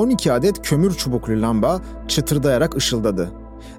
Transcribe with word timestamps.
12 0.00 0.32
adet 0.32 0.62
kömür 0.62 0.94
çubuklu 0.94 1.42
lamba 1.42 1.80
çıtırdayarak 2.08 2.76
ışıldadı 2.76 3.32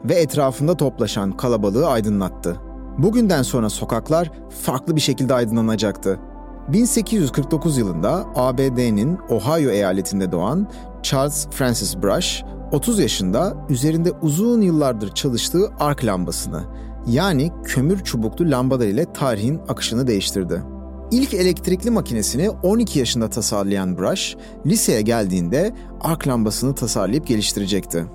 ve 0.06 0.14
etrafında 0.14 0.78
toplaşan 0.78 1.32
kalabalığı 1.32 1.88
aydınlattı. 1.88 2.58
Bugünden 2.98 3.42
sonra 3.42 3.70
sokaklar 3.70 4.32
farklı 4.62 4.96
bir 4.96 5.02
şekilde 5.02 5.34
aydınlanacaktı. 5.34 6.20
1849 6.68 7.78
yılında 7.78 8.26
ABD'nin 8.36 9.18
Ohio 9.30 9.70
eyaletinde 9.72 10.32
doğan 10.32 10.68
Charles 11.04 11.48
Francis 11.52 11.96
Brush, 11.98 12.44
30 12.72 13.00
yaşında 13.00 13.58
üzerinde 13.70 14.12
uzun 14.22 14.62
yıllardır 14.62 15.14
çalıştığı 15.14 15.70
ark 15.80 16.06
lambasını 16.06 16.64
yani 17.08 17.52
kömür 17.64 18.00
çubuklu 18.04 18.52
lambalar 18.52 18.88
ile 18.88 19.14
tarihin 19.14 19.62
akışını 19.68 20.08
değiştirdi. 20.08 20.64
İlk 21.12 21.34
elektrikli 21.34 21.90
makinesini 21.90 22.50
12 22.50 23.00
yaşında 23.00 23.30
tasarlayan 23.30 23.98
Brush, 23.98 24.38
liseye 24.66 25.02
geldiğinde 25.02 25.76
ark 26.02 26.28
lambasını 26.28 26.76
tasarlayıp 26.76 27.28
geliştirecekti. 27.28 28.06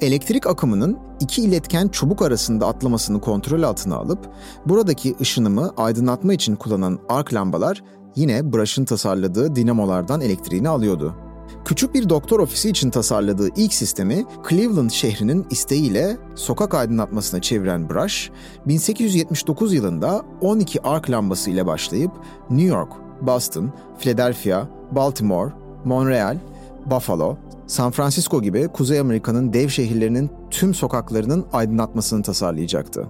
Elektrik 0.00 0.46
akımının 0.46 0.98
iki 1.20 1.42
iletken 1.42 1.88
çubuk 1.88 2.22
arasında 2.22 2.66
atlamasını 2.66 3.20
kontrol 3.20 3.62
altına 3.62 3.96
alıp 3.96 4.30
buradaki 4.66 5.14
ışınımı 5.20 5.72
aydınlatma 5.76 6.34
için 6.34 6.56
kullanılan 6.56 6.98
ark 7.08 7.34
lambalar 7.34 7.82
yine 8.16 8.52
Brush'ın 8.52 8.84
tasarladığı 8.84 9.56
dinamolardan 9.56 10.20
elektriğini 10.20 10.68
alıyordu. 10.68 11.27
Küçük 11.64 11.94
bir 11.94 12.08
doktor 12.08 12.40
ofisi 12.40 12.70
için 12.70 12.90
tasarladığı 12.90 13.48
ilk 13.56 13.74
sistemi 13.74 14.24
Cleveland 14.48 14.90
şehrinin 14.90 15.46
isteğiyle 15.50 16.16
sokak 16.34 16.74
aydınlatmasına 16.74 17.40
çeviren 17.40 17.90
Brush, 17.90 18.30
1879 18.66 19.74
yılında 19.74 20.22
12 20.40 20.82
ark 20.82 21.10
lambası 21.10 21.50
ile 21.50 21.66
başlayıp 21.66 22.10
New 22.50 22.68
York, 22.76 22.92
Boston, 23.20 23.72
Philadelphia, 23.98 24.66
Baltimore, 24.92 25.52
Montreal, 25.84 26.38
Buffalo, 26.86 27.36
San 27.66 27.90
Francisco 27.90 28.42
gibi 28.42 28.68
Kuzey 28.68 29.00
Amerika'nın 29.00 29.52
dev 29.52 29.68
şehirlerinin 29.68 30.30
tüm 30.50 30.74
sokaklarının 30.74 31.46
aydınlatmasını 31.52 32.22
tasarlayacaktı. 32.22 33.06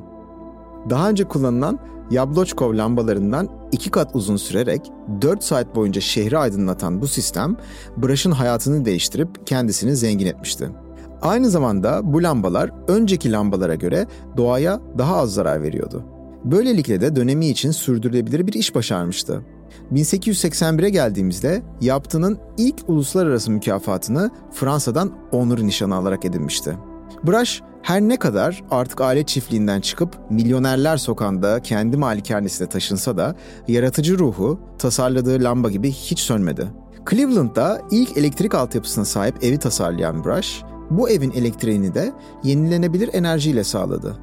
Daha 0.90 1.08
önce 1.08 1.24
kullanılan 1.24 1.78
Yablochkov 2.10 2.76
lambalarından 2.76 3.48
iki 3.72 3.90
kat 3.90 4.10
uzun 4.14 4.36
sürerek 4.36 4.92
4 5.22 5.44
saat 5.44 5.76
boyunca 5.76 6.00
şehri 6.00 6.38
aydınlatan 6.38 7.02
bu 7.02 7.08
sistem, 7.08 7.56
Brush'ın 7.96 8.30
hayatını 8.30 8.84
değiştirip 8.84 9.46
kendisini 9.46 9.96
zengin 9.96 10.26
etmişti. 10.26 10.68
Aynı 11.22 11.50
zamanda 11.50 12.00
bu 12.12 12.22
lambalar 12.22 12.70
önceki 12.88 13.32
lambalara 13.32 13.74
göre 13.74 14.06
doğaya 14.36 14.80
daha 14.98 15.16
az 15.16 15.34
zarar 15.34 15.62
veriyordu. 15.62 16.04
Böylelikle 16.44 17.00
de 17.00 17.16
dönemi 17.16 17.46
için 17.48 17.70
sürdürülebilir 17.70 18.46
bir 18.46 18.52
iş 18.52 18.74
başarmıştı. 18.74 19.42
1881'e 19.92 20.90
geldiğimizde 20.90 21.62
yaptığının 21.80 22.38
ilk 22.58 22.76
uluslararası 22.88 23.50
mükafatını 23.50 24.30
Fransa'dan 24.52 25.12
onur 25.32 25.58
nişanı 25.58 25.94
alarak 25.94 26.24
edinmişti. 26.24 26.76
Brush 27.26 27.60
her 27.82 28.00
ne 28.00 28.16
kadar 28.16 28.64
artık 28.70 29.00
aile 29.00 29.22
çiftliğinden 29.22 29.80
çıkıp 29.80 30.30
milyonerler 30.30 30.96
sokağında 30.96 31.62
kendi 31.62 31.96
malikanesine 31.96 32.68
taşınsa 32.68 33.16
da 33.16 33.34
yaratıcı 33.68 34.18
ruhu 34.18 34.60
tasarladığı 34.78 35.44
lamba 35.44 35.70
gibi 35.70 35.90
hiç 35.90 36.18
sönmedi. 36.18 36.68
Cleveland'da 37.10 37.80
ilk 37.90 38.16
elektrik 38.16 38.54
altyapısına 38.54 39.04
sahip 39.04 39.44
evi 39.44 39.58
tasarlayan 39.58 40.24
Brush, 40.24 40.62
bu 40.90 41.10
evin 41.10 41.30
elektriğini 41.30 41.94
de 41.94 42.12
yenilenebilir 42.44 43.10
enerjiyle 43.12 43.64
sağladı. 43.64 44.16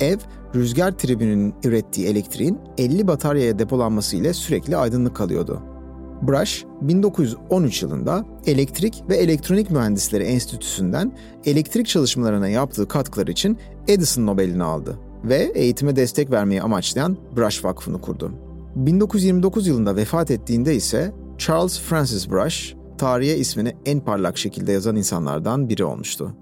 Ev, 0.00 0.18
rüzgar 0.54 0.92
tribününün 0.92 1.54
ürettiği 1.64 2.06
elektriğin 2.06 2.58
50 2.78 3.08
bataryaya 3.08 3.58
depolanması 3.58 4.16
ile 4.16 4.34
sürekli 4.34 4.76
aydınlık 4.76 5.16
kalıyordu. 5.16 5.75
Brush, 6.22 6.64
1913 6.80 7.82
yılında 7.82 8.24
Elektrik 8.46 9.02
ve 9.08 9.16
Elektronik 9.16 9.70
Mühendisleri 9.70 10.24
Enstitüsü'nden 10.24 11.12
elektrik 11.44 11.86
çalışmalarına 11.86 12.48
yaptığı 12.48 12.88
katkılar 12.88 13.26
için 13.26 13.58
Edison 13.88 14.26
Nobel'ini 14.26 14.62
aldı 14.62 14.98
ve 15.24 15.52
eğitime 15.54 15.96
destek 15.96 16.30
vermeyi 16.30 16.62
amaçlayan 16.62 17.16
Brush 17.36 17.64
Vakfı'nı 17.64 18.00
kurdu. 18.00 18.32
1929 18.76 19.66
yılında 19.66 19.96
vefat 19.96 20.30
ettiğinde 20.30 20.74
ise 20.74 21.12
Charles 21.38 21.80
Francis 21.80 22.30
Brush, 22.30 22.74
tarihe 22.98 23.36
ismini 23.36 23.76
en 23.86 24.00
parlak 24.00 24.38
şekilde 24.38 24.72
yazan 24.72 24.96
insanlardan 24.96 25.68
biri 25.68 25.84
olmuştu. 25.84 26.36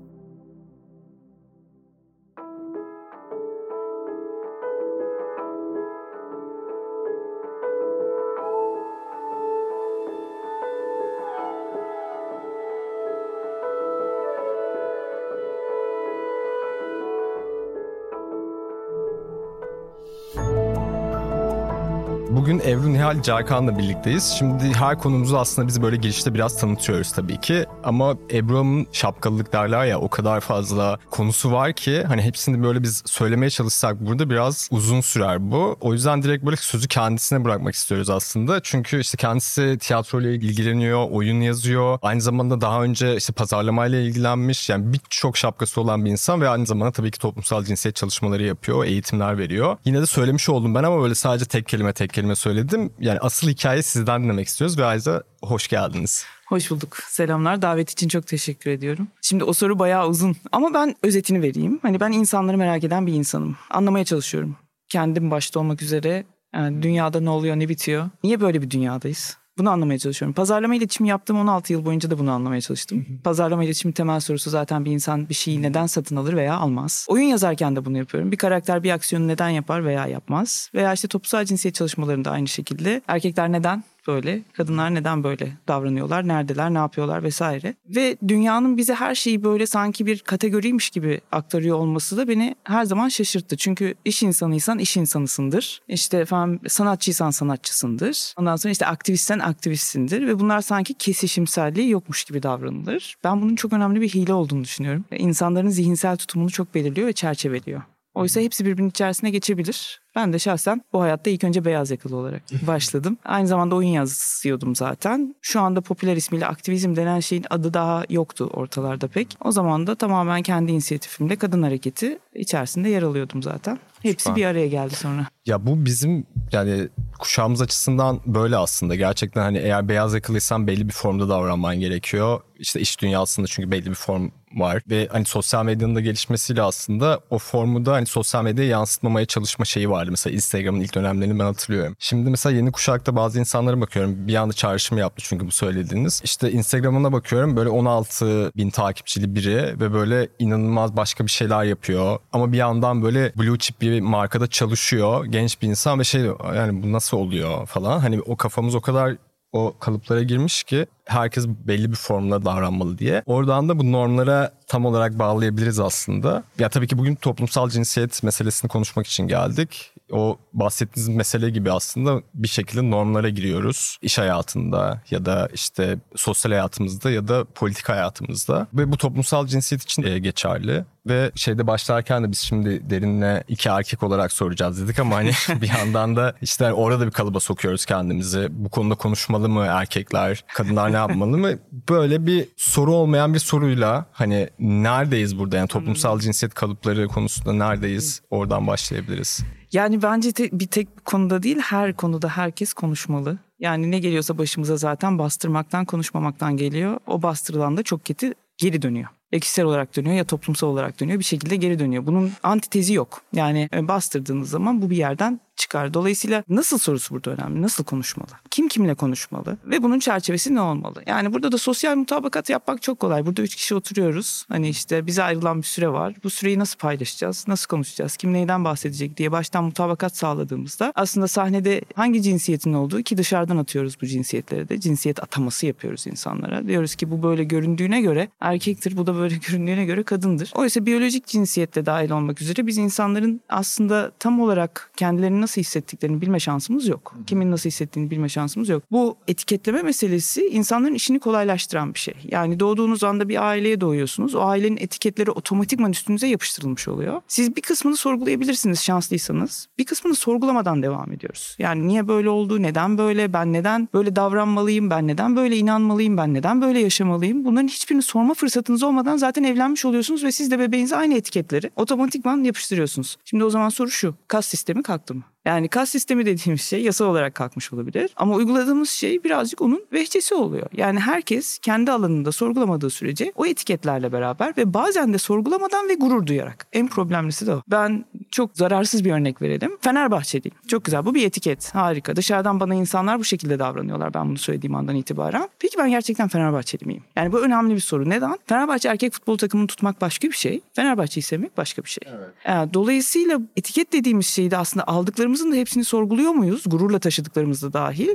Bugün 22.36 22.58
Evru 22.58 22.92
Nihal 22.92 23.22
Carkan'la 23.22 23.78
birlikteyiz. 23.78 24.34
Şimdi 24.38 24.74
her 24.74 24.98
konumuzu 24.98 25.36
aslında 25.36 25.68
biz 25.68 25.82
böyle 25.82 25.96
girişte 25.96 26.34
biraz 26.34 26.60
tanıtıyoruz 26.60 27.12
tabii 27.12 27.40
ki. 27.40 27.66
Ama 27.84 28.16
Ebru'nun 28.32 28.86
şapkalılık 28.92 29.52
derler 29.52 29.84
ya 29.84 30.00
o 30.00 30.08
kadar 30.08 30.40
fazla 30.40 30.98
konusu 31.10 31.52
var 31.52 31.72
ki 31.72 32.04
hani 32.08 32.22
hepsini 32.22 32.62
böyle 32.62 32.82
biz 32.82 33.02
söylemeye 33.06 33.50
çalışsak 33.50 34.00
burada 34.00 34.30
biraz 34.30 34.68
uzun 34.70 35.00
sürer 35.00 35.50
bu. 35.50 35.76
O 35.80 35.92
yüzden 35.92 36.22
direkt 36.22 36.44
böyle 36.44 36.56
sözü 36.56 36.88
kendisine 36.88 37.44
bırakmak 37.44 37.74
istiyoruz 37.74 38.10
aslında. 38.10 38.60
Çünkü 38.62 39.00
işte 39.00 39.16
kendisi 39.16 39.78
tiyatroyla 39.80 40.30
ilgileniyor, 40.30 41.10
oyun 41.10 41.40
yazıyor. 41.40 41.98
Aynı 42.02 42.20
zamanda 42.20 42.60
daha 42.60 42.82
önce 42.82 43.16
işte 43.16 43.32
pazarlamayla 43.32 44.00
ilgilenmiş. 44.00 44.70
Yani 44.70 44.92
birçok 44.92 45.36
şapkası 45.36 45.80
olan 45.80 46.04
bir 46.04 46.10
insan 46.10 46.40
ve 46.40 46.48
aynı 46.48 46.66
zamanda 46.66 46.92
tabii 46.92 47.10
ki 47.10 47.18
toplumsal 47.18 47.64
cinsiyet 47.64 47.96
çalışmaları 47.96 48.42
yapıyor, 48.42 48.84
eğitimler 48.84 49.38
veriyor. 49.38 49.76
Yine 49.84 50.00
de 50.00 50.06
söylemiş 50.06 50.48
oldum 50.48 50.74
ben 50.74 50.82
ama 50.82 51.02
böyle 51.02 51.14
sadece 51.14 51.44
tek 51.44 51.68
kelime 51.68 51.92
tek 51.92 52.12
kelime 52.12 52.34
söyledim. 52.36 52.92
Yani 53.00 53.18
asıl 53.18 53.48
hikaye 53.48 53.82
sizden 53.82 54.24
dinlemek 54.24 54.48
istiyoruz 54.48 54.78
ve 54.78 54.84
ayrıca 54.84 55.22
hoş 55.46 55.68
geldiniz. 55.68 56.26
Hoş 56.46 56.70
bulduk. 56.70 56.96
Selamlar. 57.08 57.62
Davet 57.62 57.90
için 57.90 58.08
çok 58.08 58.26
teşekkür 58.26 58.70
ediyorum. 58.70 59.08
Şimdi 59.22 59.44
o 59.44 59.52
soru 59.52 59.78
bayağı 59.78 60.08
uzun 60.08 60.36
ama 60.52 60.74
ben 60.74 60.94
özetini 61.02 61.42
vereyim. 61.42 61.78
Hani 61.82 62.00
ben 62.00 62.12
insanları 62.12 62.58
merak 62.58 62.84
eden 62.84 63.06
bir 63.06 63.12
insanım. 63.12 63.56
Anlamaya 63.70 64.04
çalışıyorum. 64.04 64.56
Kendim 64.88 65.30
başta 65.30 65.60
olmak 65.60 65.82
üzere 65.82 66.24
yani 66.54 66.82
dünyada 66.82 67.20
ne 67.20 67.30
oluyor 67.30 67.56
ne 67.56 67.68
bitiyor. 67.68 68.10
Niye 68.24 68.40
böyle 68.40 68.62
bir 68.62 68.70
dünyadayız? 68.70 69.36
Bunu 69.58 69.70
anlamaya 69.70 69.98
çalışıyorum. 69.98 70.34
Pazarlama 70.34 70.74
iletişimi 70.74 71.08
yaptığım 71.08 71.38
16 71.38 71.72
yıl 71.72 71.84
boyunca 71.84 72.10
da 72.10 72.18
bunu 72.18 72.30
anlamaya 72.30 72.60
çalıştım. 72.60 73.06
Pazarlama 73.24 73.64
iletişimi 73.64 73.94
temel 73.94 74.20
sorusu 74.20 74.50
zaten 74.50 74.84
bir 74.84 74.90
insan 74.90 75.28
bir 75.28 75.34
şeyi 75.34 75.62
neden 75.62 75.86
satın 75.86 76.16
alır 76.16 76.36
veya 76.36 76.56
almaz. 76.56 77.06
Oyun 77.08 77.24
yazarken 77.24 77.76
de 77.76 77.84
bunu 77.84 77.98
yapıyorum. 77.98 78.32
Bir 78.32 78.36
karakter 78.36 78.82
bir 78.82 78.90
aksiyonu 78.90 79.28
neden 79.28 79.48
yapar 79.48 79.84
veya 79.84 80.06
yapmaz. 80.06 80.70
Veya 80.74 80.92
işte 80.92 81.08
toplumsal 81.08 81.44
cinsiyet 81.44 81.74
çalışmalarında 81.74 82.30
aynı 82.30 82.48
şekilde. 82.48 83.02
Erkekler 83.08 83.52
neden 83.52 83.84
böyle? 84.06 84.42
Kadınlar 84.52 84.94
neden 84.94 85.24
böyle 85.24 85.52
davranıyorlar? 85.68 86.28
Neredeler? 86.28 86.74
Ne 86.74 86.78
yapıyorlar 86.78 87.22
vesaire. 87.22 87.74
Ve 87.88 88.16
dünyanın 88.28 88.76
bize 88.76 88.94
her 88.94 89.14
şeyi 89.14 89.44
böyle 89.44 89.66
sanki 89.66 90.06
bir 90.06 90.18
kategoriymiş 90.18 90.90
gibi 90.90 91.20
aktarıyor 91.32 91.76
olması 91.76 92.16
da 92.16 92.28
beni 92.28 92.54
her 92.64 92.84
zaman 92.84 93.08
şaşırttı. 93.08 93.56
Çünkü 93.56 93.94
iş 94.04 94.22
insanıysan 94.22 94.78
iş 94.78 94.96
insanısındır. 94.96 95.82
İşte 95.88 96.18
efendim 96.18 96.60
sanatçıysan 96.68 97.30
sanatçısındır. 97.30 98.34
Ondan 98.38 98.56
sonra 98.56 98.72
işte 98.72 98.86
aktivistsen 98.86 99.38
aktivistsindir 99.38 100.26
ve 100.26 100.40
bunlar 100.40 100.60
sanki 100.60 100.94
kesişimselliği 100.94 101.90
yokmuş 101.90 102.24
gibi 102.24 102.42
davranılır. 102.42 103.16
Ben 103.24 103.42
bunun 103.42 103.56
çok 103.56 103.72
önemli 103.72 104.00
bir 104.00 104.08
hile 104.08 104.34
olduğunu 104.34 104.64
düşünüyorum. 104.64 105.04
İnsanların 105.10 105.68
zihinsel 105.68 106.16
tutumunu 106.16 106.50
çok 106.50 106.74
belirliyor 106.74 107.06
ve 107.08 107.12
çerçeveliyor. 107.12 107.82
Oysa 108.14 108.40
hepsi 108.40 108.64
birbirinin 108.64 108.90
içerisine 108.90 109.30
geçebilir. 109.30 110.00
Ben 110.16 110.32
de 110.32 110.38
şahsen 110.38 110.82
bu 110.92 111.00
hayatta 111.00 111.30
ilk 111.30 111.44
önce 111.44 111.64
beyaz 111.64 111.90
yakalı 111.90 112.16
olarak 112.16 112.42
başladım. 112.66 113.18
Aynı 113.24 113.46
zamanda 113.46 113.74
oyun 113.74 113.88
yazıyordum 113.88 114.76
zaten. 114.76 115.34
Şu 115.42 115.60
anda 115.60 115.80
popüler 115.80 116.16
ismiyle 116.16 116.46
aktivizm 116.46 116.96
denen 116.96 117.20
şeyin 117.20 117.46
adı 117.50 117.74
daha 117.74 118.04
yoktu 118.10 118.50
ortalarda 118.52 119.08
pek. 119.08 119.36
O 119.44 119.52
zaman 119.52 119.86
da 119.86 119.94
tamamen 119.94 120.42
kendi 120.42 120.72
inisiyatifimle 120.72 121.36
kadın 121.36 121.62
hareketi 121.62 122.18
içerisinde 122.34 122.88
yer 122.88 123.02
alıyordum 123.02 123.42
zaten. 123.42 123.78
Hepsi 124.04 124.36
bir 124.36 124.44
araya 124.44 124.66
geldi 124.66 124.94
sonra. 124.94 125.26
Ya 125.46 125.66
bu 125.66 125.84
bizim 125.84 126.26
yani 126.52 126.88
kuşağımız 127.18 127.62
açısından 127.62 128.20
böyle 128.26 128.56
aslında. 128.56 128.94
Gerçekten 128.94 129.42
hani 129.42 129.58
eğer 129.58 129.88
beyaz 129.88 130.14
yakalıysan 130.14 130.66
belli 130.66 130.88
bir 130.88 130.92
formda 130.92 131.28
davranman 131.28 131.80
gerekiyor. 131.80 132.40
İşte 132.58 132.80
iş 132.80 133.00
dünyasında 133.00 133.46
çünkü 133.46 133.70
belli 133.70 133.90
bir 133.90 133.94
form 133.94 134.30
var 134.60 134.82
ve 134.90 135.08
hani 135.12 135.24
sosyal 135.24 135.64
medyanın 135.64 135.94
da 135.94 136.00
gelişmesiyle 136.00 136.62
aslında 136.62 137.20
o 137.30 137.38
formu 137.38 137.86
da 137.86 137.92
hani 137.92 138.06
sosyal 138.06 138.44
medyaya 138.44 138.70
yansıtmamaya 138.70 139.26
çalışma 139.26 139.64
şeyi 139.64 139.90
vardı. 139.90 140.10
Mesela 140.10 140.34
Instagram'ın 140.34 140.80
ilk 140.80 140.94
dönemlerini 140.94 141.38
ben 141.38 141.44
hatırlıyorum. 141.44 141.96
Şimdi 141.98 142.30
mesela 142.30 142.56
yeni 142.56 142.72
kuşakta 142.72 143.16
bazı 143.16 143.38
insanlara 143.40 143.80
bakıyorum. 143.80 144.28
Bir 144.28 144.34
anda 144.34 144.52
çağrışım 144.52 144.98
yaptı 144.98 145.22
çünkü 145.26 145.46
bu 145.46 145.50
söylediğiniz. 145.50 146.20
İşte 146.24 146.52
Instagram'ına 146.52 147.12
bakıyorum 147.12 147.56
böyle 147.56 147.68
16 147.68 148.52
bin 148.56 148.70
takipçili 148.70 149.34
biri 149.34 149.80
ve 149.80 149.92
böyle 149.92 150.28
inanılmaz 150.38 150.96
başka 150.96 151.26
bir 151.26 151.30
şeyler 151.30 151.64
yapıyor. 151.64 152.18
Ama 152.32 152.52
bir 152.52 152.58
yandan 152.58 153.02
böyle 153.02 153.32
blue 153.36 153.58
chip 153.58 153.80
bir 153.80 153.93
markada 154.00 154.46
çalışıyor. 154.46 155.24
Genç 155.24 155.62
bir 155.62 155.68
insan 155.68 155.98
ve 155.98 156.04
şey 156.04 156.22
yani 156.54 156.82
bu 156.82 156.92
nasıl 156.92 157.16
oluyor 157.16 157.66
falan. 157.66 157.98
Hani 157.98 158.20
o 158.20 158.36
kafamız 158.36 158.74
o 158.74 158.80
kadar 158.80 159.16
o 159.52 159.74
kalıplara 159.80 160.22
girmiş 160.22 160.62
ki 160.62 160.86
herkes 161.06 161.48
belli 161.48 161.90
bir 161.90 161.96
formla 161.96 162.44
davranmalı 162.44 162.98
diye. 162.98 163.22
Oradan 163.26 163.68
da 163.68 163.78
bu 163.78 163.92
normlara 163.92 164.52
tam 164.66 164.86
olarak 164.86 165.18
bağlayabiliriz 165.18 165.80
aslında. 165.80 166.42
Ya 166.58 166.68
tabii 166.68 166.86
ki 166.86 166.98
bugün 166.98 167.14
toplumsal 167.14 167.68
cinsiyet 167.70 168.22
meselesini 168.22 168.68
konuşmak 168.68 169.06
için 169.06 169.28
geldik. 169.28 169.90
O 170.12 170.38
bahsettiğiniz 170.52 171.16
mesele 171.16 171.50
gibi 171.50 171.72
aslında 171.72 172.22
bir 172.34 172.48
şekilde 172.48 172.90
normlara 172.90 173.28
giriyoruz. 173.28 173.98
İş 174.02 174.18
hayatında 174.18 175.02
ya 175.10 175.24
da 175.24 175.48
işte 175.54 175.98
sosyal 176.16 176.52
hayatımızda 176.52 177.10
ya 177.10 177.28
da 177.28 177.44
politik 177.44 177.88
hayatımızda. 177.88 178.66
Ve 178.74 178.92
bu 178.92 178.96
toplumsal 178.96 179.46
cinsiyet 179.46 179.82
için 179.82 180.02
geçerli. 180.02 180.84
Ve 181.06 181.30
şeyde 181.34 181.66
başlarken 181.66 182.24
de 182.24 182.30
biz 182.30 182.38
şimdi 182.38 182.90
derinle 182.90 183.44
iki 183.48 183.68
erkek 183.68 184.02
olarak 184.02 184.32
soracağız 184.32 184.82
dedik 184.82 184.98
ama 184.98 185.16
hani 185.16 185.30
bir 185.60 185.68
yandan 185.68 186.16
da 186.16 186.34
işte 186.42 186.72
orada 186.72 187.06
bir 187.06 187.10
kalıba 187.10 187.40
sokuyoruz 187.40 187.84
kendimizi. 187.84 188.48
Bu 188.50 188.68
konuda 188.68 188.94
konuşmalı 188.94 189.48
mı 189.48 189.66
erkekler, 189.68 190.44
kadınlar 190.54 190.88
ne 190.94 190.98
yapmalı 190.98 191.38
mı? 191.38 191.58
Böyle 191.88 192.26
bir 192.26 192.48
soru 192.56 192.94
olmayan 192.94 193.34
bir 193.34 193.38
soruyla 193.38 194.06
hani 194.12 194.48
neredeyiz 194.58 195.38
burada 195.38 195.56
yani 195.56 195.68
toplumsal 195.68 196.18
cinsiyet 196.18 196.54
kalıpları 196.54 197.08
konusunda 197.08 197.52
neredeyiz? 197.52 198.22
Oradan 198.30 198.66
başlayabiliriz. 198.66 199.40
Yani 199.72 200.02
bence 200.02 200.32
te, 200.32 200.48
bir 200.52 200.66
tek 200.66 201.04
konuda 201.04 201.42
değil 201.42 201.58
her 201.58 201.96
konuda 201.96 202.28
herkes 202.28 202.72
konuşmalı. 202.72 203.38
Yani 203.58 203.90
ne 203.90 203.98
geliyorsa 203.98 204.38
başımıza 204.38 204.76
zaten 204.76 205.18
bastırmaktan 205.18 205.84
konuşmamaktan 205.84 206.56
geliyor. 206.56 206.98
O 207.06 207.22
bastırılan 207.22 207.76
da 207.76 207.82
çok 207.82 208.04
kötü 208.04 208.34
geri 208.58 208.82
dönüyor 208.82 209.08
ya 209.34 209.40
kişisel 209.40 209.64
olarak 209.64 209.96
dönüyor 209.96 210.16
ya 210.16 210.24
toplumsal 210.24 210.68
olarak 210.68 211.00
dönüyor 211.00 211.18
bir 211.18 211.24
şekilde 211.24 211.56
geri 211.56 211.78
dönüyor. 211.78 212.06
Bunun 212.06 212.32
antitezi 212.42 212.94
yok. 212.94 213.22
Yani 213.32 213.68
e, 213.74 213.88
bastırdığınız 213.88 214.50
zaman 214.50 214.82
bu 214.82 214.90
bir 214.90 214.96
yerden 214.96 215.40
çıkar. 215.56 215.94
Dolayısıyla 215.94 216.44
nasıl 216.48 216.78
sorusu 216.78 217.14
burada 217.14 217.30
önemli. 217.30 217.62
Nasıl 217.62 217.84
konuşmalı? 217.84 218.30
Kim 218.50 218.68
kimle 218.68 218.94
konuşmalı? 218.94 219.58
Ve 219.64 219.82
bunun 219.82 219.98
çerçevesi 219.98 220.54
ne 220.54 220.60
olmalı? 220.60 221.02
Yani 221.06 221.32
burada 221.32 221.52
da 221.52 221.58
sosyal 221.58 221.96
mutabakat 221.96 222.50
yapmak 222.50 222.82
çok 222.82 223.00
kolay. 223.00 223.26
Burada 223.26 223.42
üç 223.42 223.54
kişi 223.54 223.74
oturuyoruz. 223.74 224.44
Hani 224.48 224.68
işte 224.68 225.06
bize 225.06 225.22
ayrılan 225.22 225.58
bir 225.58 225.66
süre 225.66 225.88
var. 225.88 226.14
Bu 226.24 226.30
süreyi 226.30 226.58
nasıl 226.58 226.78
paylaşacağız? 226.78 227.44
Nasıl 227.48 227.68
konuşacağız? 227.68 228.16
Kim 228.16 228.32
neyden 228.32 228.64
bahsedecek 228.64 229.16
diye 229.16 229.32
baştan 229.32 229.64
mutabakat 229.64 230.16
sağladığımızda 230.16 230.92
aslında 230.94 231.28
sahnede 231.28 231.80
hangi 231.94 232.22
cinsiyetin 232.22 232.72
olduğu 232.72 233.02
ki 233.02 233.16
dışarıdan 233.16 233.56
atıyoruz 233.56 234.00
bu 234.02 234.06
cinsiyetleri 234.06 234.68
de. 234.68 234.80
Cinsiyet 234.80 235.22
ataması 235.22 235.66
yapıyoruz 235.66 236.06
insanlara. 236.06 236.66
Diyoruz 236.66 236.94
ki 236.94 237.10
bu 237.10 237.22
böyle 237.22 237.44
göründüğüne 237.44 238.00
göre 238.00 238.28
erkektir. 238.40 238.96
Bu 238.96 239.06
da 239.06 239.14
böyle 239.14 239.36
göründüğüne 239.48 239.84
göre 239.84 240.02
kadındır. 240.02 240.50
Oysa 240.54 240.86
biyolojik 240.86 241.26
cinsiyette 241.26 241.86
dahil 241.86 242.10
olmak 242.10 242.42
üzere 242.42 242.66
biz 242.66 242.78
insanların 242.78 243.40
aslında 243.48 244.12
tam 244.18 244.40
olarak 244.40 244.90
kendilerini 244.96 245.43
nasıl 245.44 245.60
hissettiklerini 245.60 246.20
bilme 246.20 246.40
şansımız 246.40 246.88
yok. 246.88 247.14
Kimin 247.26 247.50
nasıl 247.50 247.70
hissettiğini 247.70 248.10
bilme 248.10 248.28
şansımız 248.28 248.68
yok. 248.68 248.82
Bu 248.90 249.16
etiketleme 249.28 249.82
meselesi 249.82 250.46
insanların 250.46 250.94
işini 250.94 251.18
kolaylaştıran 251.20 251.94
bir 251.94 251.98
şey. 251.98 252.14
Yani 252.24 252.60
doğduğunuz 252.60 253.04
anda 253.04 253.28
bir 253.28 253.48
aileye 253.48 253.80
doğuyorsunuz. 253.80 254.34
O 254.34 254.40
ailenin 254.40 254.76
etiketleri 254.76 255.30
otomatikman 255.30 255.92
üstünüze 255.92 256.26
yapıştırılmış 256.26 256.88
oluyor. 256.88 257.22
Siz 257.28 257.56
bir 257.56 257.62
kısmını 257.62 257.96
sorgulayabilirsiniz 257.96 258.80
şanslıysanız. 258.82 259.68
Bir 259.78 259.84
kısmını 259.84 260.14
sorgulamadan 260.14 260.82
devam 260.82 261.12
ediyoruz. 261.12 261.56
Yani 261.58 261.88
niye 261.88 262.08
böyle 262.08 262.28
oldu, 262.28 262.62
neden 262.62 262.98
böyle, 262.98 263.32
ben 263.32 263.52
neden 263.52 263.88
böyle 263.94 264.16
davranmalıyım, 264.16 264.90
ben 264.90 265.06
neden 265.06 265.36
böyle 265.36 265.56
inanmalıyım, 265.56 266.16
ben 266.16 266.34
neden 266.34 266.62
böyle 266.62 266.80
yaşamalıyım? 266.80 267.44
Bunların 267.44 267.68
hiçbirini 267.68 268.02
sorma 268.02 268.34
fırsatınız 268.34 268.82
olmadan 268.82 269.16
zaten 269.16 269.44
evlenmiş 269.44 269.84
oluyorsunuz 269.84 270.24
ve 270.24 270.32
siz 270.32 270.50
de 270.50 270.58
bebeğinize 270.58 270.96
aynı 270.96 271.14
etiketleri 271.14 271.70
otomatikman 271.76 272.44
yapıştırıyorsunuz. 272.44 273.16
Şimdi 273.24 273.44
o 273.44 273.50
zaman 273.50 273.68
soru 273.68 273.90
şu. 273.90 274.14
Kas 274.28 274.46
sistemi 274.46 274.82
kalktı 274.82 275.14
mı? 275.14 275.22
Yani 275.44 275.68
kas 275.68 275.90
sistemi 275.90 276.26
dediğimiz 276.26 276.62
şey 276.62 276.82
yasal 276.82 277.06
olarak 277.06 277.34
kalkmış 277.34 277.72
olabilir. 277.72 278.10
Ama 278.16 278.34
uyguladığımız 278.34 278.90
şey 278.90 279.24
birazcık 279.24 279.60
onun 279.60 279.84
vehçesi 279.92 280.34
oluyor. 280.34 280.66
Yani 280.76 281.00
herkes 281.00 281.58
kendi 281.58 281.92
alanında 281.92 282.32
sorgulamadığı 282.32 282.90
sürece 282.90 283.32
o 283.36 283.46
etiketlerle 283.46 284.12
beraber 284.12 284.54
ve 284.56 284.74
bazen 284.74 285.12
de 285.12 285.18
sorgulamadan 285.18 285.88
ve 285.88 285.94
gurur 285.94 286.26
duyarak. 286.26 286.66
En 286.72 286.88
problemlisi 286.88 287.46
de 287.46 287.52
o. 287.52 287.62
Ben 287.68 288.04
çok 288.34 288.50
zararsız 288.54 289.04
bir 289.04 289.12
örnek 289.12 289.42
verelim. 289.42 289.76
Fenerbahçeliyim. 289.80 290.56
Çok 290.68 290.84
güzel. 290.84 291.04
Bu 291.04 291.14
bir 291.14 291.26
etiket. 291.26 291.74
Harika. 291.74 292.16
Dışarıdan 292.16 292.60
bana 292.60 292.74
insanlar 292.74 293.18
bu 293.18 293.24
şekilde 293.24 293.58
davranıyorlar 293.58 294.14
ben 294.14 294.28
bunu 294.28 294.38
söylediğim 294.38 294.74
andan 294.74 294.96
itibaren. 294.96 295.48
Peki 295.58 295.78
ben 295.78 295.90
gerçekten 295.90 296.28
Fenerbahçeli 296.28 296.86
miyim? 296.86 297.02
Yani 297.16 297.32
bu 297.32 297.40
önemli 297.40 297.74
bir 297.74 297.80
soru. 297.80 298.10
Neden? 298.10 298.38
Fenerbahçe 298.46 298.88
erkek 298.88 299.12
futbol 299.12 299.38
takımını 299.38 299.66
tutmak 299.66 300.00
başka 300.00 300.28
bir 300.28 300.36
şey. 300.36 300.60
Fenerbahçe'yi 300.72 301.22
sevmek 301.22 301.56
başka 301.56 301.82
bir 301.84 301.88
şey. 301.88 302.02
Evet. 302.06 302.28
Yani 302.46 302.74
dolayısıyla 302.74 303.40
etiket 303.56 303.92
dediğimiz 303.92 304.26
şeyi 304.26 304.50
de 304.50 304.56
aslında 304.56 304.86
aldıklarımız 304.86 305.34
Hayatlarımızın 305.34 305.52
da 305.52 305.56
hepsini 305.56 305.84
sorguluyor 305.84 306.32
muyuz? 306.32 306.62
Gururla 306.66 306.98
taşıdıklarımız 306.98 307.62
da 307.62 307.72
dahil. 307.72 308.08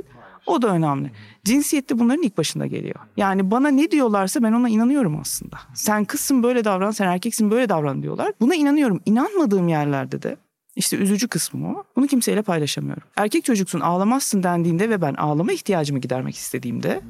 O 0.46 0.62
da 0.62 0.68
önemli. 0.68 1.10
Cinsiyette 1.44 1.98
bunların 1.98 2.22
ilk 2.22 2.38
başında 2.38 2.66
geliyor. 2.66 2.96
Yani 3.16 3.50
bana 3.50 3.68
ne 3.68 3.90
diyorlarsa 3.90 4.42
ben 4.42 4.52
ona 4.52 4.68
inanıyorum 4.68 5.20
aslında. 5.20 5.58
Sen 5.74 6.04
kızsın 6.04 6.42
böyle 6.42 6.64
davran, 6.64 6.90
sen 6.90 7.06
erkeksin 7.06 7.50
böyle 7.50 7.68
davran 7.68 8.02
diyorlar. 8.02 8.32
Buna 8.40 8.54
inanıyorum. 8.54 9.00
İnanmadığım 9.06 9.68
yerlerde 9.68 10.22
de 10.22 10.36
işte 10.76 10.96
üzücü 10.96 11.28
kısmı 11.28 11.68
o. 11.68 11.84
Bunu 11.96 12.06
kimseyle 12.06 12.42
paylaşamıyorum. 12.42 13.02
Erkek 13.16 13.44
çocuksun 13.44 13.80
ağlamazsın 13.80 14.42
dendiğinde 14.42 14.90
ve 14.90 15.02
ben 15.02 15.14
ağlama 15.14 15.52
ihtiyacımı 15.52 15.98
gidermek 15.98 16.36
istediğimde 16.36 17.00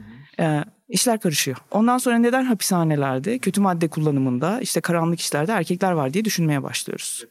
e, 0.41 0.65
işler 0.89 1.21
karışıyor. 1.21 1.57
Ondan 1.71 1.99
sonra 1.99 2.19
neden 2.19 2.45
hapishanelerde, 2.45 3.39
kötü 3.39 3.61
madde 3.61 3.89
kullanımında, 3.89 4.61
işte 4.61 4.81
karanlık 4.81 5.21
işlerde 5.21 5.53
erkekler 5.53 5.93
var 5.93 6.13
diye 6.15 6.25
düşünmeye 6.25 6.63
başlıyoruz. 6.63 7.25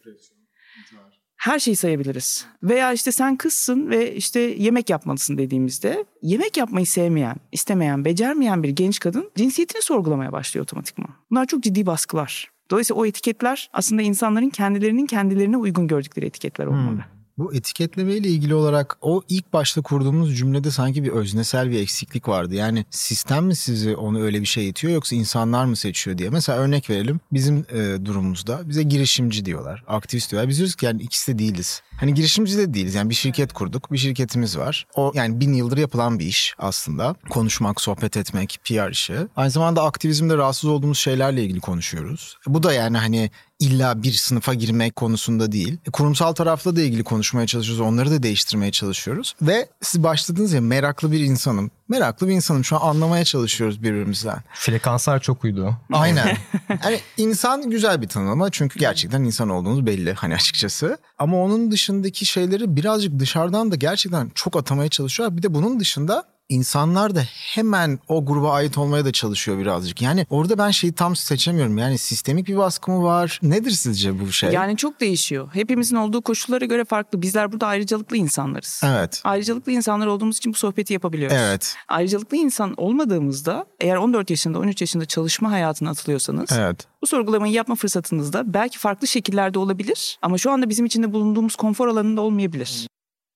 Her 1.40 1.60
şeyi 1.60 1.76
sayabiliriz. 1.76 2.46
Veya 2.64 2.94
işte 2.94 3.12
sen 3.12 3.38
kızsın 3.38 3.90
ve 3.90 4.16
işte 4.16 4.40
yemek 4.40 4.90
yapmalısın 4.90 5.38
dediğimizde 5.38 6.06
yemek 6.22 6.58
yapmayı 6.58 6.86
sevmeyen, 6.86 7.36
istemeyen, 7.52 8.06
becermeyen 8.06 8.64
bir 8.64 8.70
genç 8.70 9.00
kadın 9.00 9.32
cinsiyetini 9.36 9.82
sorgulamaya 9.82 10.32
başlıyor 10.32 10.64
otomatikman. 10.64 11.10
Bunlar 11.32 11.46
çok 11.46 11.64
ciddi 11.64 11.86
baskılar. 11.86 12.52
Dolayısıyla 12.72 13.02
o 13.02 13.06
etiketler 13.06 13.70
aslında 13.74 14.02
insanların 14.02 14.50
kendilerinin 14.50 15.06
kendilerine 15.06 15.58
uygun 15.58 15.88
gördükleri 15.88 16.26
etiketler 16.26 16.66
olmalı. 16.66 16.96
Hmm. 16.96 17.19
Bu 17.40 17.54
etiketleme 17.54 18.14
ile 18.14 18.28
ilgili 18.28 18.56
olarak 18.56 18.98
o 19.02 19.22
ilk 19.30 19.54
başta 19.54 19.82
kurduğumuz 19.82 20.38
cümlede 20.38 20.72
sanki 20.72 21.04
bir 21.04 21.10
öznesel 21.10 21.72
bir 21.72 21.80
eksiklik 21.80 22.28
vardı. 22.28 22.56
Yani 22.56 22.86
sistem 22.90 23.46
mi 23.46 23.56
sizi 23.56 23.96
onu 23.96 24.22
öyle 24.22 24.42
bir 24.42 24.46
şey 24.46 24.70
itiyor 24.70 24.94
yoksa 24.94 25.16
insanlar 25.16 25.66
mı 25.66 25.76
seçiyor 25.76 26.18
diye. 26.18 26.30
Mesela 26.30 26.60
örnek 26.60 26.90
verelim 26.90 27.20
bizim 27.32 27.58
e, 27.58 28.06
durumumuzda 28.06 28.70
bize 28.70 28.84
girişimci 28.84 29.46
diyorlar, 29.46 29.84
aktivist 29.88 30.32
diyorlar. 30.32 30.50
Biz 30.50 30.58
diyoruz 30.58 30.76
ki 30.76 30.86
yani 30.86 31.02
ikisi 31.02 31.34
de 31.34 31.40
değiliz. 31.40 31.82
Hani 32.00 32.14
girişimci 32.14 32.58
de 32.58 32.74
değiliz. 32.74 32.96
Yani 32.96 33.10
bir 33.10 33.16
şirket 33.16 33.54
kurduk, 33.54 33.92
bir 33.92 33.98
şirketimiz 33.98 34.58
var. 34.58 34.88
O 34.96 35.12
yani 35.16 35.40
bin 35.40 35.54
yıldır 35.54 35.78
yapılan 35.78 36.20
bir 36.20 36.26
iş 36.26 36.56
aslında. 36.58 37.16
Konuşmak, 37.30 37.82
sohbet 37.82 38.18
etmek, 38.18 38.60
PR 38.64 38.90
işi. 38.90 39.16
Aynı 39.36 39.52
zamanda 39.52 39.84
aktivizmde 39.84 40.38
rahatsız 40.38 40.70
olduğumuz 40.70 40.98
şeylerle 40.98 41.44
ilgili 41.44 41.60
konuşuyoruz. 41.60 42.38
Bu 42.48 42.64
da 42.64 42.74
yani 42.74 42.98
hani 42.98 43.32
illa 43.60 44.04
bir 44.04 44.12
sınıfa 44.12 44.54
girmek 44.54 44.96
konusunda 44.96 45.52
değil. 45.52 45.78
E, 45.88 45.92
kurumsal 45.92 46.34
tarafla 46.34 46.76
da 46.76 46.82
ilgili 46.82 47.04
konuşmaya 47.04 47.48
çalışıyoruz. 47.48 47.82
Onları 47.82 48.12
da 48.12 48.24
değiştirmeye 48.24 48.72
çalışıyoruz. 48.72 49.36
Ve 49.42 49.70
siz 49.82 50.04
başladınız 50.04 50.54
ya 50.54 50.62
meraklı 50.62 51.12
bir 51.12 51.20
insanım. 51.20 51.72
Meraklı 51.90 52.28
bir 52.28 52.34
insanım. 52.34 52.66
Şu 52.66 52.76
an 52.76 52.90
anlamaya 52.90 53.26
çalışıyoruz 53.26 53.84
birbirimizden. 53.84 54.44
Frekanslar 54.54 55.20
çok 55.20 55.44
uydu. 55.44 55.78
Aynen. 55.94 56.38
Yani 56.84 57.00
insan 57.18 57.70
güzel 57.70 58.02
bir 58.02 58.08
tanımlama. 58.08 58.50
Çünkü 58.50 58.80
gerçekten 58.80 59.24
insan 59.24 59.50
olduğunuz 59.50 59.86
belli 59.86 60.14
hani 60.14 60.36
açıkçası. 60.36 60.98
Ama 61.18 61.44
onun 61.44 61.72
dışındaki 61.72 62.26
şeyleri 62.26 62.76
birazcık 62.76 63.20
dışarıdan 63.20 63.72
da 63.72 63.76
gerçekten 63.76 64.32
çok 64.36 64.58
atamaya 64.58 64.90
çalışıyorlar. 64.90 65.38
Bir 65.38 65.44
de 65.44 65.54
bunun 65.54 65.80
dışında 65.80 66.24
insanlar 66.50 67.16
da 67.16 67.22
hemen 67.54 68.00
o 68.08 68.26
gruba 68.26 68.52
ait 68.52 68.78
olmaya 68.78 69.06
da 69.06 69.12
çalışıyor 69.12 69.58
birazcık. 69.58 70.02
Yani 70.02 70.26
orada 70.30 70.58
ben 70.58 70.72
şeyi 70.72 70.94
tam 70.94 71.16
seçemiyorum. 71.16 71.78
Yani 71.78 71.98
sistemik 71.98 72.48
bir 72.48 72.58
baskı 72.58 72.92
mı 72.92 73.04
var? 73.04 73.40
Nedir 73.44 73.72
sizce 73.72 74.20
bu 74.20 74.32
şey? 74.32 74.52
Yani 74.52 74.78
çok 74.78 75.00
değişiyor. 75.00 75.50
Hepimizin 75.54 75.96
olduğu 75.96 76.22
koşullara 76.22 76.66
göre 76.66 76.86
farklı. 76.86 77.22
Bizler 77.22 77.52
burada 77.52 77.68
ayrıcalıklı 77.68 78.18
insanlarız. 78.18 78.82
Evet. 78.86 79.22
Ayrıcalıklı 79.24 79.72
insanlar 79.72 80.08
olduğumuz 80.08 80.38
için 80.38 80.54
bu 80.54 80.58
sohbeti 80.58 80.94
yapabiliyoruz. 80.94 81.38
Evet. 81.40 81.76
Ayrıcalıklı 81.88 82.38
insan 82.38 82.74
olmadığımızda 82.78 83.66
eğer 83.80 83.96
14 83.96 84.30
yaşında 84.30 84.60
13 84.60 84.82
yaşında 84.82 85.06
çalışma 85.06 85.52
hayatına 85.52 85.90
atılıyorsanız 85.90 86.50
evet. 86.52 86.88
bu 87.02 87.08
sorgulamayı 87.08 87.54
yapma 87.54 87.76
fırsatınızda 87.76 88.54
belki 88.54 88.78
farklı 88.80 89.08
şekillerde 89.08 89.60
olabilir 89.60 90.20
ama 90.22 90.38
şu 90.38 90.52
anda 90.52 90.70
bizim 90.70 90.86
içinde 90.86 91.14
bulunduğumuz 91.14 91.56
konfor 91.56 91.88
alanında 91.88 92.22
olmayabilir. 92.22 92.88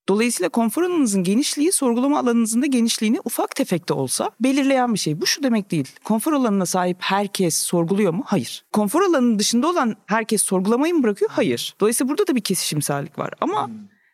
Dolayısıyla 0.10 0.50
konfor 0.50 0.84
alanınızın 0.84 1.24
genişliği 1.24 1.72
sorgulama 1.72 2.20
alanınızın 2.20 2.62
da 2.62 2.66
genişliğini 2.66 3.20
ufak 3.26 3.56
tefek 3.56 3.90
de 3.90 3.94
olsa 3.94 4.32
belirleyen 4.40 4.94
bir 4.94 5.00
şey. 5.00 5.22
Bu 5.22 5.26
şu 5.26 5.44
demek 5.44 5.72
değil. 5.72 5.88
Konfor 6.04 6.34
alanına 6.34 6.66
sahip 6.66 6.98
herkes 7.00 7.58
sorguluyor 7.58 8.14
mu? 8.14 8.24
Hayır. 8.26 8.64
Konfor 8.74 9.02
alanının 9.02 9.40
dışında 9.40 9.68
olan 9.68 9.96
herkes 10.06 10.44
sorgulamayı 10.44 10.94
mı 10.94 11.04
bırakıyor? 11.04 11.32
Hayır. 11.32 11.76
Dolayısıyla 11.80 12.10
burada 12.10 12.28
da 12.28 12.36
bir 12.36 12.42
kesişimsellik 12.42 13.20
var. 13.20 13.32
Ama 13.42 13.70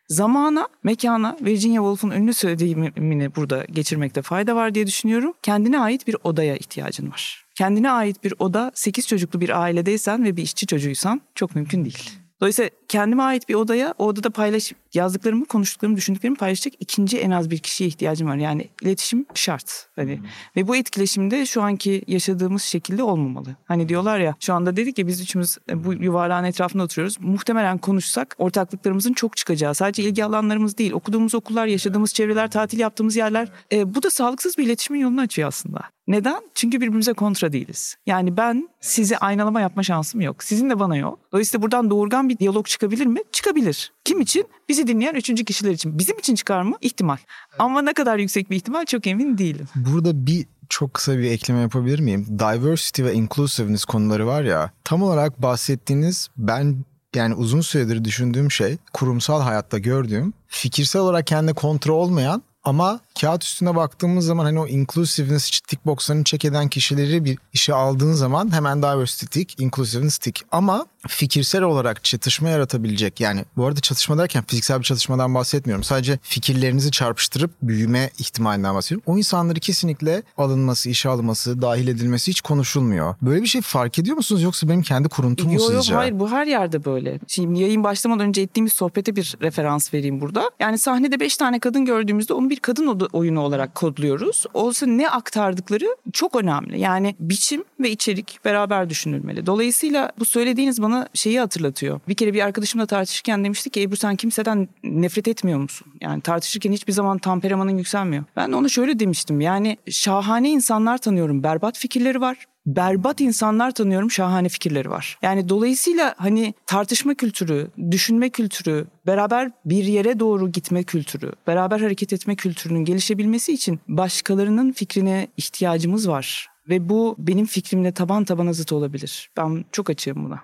zamana, 0.08 0.68
mekana 0.82 1.36
Virginia 1.40 1.82
Woolf'un 1.82 2.10
ünlü 2.10 2.34
söylediğimini 2.34 3.36
burada 3.36 3.64
geçirmekte 3.64 4.22
fayda 4.22 4.56
var 4.56 4.74
diye 4.74 4.86
düşünüyorum. 4.86 5.32
Kendine 5.42 5.80
ait 5.80 6.06
bir 6.06 6.16
odaya 6.24 6.56
ihtiyacın 6.56 7.10
var. 7.10 7.46
Kendine 7.54 7.90
ait 7.90 8.24
bir 8.24 8.34
oda 8.38 8.70
8 8.74 9.06
çocuklu 9.06 9.40
bir 9.40 9.62
ailedeysen 9.62 10.24
ve 10.24 10.36
bir 10.36 10.42
işçi 10.42 10.66
çocuğuysan 10.66 11.20
çok 11.34 11.54
mümkün 11.54 11.84
değil. 11.84 12.10
Dolayısıyla 12.40 12.70
kendime 12.88 13.22
ait 13.22 13.48
bir 13.48 13.54
odaya, 13.54 13.94
o 13.98 14.06
odada 14.06 14.30
paylaş 14.30 14.72
yazdıklarımı, 14.94 15.44
konuştuklarımı, 15.44 15.96
düşündüklerimi 15.96 16.36
paylaşacak 16.36 16.74
ikinci 16.80 17.18
en 17.18 17.30
az 17.30 17.50
bir 17.50 17.58
kişiye 17.58 17.88
ihtiyacım 17.88 18.28
var. 18.28 18.36
Yani 18.36 18.68
iletişim 18.82 19.26
şart. 19.34 19.88
Hani 19.96 20.16
hmm. 20.16 20.24
ve 20.56 20.68
bu 20.68 20.76
etkileşimde 20.76 21.46
şu 21.46 21.62
anki 21.62 22.02
yaşadığımız 22.06 22.62
şekilde 22.62 23.02
olmamalı. 23.02 23.56
Hani 23.64 23.88
diyorlar 23.88 24.18
ya 24.18 24.34
şu 24.40 24.54
anda 24.54 24.76
dedik 24.76 24.98
ya 24.98 25.06
biz 25.06 25.20
üçümüz 25.20 25.58
e, 25.70 25.84
bu 25.84 25.94
yuvarlağın 25.94 26.44
etrafında 26.44 26.82
oturuyoruz. 26.82 27.16
Muhtemelen 27.20 27.78
konuşsak 27.78 28.34
ortaklıklarımızın 28.38 29.12
çok 29.12 29.36
çıkacağı. 29.36 29.74
Sadece 29.74 30.02
ilgi 30.02 30.24
alanlarımız 30.24 30.78
değil, 30.78 30.92
okuduğumuz 30.92 31.34
okullar, 31.34 31.66
yaşadığımız 31.66 32.14
çevreler, 32.14 32.50
tatil 32.50 32.78
yaptığımız 32.78 33.16
yerler. 33.16 33.48
E, 33.72 33.94
bu 33.94 34.02
da 34.02 34.10
sağlıksız 34.10 34.58
bir 34.58 34.64
iletişimin 34.64 35.00
yolunu 35.00 35.20
açıyor 35.20 35.48
aslında. 35.48 35.80
Neden? 36.10 36.42
Çünkü 36.54 36.80
birbirimize 36.80 37.12
kontra 37.12 37.52
değiliz. 37.52 37.96
Yani 38.06 38.36
ben 38.36 38.68
sizi 38.80 39.18
aynalama 39.18 39.60
yapma 39.60 39.82
şansım 39.82 40.20
yok. 40.20 40.44
Sizin 40.44 40.70
de 40.70 40.78
bana 40.78 40.96
yok. 40.96 41.18
Dolayısıyla 41.32 41.62
buradan 41.62 41.90
doğurgan 41.90 42.28
bir 42.28 42.38
diyalog 42.38 42.66
çıkabilir 42.66 43.06
mi? 43.06 43.20
Çıkabilir. 43.32 43.92
Kim 44.04 44.20
için? 44.20 44.46
Bizi 44.68 44.86
dinleyen 44.86 45.14
üçüncü 45.14 45.44
kişiler 45.44 45.70
için. 45.70 45.98
Bizim 45.98 46.18
için 46.18 46.34
çıkar 46.34 46.62
mı? 46.62 46.76
İhtimal. 46.80 47.16
Ama 47.58 47.82
ne 47.82 47.92
kadar 47.92 48.18
yüksek 48.18 48.50
bir 48.50 48.56
ihtimal 48.56 48.84
çok 48.84 49.06
emin 49.06 49.38
değilim. 49.38 49.68
Burada 49.74 50.26
bir 50.26 50.46
çok 50.68 50.94
kısa 50.94 51.18
bir 51.18 51.30
ekleme 51.30 51.60
yapabilir 51.60 52.00
miyim? 52.00 52.26
Diversity 52.38 53.02
ve 53.02 53.14
inclusiveness 53.14 53.84
konuları 53.84 54.26
var 54.26 54.42
ya. 54.42 54.70
Tam 54.84 55.02
olarak 55.02 55.42
bahsettiğiniz 55.42 56.28
ben 56.36 56.84
yani 57.14 57.34
uzun 57.34 57.60
süredir 57.60 58.04
düşündüğüm 58.04 58.50
şey 58.50 58.76
kurumsal 58.92 59.42
hayatta 59.42 59.78
gördüğüm 59.78 60.32
fikirsel 60.46 61.02
olarak 61.02 61.26
kendi 61.26 61.54
kontrol 61.54 61.96
olmayan 61.96 62.42
ama 62.64 63.00
kağıt 63.20 63.44
üstüne 63.44 63.76
baktığımız 63.76 64.26
zaman 64.26 64.44
hani 64.44 64.60
o 64.60 64.66
inclusiveness 64.66 65.50
tick 65.50 65.86
box'larını 65.86 66.24
check 66.24 66.44
eden 66.44 66.68
kişileri 66.68 67.24
bir 67.24 67.38
işe 67.52 67.74
aldığın 67.74 68.12
zaman 68.12 68.52
hemen 68.52 68.82
diversity 68.82 69.26
tick, 69.26 69.60
inclusiveness 69.60 70.18
tick. 70.18 70.44
Ama 70.52 70.86
fikirsel 71.08 71.62
olarak 71.62 72.04
çatışma 72.04 72.48
yaratabilecek 72.48 73.20
yani 73.20 73.44
bu 73.56 73.66
arada 73.66 73.80
çatışma 73.80 74.18
derken 74.18 74.44
fiziksel 74.46 74.78
bir 74.78 74.84
çatışmadan 74.84 75.34
bahsetmiyorum. 75.34 75.84
Sadece 75.84 76.18
fikirlerinizi 76.22 76.90
çarpıştırıp 76.90 77.50
büyüme 77.62 78.10
ihtimalinden 78.18 78.74
bahsediyorum. 78.74 79.04
O 79.06 79.18
insanları 79.18 79.60
kesinlikle 79.60 80.22
alınması, 80.38 80.90
işe 80.90 81.08
alınması, 81.08 81.62
dahil 81.62 81.88
edilmesi 81.88 82.30
hiç 82.30 82.40
konuşulmuyor. 82.40 83.14
Böyle 83.22 83.42
bir 83.42 83.46
şey 83.46 83.60
fark 83.60 83.98
ediyor 83.98 84.16
musunuz 84.16 84.42
yoksa 84.42 84.68
benim 84.68 84.82
kendi 84.82 85.08
kuruntum 85.08 85.46
mu 85.46 85.52
yok, 85.52 85.62
sizce? 85.62 85.92
Yok 85.92 86.00
hayır 86.02 86.20
bu 86.20 86.30
her 86.30 86.46
yerde 86.46 86.84
böyle. 86.84 87.18
Şimdi 87.26 87.60
yayın 87.60 87.84
başlamadan 87.84 88.26
önce 88.26 88.42
ettiğimiz 88.42 88.72
sohbete 88.72 89.16
bir 89.16 89.36
referans 89.42 89.94
vereyim 89.94 90.20
burada. 90.20 90.50
Yani 90.60 90.78
sahnede 90.78 91.20
beş 91.20 91.36
tane 91.36 91.58
kadın 91.58 91.84
gördüğümüzde 91.84 92.34
onu 92.34 92.50
bir 92.50 92.60
kadın 92.60 92.86
oyunu 93.12 93.40
olarak 93.40 93.74
kodluyoruz. 93.74 94.44
Olsa 94.54 94.86
ne 94.86 95.10
aktardıkları 95.10 95.96
çok 96.12 96.36
önemli. 96.36 96.80
Yani 96.80 97.14
biçim 97.20 97.64
ve 97.80 97.90
içerik 97.90 98.38
beraber 98.44 98.90
düşünülmeli. 98.90 99.46
Dolayısıyla 99.46 100.12
bu 100.18 100.24
söylediğiniz 100.24 100.82
bana 100.82 101.08
şeyi 101.14 101.40
hatırlatıyor. 101.40 102.00
Bir 102.08 102.14
kere 102.14 102.34
bir 102.34 102.40
arkadaşımla 102.40 102.86
tartışırken 102.86 103.44
demişti 103.44 103.70
ki 103.70 103.82
Ebru 103.82 103.96
sen 103.96 104.16
kimseden 104.16 104.68
nefret 104.84 105.28
etmiyor 105.28 105.58
musun? 105.58 105.86
Yani 106.00 106.20
tartışırken 106.20 106.72
hiçbir 106.72 106.92
zaman 106.92 107.18
tamperamanın 107.18 107.78
yükselmiyor. 107.78 108.24
Ben 108.36 108.52
de 108.52 108.56
ona 108.56 108.68
şöyle 108.68 108.98
demiştim. 108.98 109.40
Yani 109.40 109.76
şahane 109.90 110.50
insanlar 110.50 110.98
tanıyorum. 110.98 111.42
Berbat 111.42 111.78
fikirleri 111.78 112.20
var 112.20 112.36
berbat 112.76 113.20
insanlar 113.20 113.70
tanıyorum 113.70 114.10
şahane 114.10 114.48
fikirleri 114.48 114.90
var. 114.90 115.18
Yani 115.22 115.48
dolayısıyla 115.48 116.14
hani 116.18 116.54
tartışma 116.66 117.14
kültürü, 117.14 117.70
düşünme 117.90 118.30
kültürü, 118.30 118.86
beraber 119.06 119.50
bir 119.64 119.84
yere 119.84 120.20
doğru 120.20 120.52
gitme 120.52 120.82
kültürü, 120.82 121.32
beraber 121.46 121.80
hareket 121.80 122.12
etme 122.12 122.36
kültürünün 122.36 122.84
gelişebilmesi 122.84 123.52
için 123.52 123.80
başkalarının 123.88 124.72
fikrine 124.72 125.28
ihtiyacımız 125.36 126.08
var. 126.08 126.48
Ve 126.68 126.88
bu 126.88 127.16
benim 127.18 127.46
fikrimle 127.46 127.92
taban 127.92 128.24
tabana 128.24 128.52
zıt 128.52 128.72
olabilir. 128.72 129.30
Ben 129.36 129.64
çok 129.72 129.90
açığım 129.90 130.24
buna. 130.24 130.40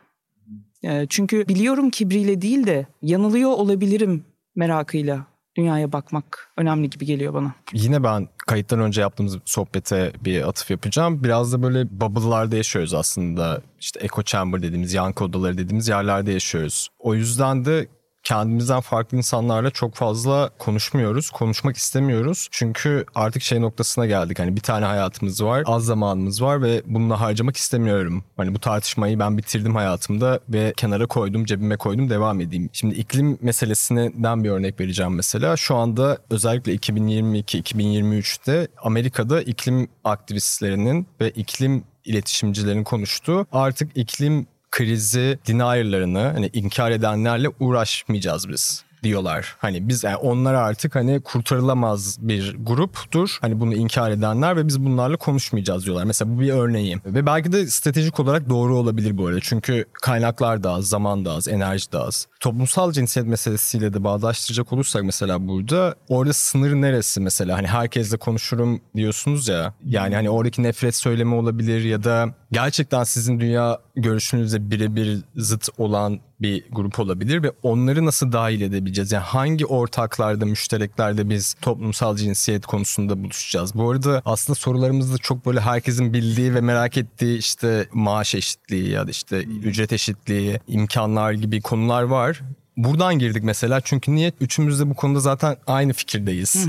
Ee, 0.85 1.07
çünkü 1.09 1.49
biliyorum 1.49 1.91
kibriyle 1.91 2.43
değil 2.43 2.67
de 2.67 2.87
yanılıyor 3.03 3.51
olabilirim 3.51 4.25
merakıyla 4.55 5.27
dünyaya 5.57 5.93
bakmak 5.93 6.53
önemli 6.57 6.91
gibi 6.91 7.07
geliyor 7.07 7.35
bana. 7.35 7.55
Yine 7.73 8.03
ben 8.05 8.29
kayıttan 8.47 8.81
önce 8.81 9.01
yaptığımız 9.01 9.39
sohbete 9.45 10.13
bir 10.25 10.49
atıf 10.49 10.71
yapacağım. 10.71 11.25
Biraz 11.25 11.53
da 11.53 11.63
böyle 11.63 12.01
bubble'larda 12.01 12.57
yaşıyoruz 12.57 12.95
aslında. 12.95 13.63
İşte 13.81 14.01
echo 14.03 14.23
chamber 14.23 14.63
dediğimiz, 14.63 14.95
yankı 14.95 15.25
odaları 15.25 15.59
dediğimiz 15.59 15.89
yerlerde 15.89 16.33
yaşıyoruz. 16.33 16.89
O 16.99 17.15
yüzden 17.15 17.65
de 17.65 17.89
kendimizden 18.27 18.81
farklı 18.81 19.17
insanlarla 19.17 19.71
çok 19.71 19.95
fazla 19.95 20.51
konuşmuyoruz. 20.59 21.31
Konuşmak 21.31 21.77
istemiyoruz. 21.77 22.49
Çünkü 22.51 23.05
artık 23.15 23.43
şey 23.43 23.61
noktasına 23.61 24.07
geldik. 24.07 24.39
Hani 24.39 24.57
bir 24.57 24.61
tane 24.61 24.85
hayatımız 24.85 25.45
var. 25.45 25.63
Az 25.67 25.85
zamanımız 25.85 26.43
var 26.43 26.63
ve 26.63 26.83
bununla 26.87 27.21
harcamak 27.21 27.57
istemiyorum. 27.57 28.25
Hani 28.37 28.55
bu 28.55 28.59
tartışmayı 28.59 29.19
ben 29.19 29.39
bitirdim 29.39 29.75
hayatımda 29.75 30.41
ve 30.49 30.73
kenara 30.77 31.07
koydum, 31.07 31.45
cebime 31.45 31.77
koydum, 31.77 32.11
devam 32.11 32.41
edeyim. 32.41 32.71
Şimdi 32.73 32.95
iklim 32.95 33.39
meselesinden 33.43 34.45
bir 34.45 34.51
örnek 34.51 34.81
vereceğim 34.81 35.15
mesela. 35.15 35.57
Şu 35.57 35.77
anda 35.77 36.19
özellikle 36.31 36.75
2022-2023'te 36.75 38.69
Amerika'da 38.83 39.43
iklim 39.43 39.89
aktivistlerinin 40.05 41.07
ve 41.21 41.31
iklim 41.31 41.85
iletişimcilerin 42.05 42.85
konuştuğu 42.85 43.47
artık 43.53 43.97
iklim 43.97 44.47
krizi 44.77 45.39
denierlarını 45.49 46.19
hani 46.21 46.51
inkar 46.53 46.91
edenlerle 46.91 47.49
uğraşmayacağız 47.61 48.49
biz 48.49 48.85
diyorlar. 49.03 49.57
Hani 49.59 49.89
biz 49.89 50.05
yani 50.05 50.17
onlar 50.17 50.55
artık 50.55 50.95
hani 50.95 51.21
kurtarılamaz 51.21 52.17
bir 52.21 52.57
gruptur. 52.61 53.39
Hani 53.41 53.61
bunu 53.61 53.75
inkar 53.75 54.11
edenler 54.11 54.57
ve 54.57 54.67
biz 54.67 54.85
bunlarla 54.85 55.17
konuşmayacağız 55.17 55.85
diyorlar. 55.85 56.05
Mesela 56.05 56.37
bu 56.37 56.41
bir 56.41 56.53
örneği. 56.53 56.97
Ve 57.07 57.27
belki 57.27 57.53
de 57.53 57.67
stratejik 57.67 58.21
olarak 58.21 58.49
doğru 58.49 58.77
olabilir 58.77 59.19
bu 59.19 59.27
arada. 59.27 59.41
Çünkü 59.43 59.85
kaynaklar 59.93 60.63
da 60.63 60.71
az, 60.71 60.89
zaman 60.89 61.25
da 61.25 61.33
az, 61.33 61.49
enerji 61.49 61.93
de 61.93 61.99
az. 61.99 62.27
Toplumsal 62.41 62.93
cinsiyet 62.93 63.29
meselesiyle 63.29 63.95
de 63.95 64.05
bağdaştıracak 64.05 64.73
olursak 64.73 65.03
mesela 65.03 65.49
burada 65.49 65.95
orada 66.09 66.33
sınır 66.33 66.75
neresi 66.75 67.21
mesela? 67.21 67.59
Hani 67.59 67.67
herkesle 67.67 68.17
konuşurum 68.17 68.81
diyorsunuz 68.97 69.49
ya. 69.49 69.75
Yani 69.85 70.15
hani 70.15 70.31
oradaki 70.31 70.63
nefret 70.63 70.97
söylemi 70.97 71.35
olabilir 71.35 71.85
ya 71.85 72.05
da 72.05 72.35
gerçekten 72.53 73.05
sizin 73.05 73.41
dünya 73.41 73.79
görüşünüzle 73.97 74.71
birebir 74.71 75.21
zıt 75.37 75.69
olan 75.79 76.21
bir 76.41 76.65
grup 76.73 76.99
olabilir 76.99 77.43
ve 77.43 77.53
onları 77.63 78.07
nasıl 78.07 78.33
dahil 78.33 78.61
edebileceğiz? 78.61 79.13
Yani 79.13 79.25
hangi 79.25 79.67
ortaklarda, 79.67 80.47
müştereklerde 80.47 81.31
biz 81.31 81.55
toplumsal 81.55 82.17
cinsiyet 82.17 82.67
konusunda 82.67 83.25
buluşacağız? 83.25 83.75
Bu 83.75 83.91
arada 83.91 84.23
aslında 84.25 84.55
sorularımızda 84.55 85.19
çok 85.19 85.47
böyle 85.47 85.61
herkesin 85.61 86.13
bildiği 86.13 86.55
ve 86.55 86.61
merak 86.61 86.97
ettiği 86.97 87.39
işte 87.39 87.89
maaş 87.93 88.35
eşitliği 88.35 88.91
ya 88.91 89.07
da 89.07 89.11
işte 89.11 89.43
ücret 89.43 89.93
eşitliği, 89.93 90.61
imkanlar 90.69 91.33
gibi 91.33 91.61
konular 91.61 92.03
var. 92.03 92.41
Buradan 92.77 93.19
girdik 93.19 93.45
mesela 93.45 93.81
çünkü 93.81 94.15
niye 94.15 94.33
üçümüz 94.41 94.81
de 94.81 94.91
bu 94.91 94.95
konuda 94.95 95.21
zaten 95.21 95.57
aynı 95.67 95.93
fikirdeyiz. 95.93 96.67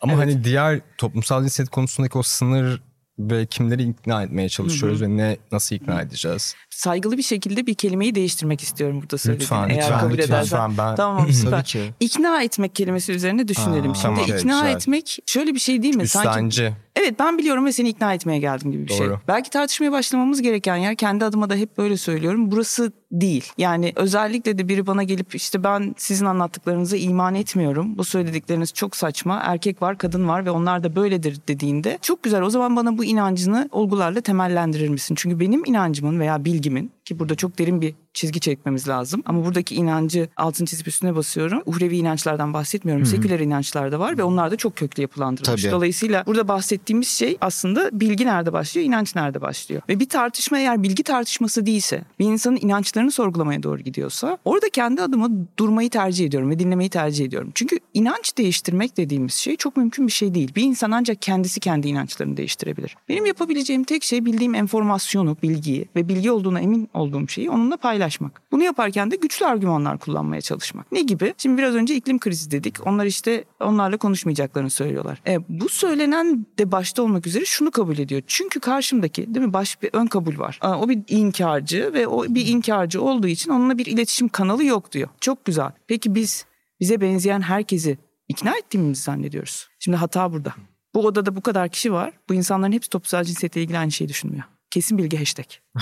Ama 0.00 0.12
evet. 0.12 0.16
hani 0.16 0.44
diğer 0.44 0.80
toplumsal 0.98 1.42
cinsiyet 1.42 1.70
konusundaki 1.70 2.18
o 2.18 2.22
sınır 2.22 2.82
ve 3.20 3.46
kimleri 3.46 3.82
ikna 3.82 4.22
etmeye 4.22 4.48
çalışıyoruz 4.48 5.00
hı 5.00 5.04
hı. 5.04 5.08
ve 5.08 5.16
ne 5.16 5.36
nasıl 5.52 5.76
ikna 5.76 6.00
edeceğiz? 6.00 6.54
Saygılı 6.70 7.16
bir 7.16 7.22
şekilde 7.22 7.66
bir 7.66 7.74
kelimeyi 7.74 8.14
değiştirmek 8.14 8.60
istiyorum 8.60 9.00
burada 9.02 9.18
söylediğin. 9.18 9.40
Lütfen, 9.50 9.68
eğer 9.68 9.76
lütfen, 9.76 10.00
kabul 10.00 10.12
lütfen, 10.12 10.26
edersen. 10.26 10.70
Lütfen, 10.70 10.86
ben... 10.86 10.96
Tamam 10.96 11.32
süper. 11.32 11.76
İkna 12.00 12.42
etmek 12.42 12.74
kelimesi 12.74 13.12
üzerine 13.12 13.48
düşünelim. 13.48 13.90
Aa, 13.90 13.94
Şimdi 13.94 14.20
tamam. 14.20 14.38
ikna 14.38 14.60
güzel. 14.60 14.76
etmek 14.76 15.18
şöyle 15.26 15.54
bir 15.54 15.60
şey 15.60 15.82
değil 15.82 15.96
mi? 15.96 16.02
Üstenci. 16.02 16.62
Sanki 16.62 16.76
Evet 17.02 17.14
ben 17.18 17.38
biliyorum 17.38 17.66
ve 17.66 17.72
seni 17.72 17.88
ikna 17.88 18.14
etmeye 18.14 18.38
geldim 18.38 18.72
gibi 18.72 18.88
bir 18.88 18.92
şey. 18.92 18.98
Doğru. 18.98 19.08
şey. 19.08 19.18
Belki 19.28 19.50
tartışmaya 19.50 19.92
başlamamız 19.92 20.42
gereken 20.42 20.76
yer 20.76 20.96
kendi 20.96 21.24
adıma 21.24 21.50
da 21.50 21.54
hep 21.54 21.78
böyle 21.78 21.96
söylüyorum. 21.96 22.50
Burası 22.50 22.92
değil. 23.12 23.52
Yani 23.58 23.92
özellikle 23.96 24.58
de 24.58 24.68
biri 24.68 24.86
bana 24.86 25.02
gelip 25.02 25.34
işte 25.34 25.64
ben 25.64 25.94
sizin 25.98 26.26
anlattıklarınıza 26.26 26.96
iman 26.96 27.34
etmiyorum. 27.34 27.98
Bu 27.98 28.04
söyledikleriniz 28.04 28.72
çok 28.72 28.96
saçma. 28.96 29.40
Erkek 29.44 29.82
var, 29.82 29.98
kadın 29.98 30.28
var 30.28 30.46
ve 30.46 30.50
onlar 30.50 30.84
da 30.84 30.96
böyledir 30.96 31.40
dediğinde 31.48 31.98
çok 32.02 32.22
güzel. 32.22 32.42
O 32.42 32.50
zaman 32.50 32.76
bana 32.76 32.98
bu 32.98 33.04
inancını 33.04 33.68
olgularla 33.72 34.20
temellendirir 34.20 34.88
misin? 34.88 35.14
Çünkü 35.14 35.40
benim 35.40 35.64
inancımın 35.64 36.20
veya 36.20 36.44
bilgimin 36.44 36.92
ki 37.04 37.18
burada 37.18 37.34
çok 37.34 37.58
derin 37.58 37.80
bir 37.80 37.94
çizgi 38.14 38.40
çekmemiz 38.40 38.88
lazım. 38.88 39.22
Ama 39.26 39.44
buradaki 39.44 39.74
inancı 39.74 40.28
altın 40.36 40.64
çizip 40.64 40.88
üstüne 40.88 41.16
basıyorum. 41.16 41.62
Uhrevi 41.66 41.96
inançlardan 41.96 42.54
bahsetmiyorum. 42.54 43.04
Hı-hı. 43.04 43.10
Seküler 43.10 43.40
inançlar 43.40 43.92
da 43.92 44.00
var 44.00 44.18
ve 44.18 44.22
onlar 44.22 44.50
da 44.50 44.56
çok 44.56 44.76
köklü 44.76 45.02
yapılandırılmış. 45.02 45.62
Tabii. 45.62 45.72
Dolayısıyla 45.72 46.24
burada 46.26 46.48
bahsettiğimiz 46.48 47.08
şey 47.08 47.36
aslında 47.40 47.90
bilgi 47.92 48.26
nerede 48.26 48.52
başlıyor, 48.52 48.86
inanç 48.86 49.16
nerede 49.16 49.40
başlıyor. 49.40 49.82
Ve 49.88 50.00
bir 50.00 50.08
tartışma 50.08 50.58
eğer 50.58 50.82
bilgi 50.82 51.02
tartışması 51.02 51.66
değilse, 51.66 52.02
bir 52.18 52.24
insanın 52.24 52.58
inançlarını 52.60 53.10
sorgulamaya 53.10 53.62
doğru 53.62 53.80
gidiyorsa 53.80 54.38
orada 54.44 54.68
kendi 54.72 55.02
adıma 55.02 55.28
durmayı 55.58 55.90
tercih 55.90 56.26
ediyorum 56.26 56.50
ve 56.50 56.58
dinlemeyi 56.58 56.90
tercih 56.90 57.24
ediyorum. 57.24 57.50
Çünkü 57.54 57.78
inanç 57.94 58.38
değiştirmek 58.38 58.96
dediğimiz 58.96 59.34
şey 59.34 59.56
çok 59.56 59.76
mümkün 59.76 60.06
bir 60.06 60.12
şey 60.12 60.34
değil. 60.34 60.54
Bir 60.56 60.62
insan 60.62 60.90
ancak 60.90 61.22
kendisi 61.22 61.60
kendi 61.60 61.88
inançlarını 61.88 62.36
değiştirebilir. 62.36 62.96
Benim 63.08 63.26
yapabileceğim 63.26 63.84
tek 63.84 64.04
şey 64.04 64.24
bildiğim 64.24 64.54
enformasyonu, 64.54 65.36
bilgiyi 65.42 65.88
ve 65.96 66.08
bilgi 66.08 66.30
olduğuna 66.30 66.60
emin 66.60 66.88
olduğum 66.94 67.28
şeyi 67.28 67.50
onunla 67.50 67.76
paylaşmak 67.76 67.99
paylaşmak. 68.00 68.42
Bunu 68.52 68.64
yaparken 68.64 69.10
de 69.10 69.16
güçlü 69.16 69.46
argümanlar 69.46 69.98
kullanmaya 69.98 70.40
çalışmak. 70.40 70.92
Ne 70.92 71.00
gibi? 71.02 71.34
Şimdi 71.38 71.58
biraz 71.58 71.74
önce 71.74 71.94
iklim 71.94 72.18
krizi 72.18 72.50
dedik. 72.50 72.86
Onlar 72.86 73.06
işte 73.06 73.44
onlarla 73.60 73.96
konuşmayacaklarını 73.96 74.70
söylüyorlar. 74.70 75.22
E, 75.26 75.38
bu 75.48 75.68
söylenen 75.68 76.46
de 76.58 76.72
başta 76.72 77.02
olmak 77.02 77.26
üzere 77.26 77.44
şunu 77.44 77.70
kabul 77.70 77.98
ediyor. 77.98 78.22
Çünkü 78.26 78.60
karşımdaki 78.60 79.34
değil 79.34 79.46
mi 79.46 79.52
baş 79.52 79.82
bir 79.82 79.90
ön 79.92 80.06
kabul 80.06 80.38
var. 80.38 80.60
O 80.62 80.88
bir 80.88 80.98
inkarcı 81.08 81.90
ve 81.92 82.06
o 82.06 82.24
bir 82.24 82.46
inkarcı 82.46 83.02
olduğu 83.02 83.26
için 83.28 83.50
onunla 83.50 83.78
bir 83.78 83.86
iletişim 83.86 84.28
kanalı 84.28 84.64
yok 84.64 84.92
diyor. 84.92 85.08
Çok 85.20 85.44
güzel. 85.44 85.70
Peki 85.86 86.14
biz 86.14 86.46
bize 86.80 87.00
benzeyen 87.00 87.40
herkesi 87.40 87.98
ikna 88.28 88.56
ettiğimizi 88.56 89.02
zannediyoruz. 89.02 89.68
Şimdi 89.78 89.96
hata 89.96 90.32
burada. 90.32 90.54
Bu 90.94 91.06
odada 91.06 91.36
bu 91.36 91.40
kadar 91.40 91.68
kişi 91.68 91.92
var. 91.92 92.12
Bu 92.28 92.34
insanların 92.34 92.72
hepsi 92.72 92.90
toplumsal 92.90 93.24
cinsiyetle 93.24 93.62
ilgili 93.62 93.78
aynı 93.78 93.92
şeyi 93.92 94.08
düşünmüyor. 94.08 94.44
Kesin 94.70 94.98
bilgi 94.98 95.18
hashtag. 95.18 95.46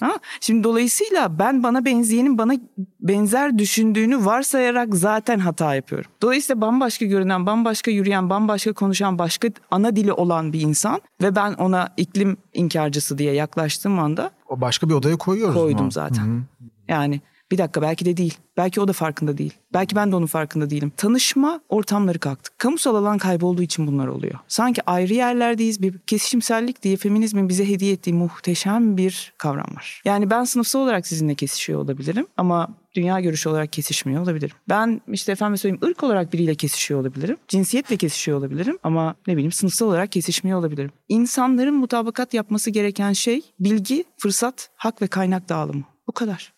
ha? 0.00 0.12
Şimdi 0.40 0.64
dolayısıyla 0.64 1.38
ben 1.38 1.62
bana 1.62 1.84
benzeyenin 1.84 2.38
bana 2.38 2.52
benzer 3.00 3.58
düşündüğünü 3.58 4.24
varsayarak 4.24 4.94
zaten 4.94 5.38
hata 5.38 5.74
yapıyorum. 5.74 6.10
Dolayısıyla 6.22 6.60
bambaşka 6.60 7.04
görünen, 7.04 7.46
bambaşka 7.46 7.90
yürüyen, 7.90 8.30
bambaşka 8.30 8.72
konuşan, 8.72 9.18
başka 9.18 9.48
ana 9.70 9.96
dili 9.96 10.12
olan 10.12 10.52
bir 10.52 10.60
insan 10.60 11.00
ve 11.22 11.36
ben 11.36 11.52
ona 11.52 11.88
iklim 11.96 12.36
inkarcısı 12.54 13.18
diye 13.18 13.34
yaklaştığım 13.34 13.98
anda 13.98 14.30
o 14.48 14.60
başka 14.60 14.88
bir 14.88 14.94
odaya 14.94 15.16
koyuyoruz 15.16 15.54
koydum 15.54 15.84
mu? 15.84 15.92
zaten. 15.92 16.24
Hı-hı. 16.26 16.42
Yani 16.88 17.20
bir 17.50 17.58
dakika 17.58 17.82
belki 17.82 18.04
de 18.04 18.16
değil. 18.16 18.38
Belki 18.56 18.80
o 18.80 18.88
da 18.88 18.92
farkında 18.92 19.38
değil. 19.38 19.52
Belki 19.72 19.96
ben 19.96 20.12
de 20.12 20.16
onun 20.16 20.26
farkında 20.26 20.70
değilim. 20.70 20.92
Tanışma 20.96 21.60
ortamları 21.68 22.18
kalktı. 22.18 22.50
Kamusal 22.58 22.94
alan 22.94 23.18
kaybolduğu 23.18 23.62
için 23.62 23.86
bunlar 23.86 24.06
oluyor. 24.06 24.38
Sanki 24.48 24.82
ayrı 24.86 25.14
yerlerdeyiz. 25.14 25.82
Bir 25.82 25.98
kesişimsellik 25.98 26.82
diye 26.82 26.96
feminizmin 26.96 27.48
bize 27.48 27.68
hediye 27.68 27.92
ettiği 27.92 28.14
muhteşem 28.14 28.96
bir 28.96 29.32
kavram 29.38 29.76
var. 29.76 30.02
Yani 30.04 30.30
ben 30.30 30.44
sınıfsal 30.44 30.80
olarak 30.80 31.06
sizinle 31.06 31.34
kesişiyor 31.34 31.80
olabilirim 31.80 32.26
ama 32.36 32.68
dünya 32.94 33.20
görüşü 33.20 33.48
olarak 33.48 33.72
kesişmiyor 33.72 34.22
olabilirim. 34.22 34.56
Ben 34.68 35.00
işte 35.08 35.32
efendim 35.32 35.56
söyleyeyim 35.56 35.84
ırk 35.84 36.02
olarak 36.02 36.32
biriyle 36.32 36.54
kesişiyor 36.54 37.00
olabilirim. 37.00 37.36
Cinsiyetle 37.48 37.96
kesişiyor 37.96 38.38
olabilirim 38.38 38.78
ama 38.82 39.14
ne 39.26 39.34
bileyim 39.34 39.52
sınıfsal 39.52 39.86
olarak 39.86 40.12
kesişmiyor 40.12 40.58
olabilirim. 40.58 40.90
İnsanların 41.08 41.74
mutabakat 41.74 42.34
yapması 42.34 42.70
gereken 42.70 43.12
şey 43.12 43.42
bilgi, 43.60 44.04
fırsat, 44.18 44.70
hak 44.76 45.02
ve 45.02 45.06
kaynak 45.06 45.48
dağılımı. 45.48 45.84
Bu 46.06 46.12
kadar 46.12 46.57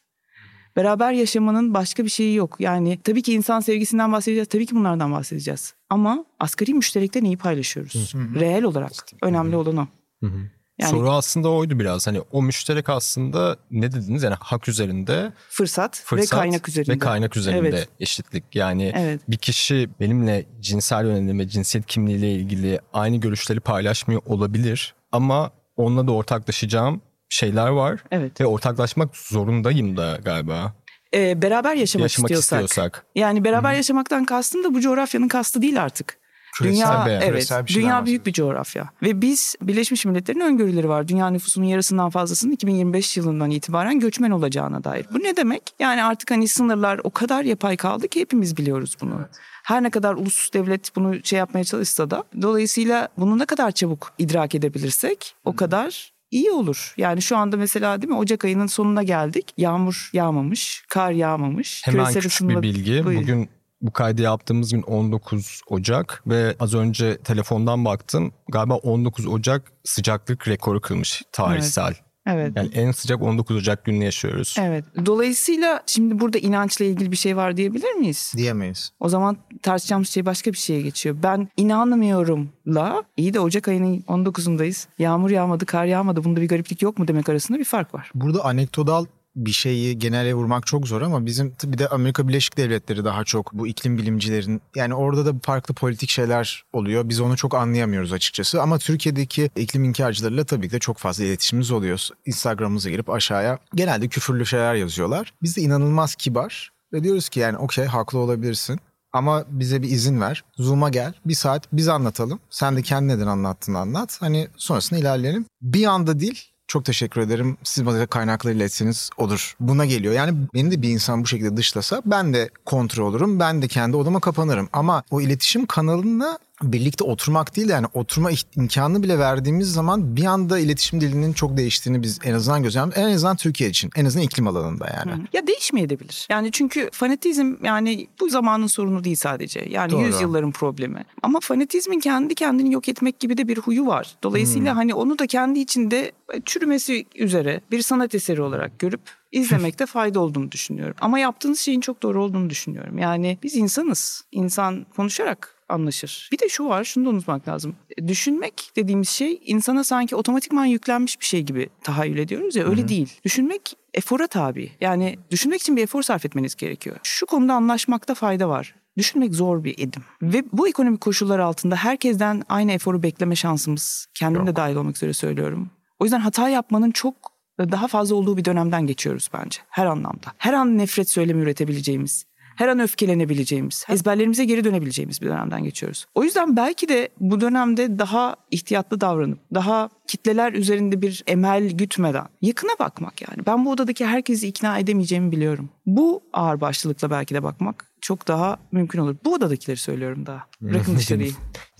beraber 0.77 1.13
yaşamanın 1.13 1.75
başka 1.75 2.05
bir 2.05 2.11
şeyi 2.11 2.35
yok. 2.35 2.57
Yani 2.61 2.99
tabii 3.05 3.23
ki 3.23 3.33
insan 3.33 3.61
sevgisinden 3.61 4.13
bahsedeceğiz. 4.13 4.49
Tabii 4.49 4.67
ki 4.67 4.75
bunlardan 4.75 5.13
bahsedeceğiz. 5.13 5.75
Ama 5.91 6.25
asgari 6.41 6.75
müşterekte 6.75 7.25
neyi 7.25 7.37
paylaşıyoruz? 7.37 8.15
Hı-hı. 8.15 8.41
Reel 8.41 8.63
olarak. 8.63 8.93
Önemli 9.23 9.57
olan 9.57 9.77
o. 9.77 9.87
Hı-hı. 10.23 10.51
Yani, 10.81 10.91
Soru 10.91 11.11
aslında 11.11 11.49
oydu 11.49 11.79
biraz. 11.79 12.07
Hani 12.07 12.21
o 12.21 12.43
müşterek 12.43 12.89
aslında 12.89 13.57
ne 13.71 13.93
dediniz? 13.93 14.23
Yani 14.23 14.37
hak 14.41 14.69
üzerinde 14.69 15.33
fırsat, 15.49 16.03
fırsat 16.05 16.33
ve 16.33 16.37
kaynak 16.37 16.69
üzerinde. 16.69 16.93
Ve 16.93 16.99
kaynak 16.99 17.37
üzerinde 17.37 17.69
evet. 17.69 17.89
eşitlik. 18.01 18.45
Yani 18.55 18.93
evet. 18.97 19.21
bir 19.29 19.37
kişi 19.37 19.89
benimle 20.01 20.47
cinsel 20.61 21.05
yönelimi, 21.05 21.49
cinsiyet 21.49 21.87
kimliğiyle 21.87 22.35
ilgili 22.35 22.81
aynı 22.93 23.17
görüşleri 23.17 23.61
paylaşmıyor 23.61 24.23
olabilir. 24.27 24.95
Ama 25.13 25.51
onunla 25.77 26.07
da 26.07 26.13
ortaklaşacağım 26.13 27.01
şeyler 27.31 27.69
var. 27.69 28.01
Evet. 28.11 28.41
Ve 28.41 28.47
ortaklaşmak 28.47 29.17
zorundayım 29.17 29.97
da 29.97 30.19
galiba. 30.25 30.73
Ee, 31.15 31.43
beraber 31.43 31.75
yaşamak, 31.75 32.03
yaşamak 32.03 32.31
istiyorsak. 32.31 32.65
istiyorsak. 32.65 33.07
Yani 33.15 33.45
beraber 33.45 33.69
Hı-hı. 33.69 33.77
yaşamaktan 33.77 34.25
kastım 34.25 34.65
da 34.65 34.75
bu 34.75 34.81
coğrafyanın 34.81 35.29
kastı 35.29 35.63
değil 35.63 35.83
artık. 35.83 36.21
Küresel 36.55 36.73
dünya 36.73 37.07
be, 37.07 37.21
evet, 37.23 37.53
dünya 37.75 38.07
büyük 38.07 38.27
bir 38.27 38.33
coğrafya 38.33 38.89
ve 39.03 39.23
biz 39.23 39.55
Birleşmiş 39.63 40.05
Milletler'in 40.05 40.41
öngörüleri 40.41 40.89
var. 40.89 41.09
Dünya 41.09 41.31
nüfusunun 41.31 41.67
yarısından 41.67 42.11
fazlasının 42.11 42.53
2025 42.53 43.17
yılından 43.17 43.51
itibaren 43.51 44.01
göçmen 44.01 44.31
olacağına 44.31 44.85
dair. 44.85 45.07
Bu 45.15 45.19
ne 45.19 45.37
demek? 45.37 45.63
Yani 45.79 46.05
artık 46.05 46.31
hani 46.31 46.49
sınırlar 46.49 47.01
o 47.05 47.11
kadar 47.11 47.45
yapay 47.45 47.77
kaldı 47.77 48.09
ki 48.09 48.21
hepimiz 48.21 48.57
biliyoruz 48.57 48.97
bunu. 49.01 49.15
Evet. 49.19 49.31
Her 49.65 49.83
ne 49.83 49.91
kadar 49.91 50.15
ulus 50.15 50.53
devlet 50.53 50.97
bunu 50.97 51.25
şey 51.25 51.39
yapmaya 51.39 51.65
çalışsa 51.65 52.11
da 52.11 52.25
dolayısıyla 52.43 53.09
bunu 53.19 53.39
ne 53.39 53.47
kadar 53.47 53.71
çabuk 53.71 54.13
idrak 54.19 54.55
edebilirsek 54.55 55.35
o 55.45 55.57
kadar 55.57 56.13
iyi 56.31 56.51
olur. 56.51 56.95
Yani 56.97 57.23
şu 57.23 57.37
anda 57.37 57.57
mesela 57.57 58.03
değil 58.03 58.13
mi 58.13 58.19
Ocak 58.19 58.45
ayının 58.45 58.67
sonuna 58.67 59.03
geldik. 59.03 59.55
Yağmur 59.57 60.11
yağmamış, 60.13 60.85
kar 60.89 61.11
yağmamış. 61.11 61.83
Hemen 61.85 62.07
küçük 62.07 62.33
ısınma... 62.33 62.63
bir 62.63 62.63
bilgi. 62.63 63.05
Buyur. 63.05 63.21
Bugün 63.21 63.49
bu 63.83 63.93
kaydı 63.93 64.23
yaptığımız 64.23 64.73
gün 64.73 64.83
19 64.83 65.61
Ocak 65.67 66.23
ve 66.27 66.57
az 66.61 66.75
önce 66.75 67.17
telefondan 67.17 67.85
baktım. 67.85 68.33
Galiba 68.49 68.75
19 68.75 69.27
Ocak 69.27 69.73
sıcaklık 69.85 70.49
rekoru 70.49 70.81
kırmış 70.81 71.23
tarihsel. 71.33 71.87
Evet. 71.87 72.10
Evet. 72.27 72.53
Yani 72.57 72.71
en 72.75 72.91
sıcak 72.91 73.23
19 73.23 73.57
Ocak 73.57 73.85
gününü 73.85 74.05
yaşıyoruz. 74.05 74.57
Evet. 74.61 74.85
Dolayısıyla 75.07 75.83
şimdi 75.87 76.21
burada 76.21 76.39
inançla 76.39 76.85
ilgili 76.85 77.13
bir 77.13 77.17
şey 77.17 77.37
var 77.37 77.57
diyebilir 77.57 77.93
miyiz? 77.93 78.33
Diyemeyiz. 78.37 78.93
O 79.01 79.09
zaman 79.09 79.37
tartışacağımız 79.63 80.09
şey 80.09 80.27
başka 80.27 80.53
bir 80.53 80.59
şeye 80.59 80.83
geçiyor. 80.83 81.17
Ben 81.23 81.49
inanmıyorumla 81.57 83.03
iyi 83.17 83.35
de 83.35 83.41
Ocak 83.41 83.69
ayının 83.69 84.01
19'undayız. 84.01 84.87
Yağmur 84.99 85.31
yağmadı, 85.31 85.67
kar 85.67 85.85
yağmadı. 85.85 86.25
Bunda 86.25 86.41
bir 86.41 86.49
gariplik 86.49 86.83
yok 86.83 86.99
mu 86.99 87.09
demek 87.09 87.29
arasında 87.29 87.59
bir 87.59 87.65
fark 87.65 87.95
var. 87.95 88.11
Burada 88.15 88.45
anekdotal 88.45 89.05
bir 89.37 89.53
şeyi 89.53 89.99
genele 89.99 90.35
vurmak 90.35 90.67
çok 90.67 90.89
zor 90.89 91.03
ama 91.03 91.27
bizim 91.27 91.55
bir 91.65 91.79
de 91.79 91.89
Amerika 91.89 92.29
Birleşik 92.29 92.57
Devletleri 92.57 93.05
daha 93.05 93.25
çok 93.25 93.53
bu 93.53 93.67
iklim 93.67 93.99
bilimcilerin 93.99 94.63
yani 94.75 94.95
orada 94.95 95.27
da 95.27 95.39
farklı 95.43 95.75
politik 95.75 96.11
şeyler 96.11 96.65
oluyor. 96.73 97.09
Biz 97.09 97.21
onu 97.21 97.37
çok 97.37 97.55
anlayamıyoruz 97.55 98.13
açıkçası 98.13 98.63
ama 98.63 98.79
Türkiye'deki 98.79 99.51
iklim 99.57 99.85
inkarcılarıyla 99.85 100.45
tabii 100.45 100.69
ki 100.69 100.73
de 100.73 100.79
çok 100.79 100.99
fazla 100.99 101.25
iletişimimiz 101.25 101.71
oluyor. 101.71 102.09
Instagram'ımıza 102.27 102.91
girip 102.91 103.11
aşağıya 103.11 103.59
genelde 103.75 104.09
küfürlü 104.09 104.47
şeyler 104.47 104.75
yazıyorlar. 104.75 105.35
Biz 105.43 105.57
de 105.57 105.61
inanılmaz 105.63 106.15
kibar 106.15 106.71
ve 106.93 107.05
diyoruz 107.05 107.29
ki 107.29 107.41
yani 107.41 107.59
okey 107.59 107.85
haklı 107.85 108.19
olabilirsin. 108.19 108.81
Ama 109.13 109.45
bize 109.49 109.83
bir 109.83 109.91
izin 109.91 110.21
ver. 110.21 110.45
Zoom'a 110.57 110.89
gel. 110.89 111.13
Bir 111.27 111.35
saat 111.35 111.73
biz 111.73 111.89
anlatalım. 111.89 112.41
Sen 112.51 112.77
de 112.77 112.83
kendi 112.83 113.09
neden 113.09 113.27
anlattığını 113.27 113.79
anlat. 113.79 114.17
Hani 114.21 114.49
sonrasında 114.57 115.01
ilerleyelim. 115.01 115.47
Bir 115.63 115.87
anda 115.87 116.21
değil 116.21 116.51
çok 116.71 116.85
teşekkür 116.85 117.21
ederim. 117.21 117.57
Siz 117.63 117.87
bana 117.87 118.07
kaynakları 118.07 118.55
iletseniz 118.55 119.11
olur. 119.17 119.55
Buna 119.61 119.87
geliyor. 119.87 120.15
Yani 120.15 120.39
beni 120.55 120.71
de 120.71 120.83
bir 120.83 120.89
insan 120.89 121.23
bu 121.23 121.27
şekilde 121.27 121.57
dışlasa 121.57 122.03
ben 122.07 122.35
de 122.35 122.51
kontrol 122.65 123.07
olurum. 123.07 123.41
Ben 123.41 123.63
de 123.63 123.69
kendi 123.69 123.97
odama 123.97 124.21
kapanırım. 124.21 124.69
Ama 124.73 125.03
o 125.11 125.21
iletişim 125.21 125.67
kanalına 125.67 126.39
birlikte 126.63 127.05
oturmak 127.05 127.57
değil 127.57 127.69
yani 127.69 127.87
oturma 127.95 128.31
imkanını 128.57 129.03
bile 129.03 129.19
verdiğimiz 129.19 129.73
zaman 129.73 130.17
bir 130.17 130.25
anda 130.25 130.59
iletişim 130.59 131.01
dilinin 131.01 131.33
çok 131.33 131.57
değiştiğini 131.57 132.03
biz 132.03 132.19
en 132.25 132.35
azından 132.35 132.63
gözlemliyoruz. 132.63 133.03
En 133.03 133.15
azından 133.15 133.37
Türkiye 133.37 133.71
için. 133.71 133.91
En 133.97 134.05
azından 134.05 134.25
iklim 134.25 134.47
alanında 134.47 134.87
yani. 134.97 135.13
Hı. 135.13 135.27
Ya 135.33 135.47
değişmeyebilir. 135.47 136.27
Yani 136.31 136.53
çünkü 136.53 136.89
fanatizm 136.93 137.55
yani 137.65 138.09
bu 138.21 138.29
zamanın 138.29 138.67
sorunu 138.67 139.05
değil 139.05 139.17
sadece. 139.17 139.67
Yani 139.69 139.93
Doğru. 139.93 140.07
yüzyılların 140.07 140.53
problemi. 140.53 141.05
Ama 141.23 141.41
fanatizmin 141.41 142.01
kendi 142.01 142.35
kendini 142.35 142.73
yok 142.73 142.89
etmek 142.89 143.21
gibi 143.21 143.37
de 143.37 143.49
bir 143.49 143.59
huyu 143.59 143.87
var. 143.87 144.17
Dolayısıyla 144.23 144.73
hmm. 144.73 144.79
hani 144.79 144.95
onu 144.95 145.19
da 145.19 145.27
kendi 145.27 145.59
içinde 145.59 146.13
çürümesi 146.45 147.07
üzere 147.15 147.61
bir 147.71 147.83
sanat 147.83 148.15
eseri 148.15 148.43
olarak 148.43 148.79
görüp 148.79 149.01
izlemekte 149.33 149.87
fayda 149.87 150.21
olduğunu 150.21 150.53
düşünüyorum. 150.53 150.97
Ama 151.01 151.19
yaptığınız 151.19 151.59
şeyin 151.59 151.81
çok 151.81 152.03
doğru 152.03 152.25
olduğunu 152.25 152.51
düşünüyorum. 152.51 152.99
Yani 152.99 153.39
biz 153.43 153.57
insanız. 153.57 154.25
İnsan 154.33 154.87
konuşarak 154.97 155.60
anlaşır. 155.71 156.29
Bir 156.33 156.39
de 156.39 156.49
şu 156.49 156.65
var, 156.65 156.85
şunu 156.85 157.05
da 157.05 157.11
unutmak 157.11 157.49
lazım. 157.49 157.77
Düşünmek 158.07 158.71
dediğimiz 158.77 159.09
şey 159.09 159.41
insana 159.45 159.85
sanki 159.85 160.17
otomatikman 160.17 160.65
yüklenmiş 160.65 161.21
bir 161.21 161.25
şey 161.27 161.43
gibi 161.43 161.69
tahayyül 161.83 162.19
ediyoruz 162.19 162.57
ya 162.57 162.65
öyle 162.65 162.81
Hı-hı. 162.81 162.89
değil. 162.89 163.21
Düşünmek 163.25 163.77
efora 163.95 164.27
tabi. 164.27 164.71
Yani 164.81 165.19
düşünmek 165.31 165.61
için 165.61 165.77
bir 165.77 165.83
efor 165.83 166.03
sarf 166.03 166.27
etmeniz 166.27 166.55
gerekiyor. 166.55 166.97
Şu 167.03 167.27
konuda 167.27 167.55
anlaşmakta 167.55 168.15
fayda 168.15 168.49
var. 168.49 168.75
Düşünmek 168.99 169.35
zor 169.35 169.65
bir 169.65 169.75
edim. 169.79 170.03
Ve 170.23 170.45
bu 170.53 170.69
ekonomik 170.69 171.01
koşullar 171.01 171.39
altında 171.39 171.77
herkesten 171.77 172.43
aynı 172.49 172.73
eforu 172.73 173.03
bekleme 173.03 173.37
şansımız 173.37 174.07
kendim 174.15 174.47
de 174.47 174.57
dahil 174.57 174.77
olmak 174.77 174.97
üzere 174.97 175.13
söylüyorum. 175.13 175.71
O 175.99 176.05
yüzden 176.05 176.21
hata 176.21 176.49
yapmanın 176.49 176.91
çok 176.91 177.15
daha 177.59 177.89
fazla 177.89 178.15
olduğu 178.15 178.37
bir 178.37 178.45
dönemden 178.45 178.87
geçiyoruz 178.87 179.31
bence 179.35 179.59
her 179.69 179.87
anlamda. 179.87 180.33
Her 180.39 180.53
an 180.53 180.79
nefret 180.79 181.11
söylemi 181.11 181.43
üretebileceğimiz, 181.43 182.27
her 182.61 182.69
an 182.69 182.81
öfkelenebileceğimiz, 182.81 183.85
ezberlerimize 183.89 184.45
geri 184.45 184.65
dönebileceğimiz 184.65 185.23
bir 185.23 185.27
dönemden 185.27 185.65
geçiyoruz. 185.65 186.07
O 186.15 186.25
yüzden 186.25 186.57
belki 186.57 186.89
de 186.89 187.09
bu 187.21 187.41
dönemde 187.41 187.99
daha 187.99 188.37
ihtiyatlı 188.51 189.01
davranıp, 189.01 189.39
daha 189.55 189.89
kitleler 190.07 190.53
üzerinde 190.53 191.03
bir 191.03 191.23
emel 191.27 191.71
gütmeden 191.71 192.27
yakına 192.43 192.71
bakmak 192.79 193.23
yani. 193.23 193.47
Ben 193.47 193.65
bu 193.65 193.71
odadaki 193.71 194.07
herkesi 194.07 194.49
ikna 194.49 194.79
edemeyeceğimi 194.79 195.33
biliyorum. 195.33 195.71
Bu 195.87 196.23
ağır 196.33 196.61
başlılıkla 196.61 197.11
belki 197.11 197.35
de 197.35 197.43
bakmak 197.43 197.87
çok 198.01 198.29
daha 198.29 198.59
mümkün 198.73 198.99
olur. 198.99 199.17
Bu 199.25 199.35
odadakileri 199.35 199.77
söylüyorum 199.79 200.27
daha. 200.27 200.47
Bırakın 200.61 200.97
dışarıyı. 200.99 201.33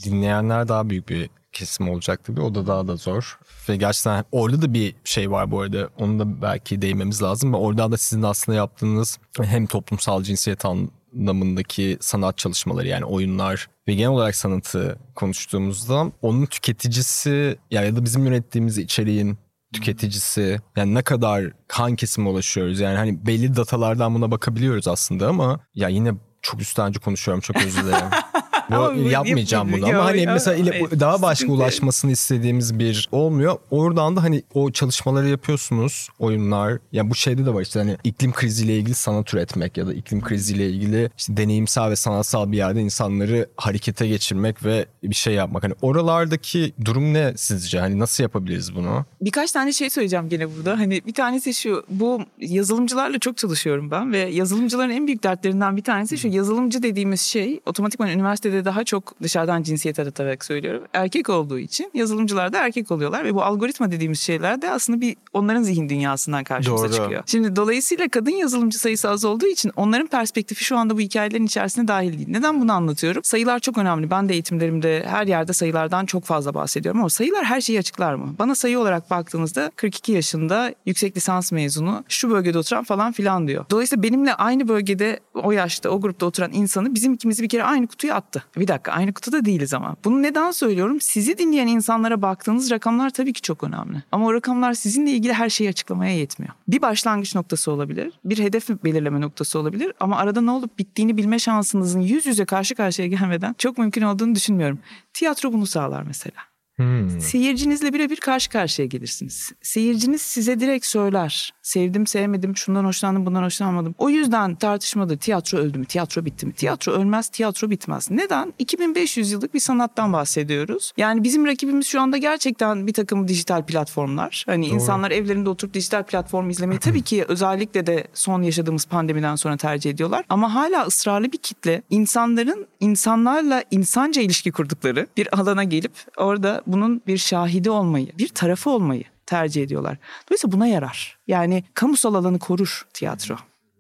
Dinleyenler 0.05 0.69
daha 0.69 0.91
büyük 0.91 1.09
bir 1.09 1.31
kesim 1.53 1.89
olacak 1.89 2.25
tabii. 2.25 2.41
O 2.41 2.55
da 2.55 2.67
daha 2.67 2.89
da 2.89 2.97
zor. 2.97 3.39
Ve 3.69 3.77
gerçekten 3.77 4.25
orada 4.33 4.63
da 4.63 4.75
bir 4.75 4.95
şey 5.05 5.31
var 5.31 5.51
bu 5.51 5.61
arada. 5.61 5.89
Onu 5.99 6.19
da 6.19 6.43
belki 6.43 6.83
değinmemiz 6.83 7.23
lazım. 7.23 7.55
Orada 7.55 7.93
da 7.93 7.97
sizin 7.97 8.23
aslında 8.23 8.59
yaptığınız 8.59 9.19
hem 9.41 9.67
toplumsal 9.67 10.23
cinsiyet 10.23 10.65
anlamındaki 10.65 11.99
sanat 12.01 12.39
çalışmaları 12.39 12.89
yani 12.89 13.05
oyunlar 13.05 13.69
ve 13.89 13.95
genel 13.95 14.11
olarak 14.11 14.37
sanatı 14.37 14.99
konuştuğumuzda 15.15 16.13
onun 16.23 16.47
tüketicisi 16.47 17.59
ya, 17.71 17.83
ya 17.83 17.97
da 17.97 18.05
bizim 18.05 18.27
ürettiğimiz 18.27 18.79
içeriğin 18.79 19.39
tüketicisi 19.73 20.61
yani 20.77 20.95
ne 20.95 21.03
kadar 21.03 21.45
hangi 21.69 21.97
kesime 21.97 22.29
ulaşıyoruz 22.29 22.81
yani 22.81 22.97
hani 22.97 23.27
belli 23.27 23.57
datalardan 23.57 24.15
buna 24.15 24.31
bakabiliyoruz 24.31 24.89
aslında 24.89 25.29
ama 25.29 25.61
ya 25.75 25.89
yine 25.89 26.15
çok 26.43 26.61
üstenci 26.61 27.01
konuşuyorum 27.01 27.41
çok 27.41 27.57
özür 27.57 27.85
dilerim. 27.85 28.11
Bu, 28.71 29.09
yapmayacağım 29.09 29.73
bunu 29.73 29.87
ama 29.87 30.05
hani 30.05 30.27
mesela 30.27 30.57
ile, 30.57 31.01
daha 31.01 31.23
başka 31.23 31.53
ulaşmasını 31.53 32.11
istediğimiz 32.11 32.79
bir 32.79 33.09
olmuyor. 33.13 33.57
Oradan 33.71 34.17
da 34.17 34.23
hani 34.23 34.43
o 34.55 34.71
çalışmaları 34.71 35.29
yapıyorsunuz 35.29 36.09
oyunlar. 36.19 36.79
Ya 36.93 37.11
bu 37.11 37.15
şeyde 37.15 37.47
de 37.47 37.55
var 37.55 37.63
işte 37.63 37.79
hani 37.79 37.97
iklim 38.05 38.33
kriziyle 38.33 38.77
ilgili 38.77 38.95
sanat 38.95 39.35
üretmek 39.35 39.77
ya 39.77 39.87
da 39.87 39.95
iklim 39.95 40.21
kriziyle 40.21 40.71
ilgili 40.71 41.11
işte 41.19 41.37
deneyimsel 41.37 41.91
ve 41.91 41.97
sanatsal 41.97 42.53
bir 42.53 42.57
yerde 42.57 42.81
insanları 42.81 43.49
harekete 43.57 44.09
geçirmek 44.09 44.65
ve 44.65 44.87
bir 45.03 45.15
şey 45.15 45.35
yapmak. 45.35 45.65
Hani 45.65 45.75
oralardaki 45.83 46.73
durum 46.85 47.15
ne 47.15 47.33
sizce? 47.37 47.81
Hani 47.81 47.99
nasıl 47.99 48.23
yapabiliriz 48.23 48.75
bunu? 48.75 49.05
Birkaç 49.21 49.53
tane 49.53 49.73
şey 49.73 49.91
söyleyeceğim 49.91 50.29
gene 50.29 50.57
burada. 50.57 50.79
Hani 50.79 51.01
bir 51.07 51.15
tanesi 51.15 51.55
şu 51.55 51.85
bu 51.89 52.21
yazılımcılarla 52.39 53.19
çok 53.19 53.37
çalışıyorum 53.37 53.91
ben 53.91 54.13
ve 54.13 54.19
yazılımcıların 54.19 54.91
en 54.91 55.07
büyük 55.07 55.23
dertlerinden 55.23 55.77
bir 55.77 55.85
tanesi 55.85 56.19
şu 56.19 56.29
yazılımcı 56.29 56.83
dediğimiz 56.83 57.21
şey 57.21 57.61
otomatikman 57.67 58.11
üniversitede 58.11 58.60
daha 58.65 58.85
çok 58.85 59.23
dışarıdan 59.23 59.63
cinsiyet 59.63 59.99
aratarak 59.99 60.45
söylüyorum. 60.45 60.85
Erkek 60.93 61.29
olduğu 61.29 61.59
için 61.59 61.91
yazılımcılar 61.95 62.53
da 62.53 62.59
erkek 62.67 62.91
oluyorlar 62.91 63.25
ve 63.25 63.35
bu 63.35 63.43
algoritma 63.43 63.91
dediğimiz 63.91 64.21
şeyler 64.21 64.63
de 64.63 64.71
aslında 64.71 65.01
bir 65.01 65.17
onların 65.33 65.63
zihin 65.63 65.89
dünyasından 65.89 66.45
karşımıza 66.45 66.89
Doğru. 66.89 66.97
çıkıyor. 66.97 67.23
Şimdi 67.27 67.57
dolayısıyla 67.57 68.09
kadın 68.09 68.31
yazılımcı 68.31 68.79
sayısı 68.79 69.11
az 69.11 69.25
olduğu 69.25 69.47
için 69.47 69.73
onların 69.77 70.07
perspektifi 70.07 70.65
şu 70.65 70.77
anda 70.77 70.97
bu 70.97 71.01
hikayelerin 71.01 71.47
içerisinde 71.47 71.89
dahil 71.89 72.19
değil. 72.19 72.29
Neden 72.29 72.61
bunu 72.61 72.73
anlatıyorum? 72.73 73.25
Sayılar 73.25 73.59
çok 73.59 73.79
önemli. 73.79 74.11
Ben 74.11 74.29
de 74.29 74.33
eğitimlerimde 74.33 75.05
her 75.09 75.27
yerde 75.27 75.53
sayılardan 75.53 76.07
çok 76.07 76.25
fazla 76.25 76.55
bahsediyorum 76.55 77.01
ama 77.01 77.09
sayılar 77.09 77.45
her 77.45 77.61
şeyi 77.61 77.79
açıklar 77.79 78.15
mı? 78.15 78.35
Bana 78.39 78.55
sayı 78.55 78.79
olarak 78.79 79.11
baktığınızda 79.11 79.73
42 79.77 80.13
yaşında 80.13 80.75
yüksek 80.87 81.17
lisans 81.17 81.53
mezunu 81.53 82.05
şu 82.09 82.31
bölgede 82.31 82.59
oturan 82.59 82.85
falan 82.85 83.13
filan 83.13 83.49
diyor. 83.49 83.65
Dolayısıyla 83.71 84.03
benimle 84.03 84.35
aynı 84.35 84.69
bölgede 84.69 85.21
o 85.35 85.53
yaşta 85.53 85.91
o 85.91 86.01
grupta 86.01 86.27
oturan 86.27 86.53
insanı 86.53 86.95
bizim 86.95 87.13
ikimizi 87.13 87.43
bir 87.43 87.49
kere 87.49 87.65
aynı 87.65 87.87
kutuya 87.87 88.15
attı. 88.15 88.45
Bir 88.57 88.69
dakika 88.69 88.93
aynı 88.93 89.13
kutuda 89.13 89.45
değiliz 89.45 89.75
ama. 89.75 89.97
Bunu 90.05 90.23
neden 90.23 90.51
söylüyorum? 90.51 91.01
Sizi 91.01 91.39
dinleyen 91.39 91.67
insanlara 91.67 92.23
baktığınız 92.23 92.71
rakamlar 92.71 93.11
tabii 93.11 93.33
ki 93.33 93.41
çok 93.43 93.65
önemli. 93.65 94.03
Ama 94.13 94.27
o 94.27 94.35
rakamlar 94.35 94.75
sizinle 94.75 95.11
ilgili 95.11 95.33
her 95.33 95.51
şeyi 95.51 95.71
açıklamaya 95.71 96.17
yetmiyor. 96.17 96.55
Bir 96.69 96.83
başlangıç 96.83 97.35
noktası 97.35 97.73
olabilir. 97.73 98.13
Bir 98.25 98.39
hedef 98.39 98.69
belirleme 98.69 99.21
noktası 99.21 99.59
olabilir. 99.59 99.93
Ama 100.01 100.17
arada 100.17 100.41
ne 100.41 100.51
olup 100.51 100.79
bittiğini 100.79 101.17
bilme 101.17 101.39
şansınızın 101.39 102.01
yüz 102.01 102.27
yüze 102.27 102.45
karşı 102.45 102.75
karşıya 102.75 103.09
gelmeden 103.09 103.55
çok 103.59 103.79
mümkün 103.79 104.03
olduğunu 104.03 104.35
düşünmüyorum. 104.35 104.79
Tiyatro 105.15 105.53
bunu 105.53 105.67
sağlar 105.67 106.03
mesela. 106.03 106.51
Hmm. 106.77 107.21
Seyircinizle 107.21 107.93
birebir 107.93 108.17
karşı 108.17 108.51
karşıya 108.51 108.89
gelirsiniz. 108.89 109.53
Seyirciniz 109.63 110.23
size 110.23 110.61
direkt 110.61 110.87
söyler. 110.87 111.55
Sevdim, 111.71 112.07
sevmedim, 112.07 112.57
şundan 112.57 112.85
hoşlandım, 112.85 113.27
bundan 113.27 113.43
hoşlanmadım. 113.43 113.95
O 113.99 114.11
yüzden 114.11 114.55
tartışmadır. 114.55 115.17
Tiyatro 115.17 115.59
öldü 115.59 115.79
mü, 115.79 115.85
tiyatro 115.87 116.25
bitti 116.25 116.47
mi? 116.47 116.53
Tiyatro 116.53 116.93
ölmez, 116.93 117.29
tiyatro 117.29 117.71
bitmez. 117.71 118.11
Neden? 118.11 118.55
2500 118.59 119.33
yıllık 119.33 119.55
bir 119.55 119.61
sanattan 119.61 120.13
bahsediyoruz. 120.13 120.93
Yani 120.97 121.23
bizim 121.23 121.47
rakibimiz 121.47 121.87
şu 121.87 122.01
anda 122.01 122.17
gerçekten 122.17 122.87
bir 122.87 122.93
takım 122.93 123.29
dijital 123.29 123.63
platformlar. 123.63 124.45
Hani 124.47 124.67
Doğru. 124.67 124.75
insanlar 124.75 125.11
evlerinde 125.11 125.49
oturup 125.49 125.75
dijital 125.75 126.03
platform 126.03 126.51
izlemeyi 126.51 126.81
tabii 126.81 127.03
ki 127.03 127.25
özellikle 127.29 127.87
de 127.87 128.09
son 128.15 128.43
yaşadığımız 128.43 128.85
pandemiden 128.85 129.37
sonra 129.37 129.57
tercih 129.57 129.91
ediyorlar. 129.91 130.25
Ama 130.29 130.55
hala 130.55 130.87
ısrarlı 130.87 131.33
bir 131.33 131.39
kitle 131.39 131.83
insanların 131.91 132.67
insanlarla 132.81 133.65
insanca 133.71 134.23
ilişki 134.23 134.53
kurdukları 134.53 135.07
bir 135.17 135.39
alana 135.41 135.65
gelip 135.65 135.93
orada 136.17 136.63
bunun 136.67 137.03
bir 137.07 137.19
şahidi 137.19 137.71
olmayı, 137.71 138.09
bir 138.19 138.29
tarafı 138.29 138.71
olmayı 138.71 139.05
tercih 139.31 139.63
ediyorlar. 139.63 139.99
Dolayısıyla 140.29 140.53
buna 140.53 140.67
yarar. 140.67 141.19
Yani 141.27 141.65
kamusal 141.75 142.15
alanı 142.15 142.39
korur 142.39 142.87
tiyatro. 142.95 143.37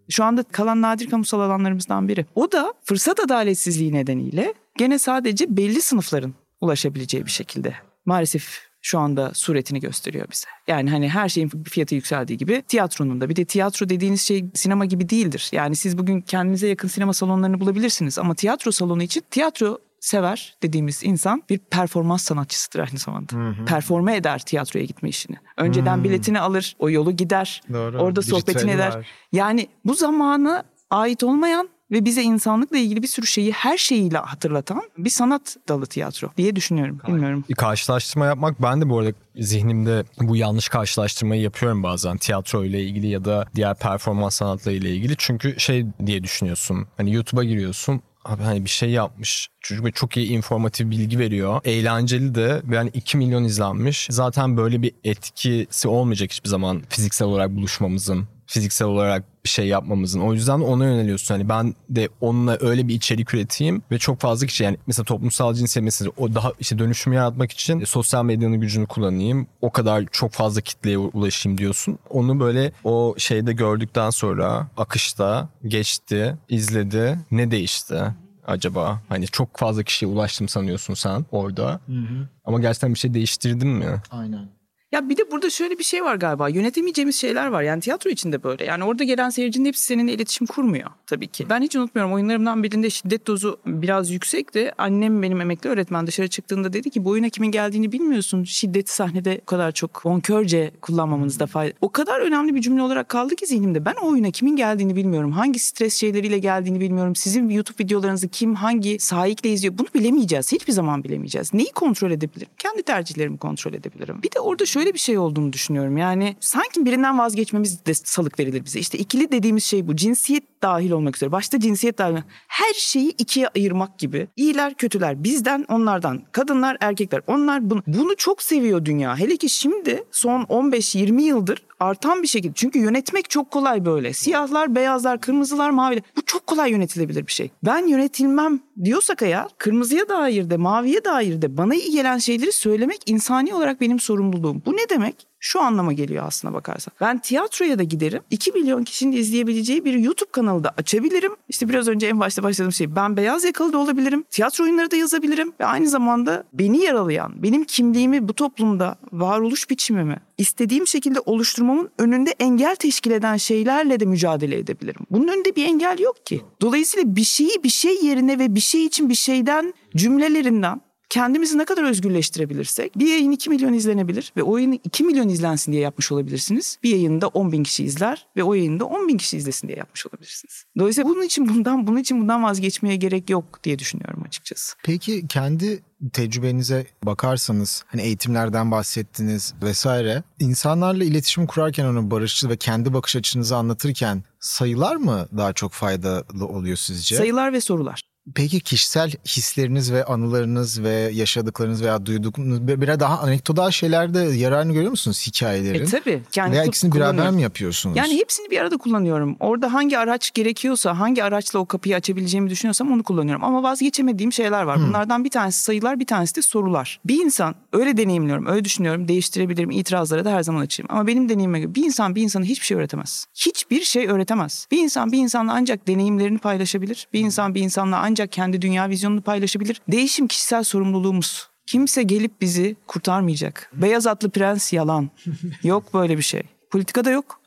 Şu 0.08 0.24
anda 0.24 0.42
kalan 0.42 0.82
nadir 0.82 1.10
kamusal 1.10 1.40
alanlarımızdan 1.40 2.08
biri. 2.08 2.26
O 2.34 2.52
da 2.52 2.74
fırsat 2.84 3.20
adaletsizliği 3.20 3.92
nedeniyle 3.92 4.54
gene 4.78 4.98
sadece 4.98 5.56
belli 5.56 5.82
sınıfların 5.82 6.34
ulaşabileceği 6.60 7.26
bir 7.26 7.30
şekilde 7.30 7.74
maalesef 8.06 8.70
şu 8.82 8.98
anda 8.98 9.30
suretini 9.34 9.80
gösteriyor 9.80 10.26
bize. 10.32 10.46
Yani 10.68 10.90
hani 10.90 11.08
her 11.08 11.28
şeyin 11.28 11.48
fiyatı 11.48 11.94
yükseldiği 11.94 12.38
gibi 12.38 12.62
tiyatronun 12.68 13.20
da 13.20 13.28
bir 13.28 13.36
de 13.36 13.44
tiyatro 13.44 13.88
dediğiniz 13.88 14.22
şey 14.22 14.44
sinema 14.54 14.84
gibi 14.84 15.08
değildir. 15.08 15.48
Yani 15.52 15.76
siz 15.76 15.98
bugün 15.98 16.20
kendinize 16.20 16.68
yakın 16.68 16.88
sinema 16.88 17.12
salonlarını 17.12 17.60
bulabilirsiniz 17.60 18.18
ama 18.18 18.34
tiyatro 18.34 18.72
salonu 18.72 19.02
için 19.02 19.22
tiyatro 19.30 19.78
sever 20.00 20.56
dediğimiz 20.62 21.04
insan 21.04 21.42
bir 21.50 21.58
performans 21.58 22.22
sanatçısıdır 22.22 22.78
aynı 22.78 22.98
zamanda. 22.98 23.36
Hı 23.36 23.48
hı. 23.48 23.64
Performe 23.64 24.16
eder 24.16 24.38
tiyatroya 24.38 24.84
gitme 24.84 25.08
işini. 25.08 25.36
Önceden 25.56 25.96
hmm. 25.96 26.04
biletini 26.04 26.40
alır, 26.40 26.76
o 26.78 26.90
yolu 26.90 27.12
gider. 27.12 27.62
Doğru. 27.72 27.98
Orada 27.98 28.22
sohbetini 28.22 28.70
eder. 28.70 28.96
Var. 28.96 29.06
Yani 29.32 29.68
bu 29.84 29.94
zamana 29.94 30.64
ait 30.90 31.24
olmayan 31.24 31.68
ve 31.90 32.04
bize 32.04 32.22
insanlıkla 32.22 32.78
ilgili 32.78 33.02
bir 33.02 33.06
sürü 33.06 33.26
şeyi 33.26 33.52
her 33.52 33.78
şeyiyle 33.78 34.18
hatırlatan 34.18 34.82
bir 34.98 35.10
sanat 35.10 35.56
dalı 35.68 35.86
tiyatro 35.86 36.30
diye 36.36 36.56
düşünüyorum. 36.56 37.00
Bilmiyorum. 37.06 37.44
Karşılaştırma 37.56 38.26
yapmak 38.26 38.62
ben 38.62 38.80
de 38.80 38.88
bu 38.88 38.98
arada 38.98 39.12
zihnimde 39.36 40.04
bu 40.20 40.36
yanlış 40.36 40.68
karşılaştırmayı 40.68 41.42
yapıyorum 41.42 41.82
bazen 41.82 42.16
tiyatro 42.16 42.64
ile 42.64 42.82
ilgili 42.82 43.06
ya 43.06 43.24
da 43.24 43.46
diğer 43.54 43.74
performans 43.74 44.34
sanatları 44.34 44.74
ile 44.74 44.90
ilgili. 44.90 45.14
Çünkü 45.18 45.60
şey 45.60 45.86
diye 46.06 46.22
düşünüyorsun. 46.22 46.86
Hani 46.96 47.14
YouTube'a 47.14 47.44
giriyorsun 47.44 48.02
abi 48.24 48.42
hani 48.42 48.64
bir 48.64 48.70
şey 48.70 48.90
yapmış. 48.90 49.48
Çocuk 49.61 49.94
çok 49.94 50.16
iyi 50.16 50.28
informatif 50.28 50.90
bilgi 50.90 51.18
veriyor. 51.18 51.61
Eğlenceli 51.64 52.35
de 52.35 52.62
ve 52.64 52.76
hani 52.76 52.90
2 52.94 53.16
milyon 53.16 53.44
izlenmiş. 53.44 54.06
Zaten 54.11 54.56
böyle 54.56 54.83
bir 54.83 54.92
etkisi 55.04 55.88
olmayacak 55.88 56.30
hiçbir 56.30 56.48
zaman 56.48 56.83
fiziksel 56.88 57.28
olarak 57.28 57.50
buluşmamızın 57.50 58.28
fiziksel 58.46 58.88
olarak 58.88 59.24
şey 59.44 59.66
yapmamızın. 59.66 60.20
O 60.20 60.35
yüzden 60.35 60.61
ona 60.61 60.85
yöneliyorsun. 60.85 61.35
Hani 61.35 61.48
ben 61.48 61.74
de 61.88 62.09
onunla 62.20 62.59
öyle 62.61 62.88
bir 62.88 62.94
içerik 62.94 63.35
üreteyim 63.35 63.83
ve 63.90 63.98
çok 63.98 64.20
fazla 64.20 64.46
kişi 64.46 64.64
yani 64.64 64.76
mesela 64.87 65.05
toplumsal 65.05 65.55
cinsiyet 65.55 65.85
meselesi 65.85 66.14
o 66.18 66.35
daha 66.35 66.53
işte 66.61 66.79
dönüşümü 66.79 67.16
yaratmak 67.16 67.53
için 67.53 67.85
sosyal 67.85 68.24
medyanın 68.24 68.61
gücünü 68.61 68.87
kullanayım. 68.87 69.46
O 69.61 69.70
kadar 69.70 70.05
çok 70.12 70.33
fazla 70.33 70.61
kitleye 70.61 70.98
ulaşayım 70.98 71.59
diyorsun. 71.59 71.98
Onu 72.11 72.40
böyle 72.40 72.72
o 72.85 73.14
şeyde 73.18 73.53
gördükten 73.53 74.11
sonra 74.11 74.68
akışta 74.76 75.48
geçti, 75.66 76.37
izledi. 76.48 77.18
Ne 77.31 77.50
değişti? 77.50 78.05
acaba? 78.46 79.03
Hani 79.09 79.26
çok 79.26 79.57
fazla 79.57 79.83
kişiye 79.83 80.12
ulaştım 80.12 80.48
sanıyorsun 80.48 80.94
sen 80.94 81.24
orada. 81.31 81.81
Hı 81.87 81.92
hı. 81.92 82.29
Ama 82.44 82.61
gerçekten 82.61 82.94
bir 82.94 82.98
şey 82.98 83.14
değiştirdin 83.14 83.68
mi? 83.68 84.03
Aynen. 84.11 84.48
Ya 84.92 85.09
bir 85.09 85.16
de 85.16 85.31
burada 85.31 85.50
şöyle 85.50 85.79
bir 85.79 85.85
şey 85.85 86.05
var 86.05 86.16
galiba. 86.16 86.48
Yönetemeyeceğimiz 86.48 87.16
şeyler 87.16 87.46
var. 87.46 87.62
Yani 87.62 87.81
tiyatro 87.81 88.11
içinde 88.11 88.42
böyle. 88.42 88.64
Yani 88.64 88.85
orada 88.85 89.05
gelen 89.05 89.31
seyircinin 89.31 89.64
hepsi 89.64 89.85
seninle 89.85 90.12
iletişim 90.12 90.46
kurmuyor 90.46 90.90
tabii 91.07 91.26
ki. 91.26 91.46
Ben 91.50 91.62
hiç 91.62 91.76
unutmuyorum 91.76 92.12
oyunlarımdan 92.12 92.62
birinde 92.62 92.90
şiddet 92.90 93.26
dozu 93.26 93.61
biraz 93.66 94.11
yüksekti. 94.11 94.72
Annem 94.79 95.22
benim 95.22 95.40
emekli 95.40 95.70
öğretmen 95.70 96.07
dışarı 96.07 96.29
çıktığında 96.29 96.72
dedi 96.72 96.90
ki 96.90 97.05
bu 97.05 97.11
oyuna 97.11 97.29
kimin 97.29 97.50
geldiğini 97.50 97.92
bilmiyorsun. 97.92 98.44
Şiddeti 98.44 98.94
sahnede 98.94 99.40
o 99.42 99.46
kadar 99.46 99.72
çok 99.72 100.05
bonkörce 100.05 100.70
kullanmamanızda 100.83 101.46
fayda. 101.46 101.72
O 101.81 101.88
kadar 101.88 102.20
önemli 102.20 102.55
bir 102.55 102.61
cümle 102.61 102.83
olarak 102.83 103.09
kaldı 103.09 103.37
ki 103.37 103.46
zihnimde. 103.46 103.85
Ben 103.85 103.94
o 104.03 104.11
oyuna 104.11 104.31
kimin 104.31 104.57
geldiğini 104.57 104.96
bilmiyorum. 104.96 105.33
Hangi 105.33 105.59
stres 105.59 105.96
şeyleriyle 105.96 106.38
geldiğini 106.38 106.81
bilmiyorum. 106.81 107.16
Sizin 107.16 107.48
YouTube 107.48 107.85
videolarınızı 107.85 108.29
kim 108.29 108.55
hangi 108.55 108.98
sahikle 108.98 109.53
izliyor 109.53 109.79
bunu 109.79 109.88
bilemeyeceğiz. 109.94 110.53
Hiçbir 110.53 110.72
zaman 110.72 111.05
bilemeyeceğiz. 111.05 111.55
Neyi 111.55 111.72
kontrol 111.74 112.11
edebilirim? 112.11 112.50
Kendi 112.59 112.83
tercihlerimi 112.83 113.38
kontrol 113.38 113.74
edebilirim. 113.74 114.22
Bir 114.22 114.31
de 114.31 114.40
orada 114.40 114.66
şöyle 114.66 114.79
şöyle 114.80 114.94
bir 114.94 114.98
şey 114.98 115.18
olduğunu 115.18 115.52
düşünüyorum. 115.52 115.96
Yani 115.96 116.36
sanki 116.40 116.84
birinden 116.84 117.18
vazgeçmemiz 117.18 117.86
de 117.86 117.94
salık 117.94 118.38
verilir 118.38 118.64
bize. 118.64 118.80
İşte 118.80 118.98
ikili 118.98 119.32
dediğimiz 119.32 119.64
şey 119.64 119.88
bu. 119.88 119.96
Cinsiyet 119.96 120.62
dahil 120.62 120.90
olmak 120.90 121.16
üzere. 121.16 121.32
Başta 121.32 121.60
cinsiyet 121.60 121.98
dahil. 121.98 122.16
Her 122.48 122.74
şeyi 122.74 123.10
ikiye 123.18 123.48
ayırmak 123.48 123.98
gibi. 123.98 124.28
İyiler, 124.36 124.74
kötüler. 124.74 125.24
Bizden, 125.24 125.64
onlardan. 125.68 126.22
Kadınlar, 126.32 126.76
erkekler. 126.80 127.22
Onlar 127.26 127.70
bunu. 127.70 127.82
Bunu 127.86 128.16
çok 128.16 128.42
seviyor 128.42 128.84
dünya. 128.84 129.16
Hele 129.16 129.36
ki 129.36 129.48
şimdi 129.48 130.04
son 130.10 130.42
15-20 130.42 131.20
yıldır 131.20 131.62
artan 131.80 132.22
bir 132.22 132.28
şekilde. 132.28 132.52
Çünkü 132.54 132.78
yönetmek 132.78 133.30
çok 133.30 133.50
kolay 133.50 133.84
böyle. 133.84 134.12
Siyahlar, 134.12 134.74
beyazlar, 134.74 135.20
kırmızılar, 135.20 135.70
maviler. 135.70 136.02
Bu 136.16 136.22
çok 136.26 136.46
kolay 136.46 136.70
yönetilebilir 136.70 137.26
bir 137.26 137.32
şey. 137.32 137.50
Ben 137.62 137.86
yönetilmem 137.86 138.60
diyorsak 138.84 139.22
eğer 139.22 139.46
kırmızıya 139.58 140.08
dair 140.08 140.50
de 140.50 140.56
maviye 140.56 141.04
dair 141.04 141.42
de 141.42 141.56
bana 141.56 141.74
iyi 141.74 141.92
gelen 141.92 142.18
şeyleri 142.18 142.52
söylemek 142.52 143.10
insani 143.10 143.54
olarak 143.54 143.80
benim 143.80 144.00
sorumluluğum. 144.00 144.62
Bu 144.66 144.72
ne 144.72 144.88
demek? 144.88 145.29
Şu 145.40 145.61
anlama 145.61 145.92
geliyor 145.92 146.24
aslına 146.26 146.55
bakarsan. 146.55 146.94
Ben 147.00 147.18
tiyatroya 147.18 147.79
da 147.79 147.83
giderim. 147.83 148.22
2 148.31 148.53
milyon 148.53 148.85
kişinin 148.85 149.16
izleyebileceği 149.16 149.85
bir 149.85 149.94
YouTube 149.94 150.31
kanalı 150.31 150.64
da 150.64 150.72
açabilirim. 150.76 151.33
İşte 151.48 151.68
biraz 151.68 151.88
önce 151.88 152.07
en 152.07 152.20
başta 152.20 152.42
başladığım 152.42 152.72
şey 152.72 152.96
ben 152.96 153.16
beyaz 153.16 153.44
yakalı 153.44 153.72
da 153.72 153.79
olabilirim. 153.79 154.24
Tiyatro 154.31 154.64
oyunları 154.64 154.90
da 154.90 154.96
yazabilirim 154.96 155.53
ve 155.61 155.64
aynı 155.64 155.88
zamanda 155.88 156.44
beni 156.53 156.83
yaralayan, 156.83 157.42
benim 157.42 157.64
kimliğimi 157.64 158.29
bu 158.29 158.35
toplumda, 158.35 158.96
varoluş 159.12 159.70
biçimimi 159.70 160.16
istediğim 160.38 160.87
şekilde 160.87 161.20
oluşturmamın 161.20 161.90
önünde 161.98 162.31
engel 162.31 162.76
teşkil 162.76 163.11
eden 163.11 163.37
şeylerle 163.37 164.00
de 164.00 164.05
mücadele 164.05 164.59
edebilirim. 164.59 165.07
Bunun 165.11 165.29
önünde 165.29 165.57
bir 165.57 165.64
engel 165.64 165.98
yok 165.98 166.26
ki. 166.26 166.40
Dolayısıyla 166.61 167.16
bir 167.16 167.24
şeyi 167.24 167.62
bir 167.64 167.68
şey 167.68 168.05
yerine 168.05 168.38
ve 168.38 168.55
bir 168.55 168.61
şey 168.61 168.87
için 168.87 169.09
bir 169.09 169.14
şeyden 169.14 169.74
cümlelerinden 169.96 170.81
kendimizi 171.10 171.58
ne 171.58 171.64
kadar 171.64 171.84
özgürleştirebilirsek 171.84 172.98
bir 172.98 173.06
yayın 173.06 173.32
2 173.32 173.50
milyon 173.50 173.72
izlenebilir 173.72 174.32
ve 174.36 174.42
o 174.42 174.56
yayın 174.56 174.80
2 174.84 175.04
milyon 175.04 175.28
izlensin 175.28 175.72
diye 175.72 175.82
yapmış 175.82 176.12
olabilirsiniz. 176.12 176.78
Bir 176.82 176.90
yayında 176.90 177.28
10 177.28 177.52
bin 177.52 177.62
kişi 177.62 177.84
izler 177.84 178.26
ve 178.36 178.42
o 178.42 178.54
yayında 178.54 178.84
10 178.84 179.08
bin 179.08 179.16
kişi 179.16 179.36
izlesin 179.36 179.68
diye 179.68 179.78
yapmış 179.78 180.06
olabilirsiniz. 180.06 180.64
Dolayısıyla 180.78 181.10
bunun 181.10 181.22
için 181.22 181.48
bundan 181.48 181.86
bunun 181.86 181.98
için 181.98 182.20
bundan 182.20 182.42
vazgeçmeye 182.42 182.96
gerek 182.96 183.30
yok 183.30 183.64
diye 183.64 183.78
düşünüyorum 183.78 184.22
açıkçası. 184.26 184.76
Peki 184.84 185.28
kendi 185.28 185.82
tecrübenize 186.12 186.86
bakarsanız 187.02 187.84
hani 187.86 188.02
eğitimlerden 188.02 188.70
bahsettiniz 188.70 189.54
vesaire 189.62 190.22
insanlarla 190.38 191.04
iletişim 191.04 191.46
kurarken 191.46 191.84
onu 191.84 192.10
barışçıl 192.10 192.48
ve 192.48 192.56
kendi 192.56 192.94
bakış 192.94 193.16
açınızı 193.16 193.56
anlatırken 193.56 194.24
sayılar 194.40 194.96
mı 194.96 195.28
daha 195.36 195.52
çok 195.52 195.72
faydalı 195.72 196.46
oluyor 196.46 196.76
sizce? 196.76 197.16
Sayılar 197.16 197.52
ve 197.52 197.60
sorular. 197.60 198.09
Peki 198.34 198.60
kişisel 198.60 199.12
hisleriniz 199.26 199.92
ve 199.92 200.04
anılarınız 200.04 200.82
ve 200.82 201.10
yaşadıklarınız 201.12 201.82
veya 201.82 202.06
duyduğunuz 202.06 202.68
biraz 202.68 203.00
daha 203.00 203.18
anekdotal 203.18 203.70
şeylerde 203.70 204.18
yararını 204.18 204.72
görüyor 204.72 204.90
musunuz 204.90 205.26
hikayelerin? 205.26 205.84
E 205.84 205.84
tabii. 205.84 206.22
Yani 206.36 206.52
veya 206.52 206.64
ikisini 206.64 206.94
beraber 206.94 207.30
mi 207.30 207.42
yapıyorsunuz? 207.42 207.96
Yani 207.96 208.18
hepsini 208.18 208.50
bir 208.50 208.58
arada 208.60 208.76
kullanıyorum. 208.76 209.36
Orada 209.40 209.72
hangi 209.72 209.98
araç 209.98 210.30
gerekiyorsa, 210.34 210.98
hangi 210.98 211.24
araçla 211.24 211.58
o 211.58 211.66
kapıyı 211.66 211.96
açabileceğimi 211.96 212.50
düşünüyorsam 212.50 212.92
onu 212.92 213.02
kullanıyorum. 213.02 213.44
Ama 213.44 213.62
vazgeçemediğim 213.62 214.32
şeyler 214.32 214.62
var. 214.62 214.78
Hmm. 214.78 214.88
Bunlardan 214.88 215.24
bir 215.24 215.30
tanesi 215.30 215.62
sayılar, 215.62 216.00
bir 216.00 216.06
tanesi 216.06 216.36
de 216.36 216.42
sorular. 216.42 217.00
Bir 217.04 217.24
insan 217.24 217.54
öyle 217.72 217.96
deneyimliyorum, 217.96 218.46
öyle 218.46 218.64
düşünüyorum, 218.64 219.08
değiştirebilirim, 219.08 219.70
itirazlara 219.70 220.24
da 220.24 220.32
her 220.32 220.42
zaman 220.42 220.60
açayım. 220.60 220.88
Ama 220.92 221.06
benim 221.06 221.28
deneyimime 221.28 221.60
göre 221.60 221.74
bir 221.74 221.84
insan 221.84 222.14
bir 222.14 222.22
insana 222.22 222.44
hiçbir 222.44 222.66
şey 222.66 222.76
öğretemez. 222.76 223.26
Hiçbir 223.34 223.84
şey 223.84 224.06
öğretemez. 224.06 224.66
Bir 224.70 224.78
insan 224.78 225.12
bir 225.12 225.18
insanla 225.18 225.52
ancak 225.52 225.88
deneyimlerini 225.88 226.38
paylaşabilir. 226.38 227.08
Bir 227.12 227.20
insan 227.20 227.54
bir 227.54 227.60
insanla 227.60 227.98
ancak 227.98 228.19
ancak 228.20 228.33
kendi 228.33 228.62
dünya 228.62 228.88
vizyonunu 228.88 229.22
paylaşabilir. 229.22 229.80
Değişim 229.88 230.26
kişisel 230.26 230.62
sorumluluğumuz. 230.62 231.48
Kimse 231.66 232.02
gelip 232.02 232.40
bizi 232.40 232.76
kurtarmayacak. 232.87 233.70
Beyaz 233.72 234.06
atlı 234.06 234.30
prens 234.30 234.72
yalan. 234.72 235.11
Yok 235.62 235.94
böyle 235.94 236.18
bir 236.18 236.22
şey. 236.22 236.42
Politikada 236.70 237.11
yok. 237.11 237.40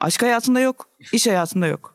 Aşk 0.00 0.22
hayatında 0.22 0.60
yok. 0.60 0.88
iş 1.12 1.26
hayatında 1.26 1.66
yok. 1.66 1.94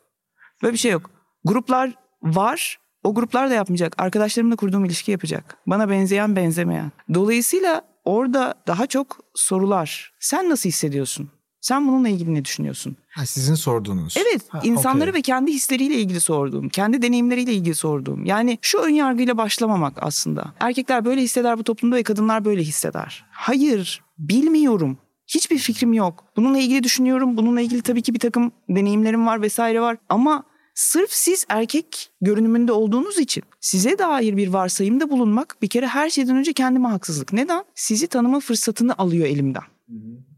Böyle 0.64 0.74
bir 0.74 0.78
şey 0.78 0.92
yok. 0.92 1.12
Gruplar 1.46 1.94
var. 2.24 2.80
O 3.04 3.14
gruplar 3.14 3.50
da 3.50 3.54
yapmayacak. 3.54 3.96
Arkadaşlarımla 3.98 4.56
kurduğum 4.56 4.86
ilişki 4.86 5.12
yapacak. 5.12 5.58
Bana 5.68 5.90
benzeyen 5.90 6.36
benzemeyen. 6.36 6.92
Dolayısıyla 7.14 7.82
orada 8.06 8.54
daha 8.68 8.88
çok 8.88 9.18
sorular. 9.36 10.14
Sen 10.20 10.50
nasıl 10.50 10.70
hissediyorsun? 10.70 11.30
Sen 11.62 11.88
bununla 11.88 12.10
ilgili 12.10 12.34
ne 12.34 12.46
düşünüyorsun? 12.46 12.98
Ha, 13.10 13.26
sizin 13.26 13.56
sorduğunuz. 13.56 14.16
Evet, 14.18 14.42
ha, 14.50 14.60
insanları 14.64 15.10
okay. 15.10 15.18
ve 15.18 15.22
kendi 15.22 15.52
hisleriyle 15.54 15.96
ilgili 15.96 16.20
sorduğum, 16.20 16.70
kendi 16.70 17.02
deneyimleriyle 17.02 17.54
ilgili 17.54 17.76
sorduğum. 17.76 18.26
Yani 18.26 18.58
şu 18.62 18.78
ön 18.80 18.90
yargıyla 18.90 19.38
başlamamak 19.38 19.94
aslında. 20.02 20.54
Erkekler 20.60 21.06
böyle 21.06 21.22
hisseder 21.22 21.58
bu 21.58 21.64
toplumda 21.64 21.96
ve 21.96 22.04
kadınlar 22.04 22.46
böyle 22.46 22.62
hisseder. 22.62 23.26
Hayır, 23.32 24.02
bilmiyorum. 24.18 24.98
Hiçbir 25.28 25.58
fikrim 25.58 25.94
yok. 25.94 26.26
Bununla 26.38 26.58
ilgili 26.58 26.84
düşünüyorum. 26.84 27.38
Bununla 27.38 27.62
ilgili 27.62 27.82
tabii 27.82 28.02
ki 28.02 28.14
bir 28.14 28.20
takım 28.20 28.52
deneyimlerim 28.70 29.28
var 29.28 29.42
vesaire 29.42 29.82
var. 29.82 29.98
Ama 30.10 30.44
sırf 30.76 31.12
siz 31.12 31.46
erkek 31.50 32.12
görünümünde 32.22 32.72
olduğunuz 32.72 33.18
için 33.18 33.44
size 33.60 33.98
dair 33.98 34.38
bir 34.38 34.48
varsayımda 34.48 35.10
bulunmak 35.10 35.58
bir 35.62 35.68
kere 35.68 35.88
her 35.88 36.10
şeyden 36.10 36.36
önce 36.36 36.54
kendime 36.54 36.88
haksızlık. 36.88 37.34
Neden? 37.34 37.64
Sizi 37.76 38.08
tanıma 38.08 38.40
fırsatını 38.40 38.98
alıyor 38.98 39.28
elimden. 39.28 39.64
Hı 39.90 39.96
hı. 39.96 40.29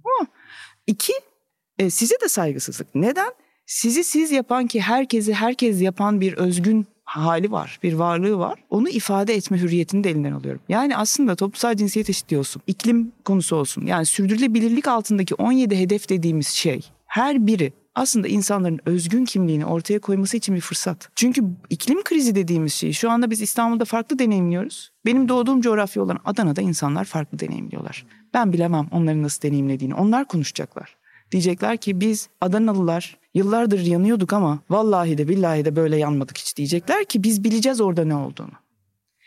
İki, 0.87 1.13
e, 1.79 1.89
size 1.89 2.15
de 2.23 2.29
saygısızlık. 2.29 2.95
Neden? 2.95 3.31
Sizi 3.65 4.03
siz 4.03 4.31
yapan 4.31 4.67
ki 4.67 4.81
herkesi 4.81 5.33
herkes 5.33 5.81
yapan 5.81 6.21
bir 6.21 6.33
özgün 6.33 6.87
hali 7.03 7.51
var, 7.51 7.79
bir 7.83 7.93
varlığı 7.93 8.37
var. 8.37 8.63
Onu 8.69 8.89
ifade 8.89 9.35
etme 9.35 9.57
hürriyetini 9.57 10.03
de 10.03 10.09
elinden 10.09 10.31
alıyorum. 10.31 10.61
Yani 10.69 10.97
aslında 10.97 11.35
toplumsal 11.35 11.75
cinsiyet 11.75 12.09
eşitliği 12.09 12.39
olsun, 12.39 12.61
iklim 12.67 13.11
konusu 13.25 13.55
olsun. 13.55 13.85
Yani 13.85 14.05
sürdürülebilirlik 14.05 14.87
altındaki 14.87 15.35
17 15.35 15.77
hedef 15.79 16.09
dediğimiz 16.09 16.47
şey 16.47 16.81
her 17.05 17.47
biri 17.47 17.73
aslında 17.95 18.27
insanların 18.27 18.79
özgün 18.85 19.25
kimliğini 19.25 19.65
ortaya 19.65 19.99
koyması 19.99 20.37
için 20.37 20.55
bir 20.55 20.61
fırsat. 20.61 21.09
Çünkü 21.15 21.43
iklim 21.69 22.03
krizi 22.03 22.35
dediğimiz 22.35 22.73
şeyi 22.73 22.93
şu 22.93 23.11
anda 23.11 23.29
biz 23.29 23.41
İstanbul'da 23.41 23.85
farklı 23.85 24.19
deneyimliyoruz. 24.19 24.91
Benim 25.05 25.29
doğduğum 25.29 25.61
coğrafya 25.61 26.03
olan 26.03 26.19
Adana'da 26.25 26.61
insanlar 26.61 27.05
farklı 27.05 27.39
deneyimliyorlar. 27.39 28.05
Ben 28.33 28.53
bilemem 28.53 28.87
onların 28.91 29.23
nasıl 29.23 29.41
deneyimlediğini. 29.41 29.95
Onlar 29.95 30.27
konuşacaklar. 30.27 30.97
Diyecekler 31.31 31.77
ki 31.77 31.99
biz 31.99 32.29
Adanalılar 32.41 33.17
yıllardır 33.33 33.79
yanıyorduk 33.79 34.33
ama 34.33 34.59
vallahi 34.69 35.17
de 35.17 35.27
billahi 35.27 35.65
de 35.65 35.75
böyle 35.75 35.97
yanmadık 35.97 36.37
hiç 36.37 36.57
diyecekler 36.57 37.05
ki 37.05 37.23
biz 37.23 37.43
bileceğiz 37.43 37.81
orada 37.81 38.05
ne 38.05 38.15
olduğunu. 38.15 38.51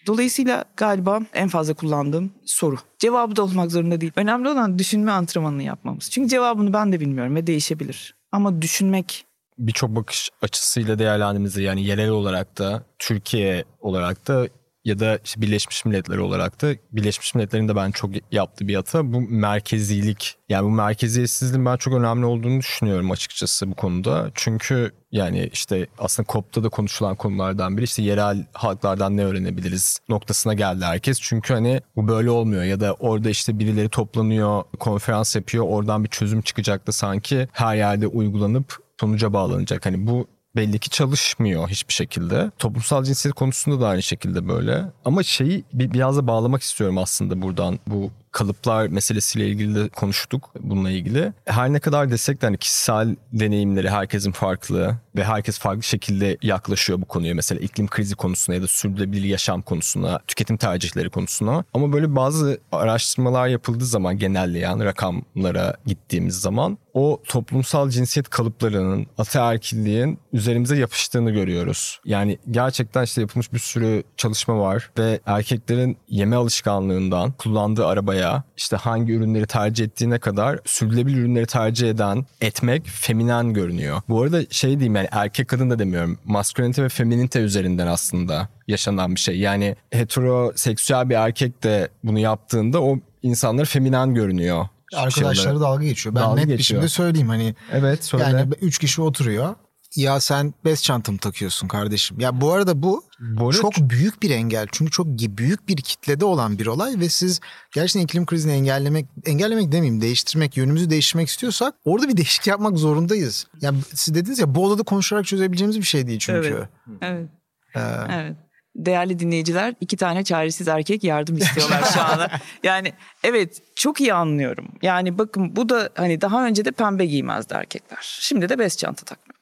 Dolayısıyla 0.07 0.65
galiba 0.77 1.21
en 1.35 1.49
fazla 1.49 1.75
kullandığım 1.75 2.33
soru. 2.45 2.77
Cevabı 2.99 3.37
da 3.37 3.43
olmak 3.43 3.73
zorunda 3.73 4.01
değil. 4.01 4.13
Önemli 4.17 4.49
olan 4.49 4.79
düşünme 4.79 5.13
antrenmanını 5.13 5.63
yapmamız. 5.63 6.11
Çünkü 6.11 6.29
cevabını 6.29 6.73
ben 6.73 6.93
de 6.93 7.01
bilmiyorum 7.01 7.35
ve 7.35 7.47
değişebilir. 7.47 8.15
Ama 8.33 8.63
düşünmek 8.63 9.27
birçok 9.59 9.91
bakış 9.91 10.31
açısıyla 10.43 10.99
değerlendiğimizde 10.99 11.63
yani 11.63 11.85
yerel 11.85 12.11
olarak 12.11 12.59
da 12.59 12.85
Türkiye 12.99 13.65
olarak 13.81 14.29
da 14.29 14.49
ya 14.85 14.99
da 14.99 15.19
işte 15.25 15.41
Birleşmiş 15.41 15.85
Milletler 15.85 16.19
olarak 16.19 16.63
da 16.63 16.75
Birleşmiş 16.93 17.35
Milletler'in 17.35 17.69
de 17.69 17.77
ben 17.77 17.91
çok 17.91 18.11
yaptığı 18.33 18.69
bir 18.69 18.75
hata 18.75 19.13
bu 19.13 19.21
merkezilik. 19.21 20.37
Yani 20.49 20.65
bu 20.65 20.71
merkeziyetsizliğin 20.71 21.67
ben 21.67 21.77
çok 21.77 21.95
önemli 21.95 22.27
olduğunu 22.27 22.59
düşünüyorum 22.59 23.11
açıkçası 23.11 23.71
bu 23.71 23.75
konuda. 23.75 24.31
Çünkü 24.35 24.93
yani 25.13 25.51
işte 25.53 25.87
aslında 25.99 26.29
COP'ta 26.33 26.65
da 26.65 26.69
konuşulan 26.69 27.17
konulardan 27.17 27.77
biri 27.77 27.85
işte 27.85 28.03
yerel 28.03 28.47
halklardan 28.53 29.17
ne 29.17 29.25
öğrenebiliriz 29.25 29.99
noktasına 30.09 30.55
geldi 30.55 30.85
herkes. 30.85 31.21
Çünkü 31.21 31.55
hani 31.55 31.81
bu 31.97 32.09
böyle 32.09 32.31
olmuyor 32.31 32.65
ya 32.65 32.81
da 32.81 32.93
orada 32.93 33.31
işte 33.31 33.59
birileri 33.59 33.89
toplanıyor, 33.89 34.63
konferans 34.81 35.37
yapıyor, 35.37 35.65
oradan 35.69 36.05
bir 36.05 36.09
çözüm 36.09 36.43
çıkacak 36.43 36.87
da 36.87 36.93
sanki 36.93 37.49
her 37.53 37.77
yerde 37.77 38.07
uygulanıp 38.07 38.79
sonuca 39.01 39.33
bağlanacak. 39.33 39.87
Hani 39.87 40.07
bu 40.07 40.27
belli 40.57 40.79
ki 40.79 40.91
çalışmıyor 40.91 41.69
hiçbir 41.69 41.93
şekilde. 41.93 42.51
Toplumsal 42.59 43.05
cinsiyet 43.05 43.35
konusunda 43.35 43.81
da 43.81 43.89
aynı 43.89 44.03
şekilde 44.03 44.49
böyle. 44.49 44.85
Ama 45.05 45.23
şeyi 45.23 45.65
biraz 45.73 46.17
da 46.17 46.27
bağlamak 46.27 46.63
istiyorum 46.63 46.99
aslında 46.99 47.43
buradan 47.43 47.79
bu 47.87 48.11
kalıplar 48.35 48.87
meselesiyle 48.87 49.49
ilgili 49.49 49.75
de 49.75 49.89
konuştuk 49.89 50.51
bununla 50.61 50.91
ilgili. 50.91 51.33
Her 51.45 51.73
ne 51.73 51.81
kadar 51.81 52.11
desek 52.11 52.43
de 52.43 52.47
hani 52.47 52.59
kişisel 52.59 53.17
deneyimleri 53.33 53.91
herkesin 53.91 54.33
farklı 54.33 54.97
ve 55.17 55.25
herkes 55.25 55.59
farklı 55.59 55.83
şekilde 55.83 56.39
yaklaşıyor 56.43 57.01
bu 57.01 57.05
konuya. 57.05 57.35
Mesela 57.35 57.61
iklim 57.61 57.89
krizi 57.89 58.15
konusuna 58.15 58.57
ya 58.57 58.63
da 58.63 58.67
sürdürülebilir 58.67 59.25
yaşam 59.25 59.63
konusuna, 59.63 60.21
tüketim 60.27 60.57
tercihleri 60.57 61.11
konusuna. 61.11 61.65
Ama 61.75 61.93
böyle 61.93 62.17
bazı 62.17 62.61
araştırmalar 62.73 63.49
yapıldığı 63.49 63.87
zaman 63.87 64.19
genelleyen 64.19 64.85
rakamlara 64.85 65.77
gittiğimiz 65.87 66.41
zaman 66.41 66.79
o 66.95 67.21
toplumsal 67.29 67.91
cinsiyet 67.91 68.29
kalıplarının 68.29 69.07
ataerkilliğin 69.19 70.19
üzerimize 70.33 70.77
yapıştığını 70.77 71.31
görüyoruz. 71.31 72.01
Yani 72.05 72.39
gerçekten 72.51 73.03
işte 73.03 73.21
yapılmış 73.21 73.53
bir 73.53 73.59
sürü 73.59 74.03
çalışma 74.17 74.59
var 74.59 74.91
ve 74.99 75.21
erkeklerin 75.27 75.97
yeme 76.09 76.37
alışkanlığından 76.37 77.33
kullandığı 77.33 77.87
arabaya 77.87 78.43
işte 78.57 78.77
hangi 78.77 79.13
ürünleri 79.13 79.47
tercih 79.47 79.85
ettiğine 79.85 80.19
kadar 80.19 80.59
sürdürülebilir 80.65 81.17
ürünleri 81.17 81.47
tercih 81.47 81.91
eden 81.91 82.27
etmek 82.41 82.87
feminen 82.87 83.53
görünüyor. 83.53 84.03
Bu 84.09 84.23
arada 84.23 84.43
şey 84.51 84.71
diyeyim 84.71 84.97
yani 84.97 85.09
erkek 85.11 85.49
kadın 85.49 85.71
da 85.71 85.79
demiyorum. 85.79 86.19
Maskülenite 86.25 86.83
ve 86.83 86.89
feminite 86.89 87.41
üzerinden 87.41 87.87
aslında 87.87 88.49
yaşanan 88.69 89.15
bir 89.15 89.21
şey. 89.21 89.39
Yani 89.39 89.77
heteroseksüel 89.91 91.11
bir 91.11 91.15
erkek 91.15 91.63
de 91.63 91.89
bunu 92.05 92.19
yaptığında 92.19 92.83
o 92.83 92.99
insanlar 93.23 93.65
feminen 93.65 94.15
görünüyor. 94.15 94.69
Arkadaşları 94.97 95.61
dalga 95.61 95.85
geçiyor. 95.85 96.15
Ben 96.15 96.23
dalga 96.23 96.35
net 96.35 96.41
geçiyor. 96.41 96.59
bir 96.59 96.65
şekilde 96.65 96.89
söyleyeyim 96.89 97.29
hani. 97.29 97.55
Evet 97.73 98.05
söyle. 98.05 98.25
Yani 98.25 98.53
üç 98.61 98.79
kişi 98.79 99.03
oturuyor 99.03 99.55
ya 99.97 100.21
sen 100.21 100.55
bez 100.65 100.83
çantamı 100.83 101.19
takıyorsun 101.19 101.69
kardeşim. 101.69 102.21
Ya 102.21 102.41
bu 102.41 102.53
arada 102.53 102.83
bu 102.83 103.05
Böyle 103.21 103.59
çok 103.59 103.77
büyük 103.77 104.23
bir 104.23 104.31
engel. 104.31 104.67
Çünkü 104.73 104.91
çok 104.91 105.07
büyük 105.07 105.69
bir 105.69 105.77
kitlede 105.77 106.25
olan 106.25 106.59
bir 106.59 106.67
olay 106.67 107.01
ve 107.01 107.09
siz 107.09 107.41
gerçekten 107.73 108.01
iklim 108.01 108.27
krizini 108.27 108.53
engellemek, 108.53 109.07
engellemek 109.25 109.73
demeyeyim 109.73 110.01
değiştirmek, 110.01 110.57
yönümüzü 110.57 110.91
değiştirmek 110.91 111.29
istiyorsak 111.29 111.75
orada 111.85 112.09
bir 112.09 112.17
değişik 112.17 112.47
yapmak 112.47 112.79
zorundayız. 112.79 113.47
Ya 113.61 113.73
siz 113.95 114.15
dediniz 114.15 114.39
ya 114.39 114.55
bu 114.55 114.67
odada 114.67 114.83
konuşarak 114.83 115.27
çözebileceğimiz 115.27 115.79
bir 115.79 115.83
şey 115.83 116.07
değil 116.07 116.19
çünkü. 116.19 116.49
Evet. 116.49 116.69
Evet. 117.01 117.29
Ee, 117.77 117.81
evet 118.11 118.37
değerli 118.77 119.19
dinleyiciler 119.19 119.75
iki 119.81 119.97
tane 119.97 120.25
çaresiz 120.25 120.69
erkek 120.69 121.05
yardım 121.05 121.37
istiyorlar 121.37 121.83
şu 121.95 122.03
anda. 122.05 122.31
Yani 122.63 122.93
evet 123.25 123.63
çok 123.77 124.01
iyi 124.01 124.15
anlıyorum. 124.15 124.69
Yani 124.83 125.19
bakın 125.19 125.57
bu 125.57 125.69
da 125.69 125.91
hani 125.95 126.21
daha 126.21 126.47
önce 126.47 126.65
de 126.65 126.71
pembe 126.71 127.07
giymezdi 127.07 127.55
erkekler. 127.55 128.19
Şimdi 128.21 128.49
de 128.49 128.59
bez 128.59 128.77
çanta 128.77 129.05
takmıyor. 129.05 129.35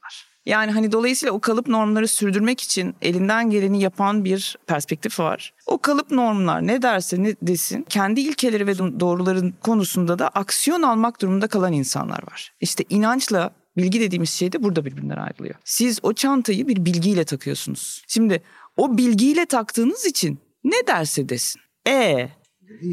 Yani 0.47 0.73
hani 0.73 0.93
dolayısıyla 0.93 1.33
o 1.33 1.41
kalıp 1.41 1.69
normları 1.69 2.09
sürdürmek 2.09 2.61
için 2.61 2.95
elinden 3.03 3.51
geleni 3.51 3.83
yapan 3.83 4.25
bir 4.25 4.57
perspektif 4.67 5.21
var. 5.21 5.53
O 5.67 5.79
kalıp 5.79 6.11
normlar 6.11 6.67
ne 6.67 6.83
derse 6.83 7.23
ne 7.23 7.37
desin 7.43 7.87
kendi 7.89 8.21
ilkeleri 8.21 8.67
ve 8.67 8.79
doğruların 8.79 9.55
konusunda 9.61 10.19
da 10.19 10.29
aksiyon 10.29 10.83
almak 10.83 11.23
durumunda 11.23 11.47
kalan 11.47 11.73
insanlar 11.73 12.23
var. 12.31 12.53
İşte 12.61 12.85
inançla 12.89 13.51
bilgi 13.77 14.01
dediğimiz 14.01 14.31
şey 14.31 14.53
de 14.53 14.63
burada 14.63 14.85
birbirinden 14.85 15.17
ayrılıyor. 15.17 15.55
Siz 15.65 15.99
o 16.03 16.13
çantayı 16.13 16.69
bir 16.69 16.85
bilgiyle 16.85 17.25
takıyorsunuz. 17.25 18.03
Şimdi 18.09 18.43
o 18.77 18.99
bilgiyle 18.99 19.47
taktığınız 19.47 20.07
için 20.07 20.39
ne 20.65 20.87
derse 20.87 21.29
desin. 21.29 21.61
E 21.89 22.29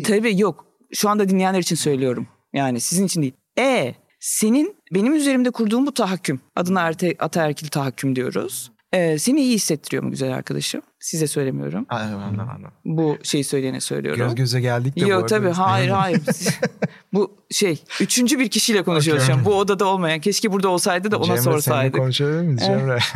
tabii 0.05 0.39
yok. 0.39 0.65
Şu 0.93 1.09
anda 1.09 1.29
dinleyenler 1.29 1.59
için 1.59 1.75
söylüyorum. 1.75 2.27
Yani 2.53 2.79
sizin 2.79 3.05
için 3.05 3.21
değil. 3.21 3.33
E 3.59 3.95
senin 4.19 4.75
benim 4.93 5.13
üzerimde 5.13 5.51
kurduğum 5.51 5.85
bu 5.85 5.93
tahakküm. 5.93 6.39
Adına 6.55 6.81
arte, 6.81 7.15
ataerkil 7.19 7.67
tahakküm 7.67 8.15
diyoruz. 8.15 8.71
Ee, 8.93 9.17
seni 9.17 9.41
iyi 9.41 9.55
hissettiriyor 9.55 10.03
mu 10.03 10.11
güzel 10.11 10.33
arkadaşım? 10.35 10.81
Size 10.99 11.27
söylemiyorum. 11.27 11.85
Anladım, 11.89 12.39
anladım. 12.39 12.71
Bu 12.85 13.17
şeyi 13.23 13.43
söyleyene 13.43 13.81
söylüyorum. 13.81 14.23
Göz 14.25 14.35
göze 14.35 14.61
geldik 14.61 14.95
de 14.95 15.05
bu 15.05 15.09
Yok 15.09 15.19
arada. 15.19 15.25
tabii 15.27 15.49
hayır 15.49 15.89
hayır. 15.89 16.21
bu 17.13 17.31
şey 17.51 17.83
üçüncü 18.01 18.39
bir 18.39 18.47
kişiyle 18.49 18.83
konuşuyoruz 18.83 19.23
şu 19.27 19.33
an. 19.33 19.45
Bu 19.45 19.53
odada 19.55 19.85
olmayan. 19.85 20.19
Keşke 20.19 20.51
burada 20.51 20.69
olsaydı 20.69 21.11
da 21.11 21.17
ona 21.17 21.25
Cemre 21.25 21.41
sorsaydık. 21.41 21.99
konuşabilir 21.99 22.41
miyiz 22.41 22.61
Cemre? 22.65 22.99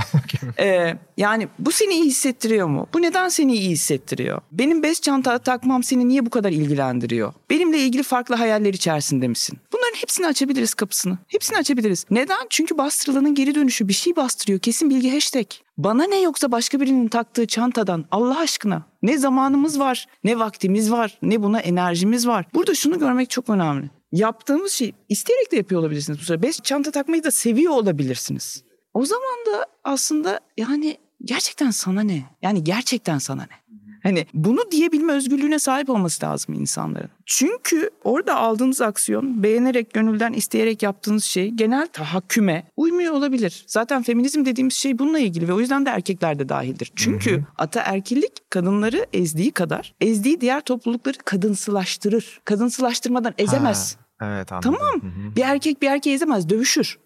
Ee, 0.60 0.98
yani 1.18 1.48
bu 1.60 1.72
seni 1.72 1.94
iyi 1.94 2.04
hissettiriyor 2.06 2.68
mu? 2.68 2.88
Bu 2.94 3.02
neden 3.02 3.30
seni 3.30 3.54
iyi 3.56 3.70
hissettiriyor? 3.70 4.42
Benim 4.52 4.84
bez 4.84 5.02
çanta 5.02 5.38
takmam 5.38 5.84
seni 5.84 6.08
niye 6.08 6.26
bu 6.26 6.30
kadar 6.30 6.52
ilgilendiriyor? 6.52 7.34
Benimle 7.50 7.78
ilgili 7.80 8.04
farklı 8.04 8.36
hayaller 8.36 8.74
içerisinde 8.74 9.28
misin? 9.28 9.60
Bunların 9.74 9.96
hepsini 10.02 10.28
açabiliriz 10.28 10.74
kapısını. 10.74 11.18
Hepsini 11.28 11.58
açabiliriz. 11.58 12.06
Neden? 12.12 12.48
Çünkü 12.50 12.78
bastırılanın 12.78 13.36
geri 13.36 13.56
dönüşü 13.56 13.88
bir 13.88 13.94
şey 13.94 14.16
bastırıyor. 14.16 14.60
Kesin 14.60 14.90
bilgi 14.90 15.12
hashtag. 15.14 15.46
Bana 15.78 16.04
ne 16.04 16.22
yoksa 16.22 16.52
başka 16.52 16.80
birinin 16.80 17.08
taktığı 17.08 17.48
çantadan 17.48 18.06
Allah 18.12 18.40
aşkına 18.40 18.84
ne 19.02 19.18
zamanımız 19.18 19.80
var, 19.80 20.06
ne 20.24 20.40
vaktimiz 20.40 20.92
var, 20.92 21.18
ne 21.22 21.44
buna 21.44 21.60
enerjimiz 21.60 22.28
var. 22.28 22.46
Burada 22.54 22.76
şunu 22.76 23.00
görmek 23.00 23.30
çok 23.30 23.50
önemli. 23.50 23.90
Yaptığımız 24.12 24.72
şey 24.72 24.94
isteyerek 25.10 25.52
de 25.52 25.56
yapıyor 25.56 25.82
olabilirsiniz 25.82 26.20
bu 26.20 26.24
sırada. 26.24 26.44
Bez 26.44 26.60
çanta 26.60 26.92
takmayı 26.92 27.24
da 27.24 27.32
seviyor 27.32 27.74
olabilirsiniz. 27.74 28.64
O 28.94 29.06
zaman 29.06 29.46
da 29.54 29.66
aslında 29.84 30.40
yani 30.58 30.98
gerçekten 31.24 31.72
sana 31.72 32.02
ne? 32.02 32.24
Yani 32.42 32.64
gerçekten 32.64 33.18
sana 33.18 33.42
ne? 33.42 33.64
Hani 34.04 34.26
bunu 34.34 34.72
diyebilme 34.72 35.14
özgürlüğüne 35.14 35.60
sahip 35.60 35.90
olması 35.90 36.26
lazım 36.26 36.56
insanların. 36.56 37.10
Çünkü 37.26 37.90
orada 38.04 38.36
aldığınız 38.36 38.82
aksiyon 38.82 39.44
beğenerek, 39.44 39.94
gönülden 39.94 40.34
isteyerek 40.34 40.84
yaptığınız 40.84 41.24
şey 41.24 41.50
genel 41.50 41.88
tahakküme 41.88 42.64
uymuyor 42.78 43.14
olabilir. 43.14 43.64
Zaten 43.68 44.04
feminizm 44.04 44.46
dediğimiz 44.46 44.74
şey 44.74 45.00
bununla 45.00 45.20
ilgili 45.20 45.48
ve 45.48 45.54
o 45.54 45.60
yüzden 45.60 45.86
de 45.86 45.90
erkekler 45.90 46.40
de 46.40 46.50
dahildir. 46.50 46.92
Çünkü 46.96 47.44
ataerkillik 47.58 48.52
kadınları 48.52 49.06
ezdiği 49.14 49.52
kadar 49.52 49.94
ezdiği 50.02 50.42
diğer 50.42 50.62
toplulukları 50.62 51.18
kadınsılaştırır. 51.26 52.42
Kadınsılaştırmadan 52.46 53.34
ezemez. 53.38 53.98
Evet 54.22 54.52
anladım. 54.52 54.76
Tamam. 54.80 55.02
Bir 55.36 55.42
erkek 55.42 55.82
bir 55.82 55.88
erkeği 55.88 56.16
ezemez, 56.16 56.50
dövüşür. 56.50 57.00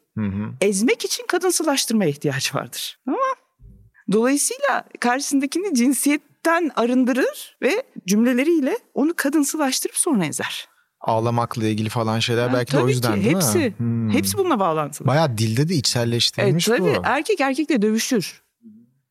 Ezmek 0.62 1.06
için 1.06 1.26
kadınsılaştırmaya 1.28 2.10
ihtiyaç 2.10 2.56
vardır. 2.56 3.00
Tamam. 3.06 3.20
Dolayısıyla 4.12 4.84
karşısındakini 5.00 5.76
cinsiyetten 6.44 6.72
arındırır 6.76 7.58
ve 7.62 7.84
cümleleriyle 8.08 8.78
onu 8.94 9.14
kadınsılaştırıp 9.16 9.98
sonra 9.98 10.26
ezer. 10.26 10.68
Ağlamakla 11.02 11.66
ilgili 11.68 11.90
falan 11.90 12.20
şeyler 12.20 12.48
Ha, 12.48 12.54
belki 12.54 12.74
de 12.74 12.78
o 12.78 12.82
tabii 12.82 12.92
yüzden 12.92 13.16
ki, 13.16 13.24
değil 13.24 13.36
hepsi, 13.36 13.58
mi? 13.58 13.74
Hmm. 13.78 14.10
Hepsi 14.10 14.38
bununla 14.38 14.60
bağlantılı. 14.60 15.08
Bayağı 15.08 15.38
dilde 15.38 15.58
de 15.58 15.74
Evet, 15.74 15.80
içselleştirilmiş 15.80 16.66
tabii 16.66 16.82
bu. 16.82 17.02
erkek 17.04 17.42
erkekle 17.42 17.82
dövüşür. 17.82 18.42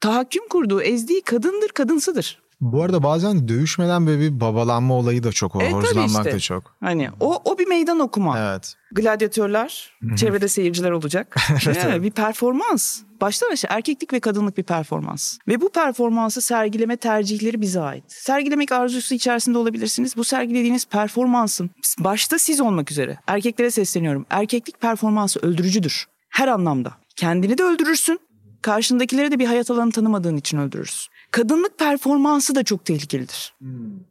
Tahakküm 0.01 0.49
kurduğu, 0.49 0.83
ezdiği 0.83 1.23
kadındır, 1.23 1.69
kadınsıdır. 1.69 2.43
Bu 2.61 2.83
arada 2.83 3.03
bazen 3.03 3.49
dövüşmeden 3.49 4.07
böyle 4.07 4.21
bir 4.21 4.41
babalanma 4.41 4.95
olayı 4.95 5.23
da 5.23 5.33
çok 5.33 5.57
o. 5.57 5.63
E, 5.63 5.65
tabii 5.65 5.75
Horuzlanmak 5.75 6.27
işte. 6.27 6.33
da 6.33 6.41
çok. 6.41 6.75
Hani 6.81 7.11
o 7.21 7.43
o 7.45 7.59
bir 7.59 7.67
meydan 7.67 8.01
okuma. 8.01 8.39
Evet. 8.39 8.75
Gladyatörler, 8.93 9.93
çevrede 10.17 10.49
seyirciler 10.49 10.91
olacak. 10.91 11.37
Yani 11.67 12.03
bir 12.03 12.11
performans. 12.11 13.03
Baştan 13.21 13.53
aşağı 13.53 13.71
erkeklik 13.73 14.13
ve 14.13 14.21
kadınlık 14.21 14.59
bir 14.59 14.63
performans. 14.63 15.39
Ve 15.49 15.61
bu 15.61 15.69
performansı 15.69 16.41
sergileme 16.41 16.97
tercihleri 16.97 17.61
bize 17.61 17.81
ait. 17.81 18.05
Sergilemek 18.09 18.73
arzusu 18.73 19.15
içerisinde 19.15 19.59
olabilirsiniz. 19.59 20.17
Bu 20.17 20.25
sergilediğiniz 20.25 20.85
performansın 20.85 21.71
başta 21.99 22.39
siz 22.39 22.61
olmak 22.61 22.91
üzere 22.91 23.19
erkeklere 23.27 23.71
sesleniyorum. 23.71 24.27
Erkeklik 24.31 24.81
performansı 24.81 25.41
öldürücüdür. 25.41 26.07
Her 26.29 26.49
anlamda. 26.49 26.95
Kendini 27.17 27.59
de 27.59 27.63
öldürürsün. 27.63 28.21
Karşındakileri 28.63 29.31
de 29.31 29.39
bir 29.39 29.47
hayat 29.47 29.71
alanı 29.71 29.93
tanımadığın 29.93 30.37
için 30.37 30.59
öldürürsün. 30.59 31.13
Kadınlık 31.31 31.79
performansı 31.79 32.55
da 32.55 32.63
çok 32.63 32.85
tehlikelidir. 32.85 33.55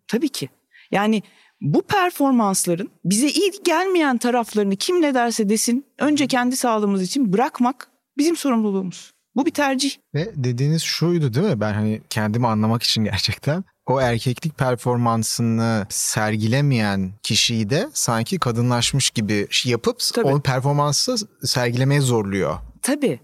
Tabii 0.07 0.29
ki. 0.29 0.49
Yani 0.91 1.23
bu 1.61 1.81
performansların 1.81 2.89
bize 3.05 3.27
iyi 3.27 3.51
gelmeyen 3.63 4.17
taraflarını 4.17 4.75
kim 4.75 5.01
ne 5.01 5.13
derse 5.13 5.49
desin 5.49 5.85
önce 5.99 6.27
kendi 6.27 6.57
sağlığımız 6.57 7.01
için 7.01 7.33
bırakmak 7.33 7.87
bizim 8.17 8.35
sorumluluğumuz. 8.35 9.11
Bu 9.35 9.45
bir 9.45 9.51
tercih. 9.51 9.91
Ve 10.13 10.31
dediğiniz 10.35 10.83
şuydu 10.83 11.33
değil 11.33 11.47
mi? 11.47 11.59
Ben 11.61 11.73
hani 11.73 12.01
kendimi 12.09 12.47
anlamak 12.47 12.83
için 12.83 13.03
gerçekten 13.03 13.63
o 13.85 14.01
erkeklik 14.01 14.57
performansını 14.57 15.87
sergilemeyen 15.89 17.11
kişiyi 17.23 17.69
de 17.69 17.89
sanki 17.93 18.39
kadınlaşmış 18.39 19.09
gibi 19.09 19.47
yapıp 19.65 19.99
Tabii. 20.13 20.27
o 20.27 20.41
performansı 20.41 21.15
sergilemeye 21.43 22.01
zorluyor. 22.01 22.55
Tabii. 22.81 23.19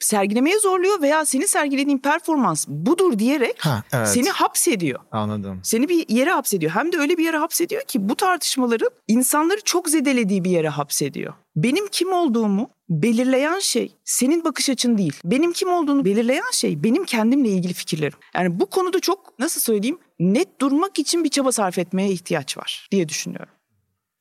Sergilemeye 0.00 0.58
zorluyor 0.58 1.02
veya 1.02 1.24
senin 1.24 1.46
sergilediğin 1.46 1.98
performans 1.98 2.64
budur 2.68 3.18
diyerek 3.18 3.56
Ha 3.58 3.82
evet. 3.92 4.08
seni 4.08 4.30
hapsediyor. 4.30 5.00
Anladım. 5.12 5.60
Seni 5.62 5.88
bir 5.88 6.08
yere 6.08 6.30
hapsediyor. 6.30 6.72
Hem 6.72 6.92
de 6.92 6.98
öyle 6.98 7.18
bir 7.18 7.24
yere 7.24 7.36
hapsediyor 7.36 7.82
ki 7.82 8.08
bu 8.08 8.16
tartışmaları 8.16 8.84
insanları 9.08 9.60
çok 9.64 9.88
zedelediği 9.88 10.44
bir 10.44 10.50
yere 10.50 10.68
hapsediyor. 10.68 11.34
Benim 11.56 11.86
kim 11.88 12.12
olduğumu 12.12 12.70
belirleyen 12.88 13.58
şey 13.58 13.92
senin 14.04 14.44
bakış 14.44 14.70
açın 14.70 14.98
değil. 14.98 15.20
Benim 15.24 15.52
kim 15.52 15.72
olduğunu 15.72 16.04
belirleyen 16.04 16.50
şey 16.52 16.82
benim 16.82 17.04
kendimle 17.04 17.48
ilgili 17.48 17.72
fikirlerim. 17.72 18.18
Yani 18.34 18.60
bu 18.60 18.66
konuda 18.66 19.00
çok 19.00 19.38
nasıl 19.38 19.60
söyleyeyim 19.60 19.98
net 20.20 20.60
durmak 20.60 20.98
için 20.98 21.24
bir 21.24 21.28
çaba 21.28 21.52
sarf 21.52 21.78
etmeye 21.78 22.10
ihtiyaç 22.10 22.58
var 22.58 22.88
diye 22.90 23.08
düşünüyorum. 23.08 23.57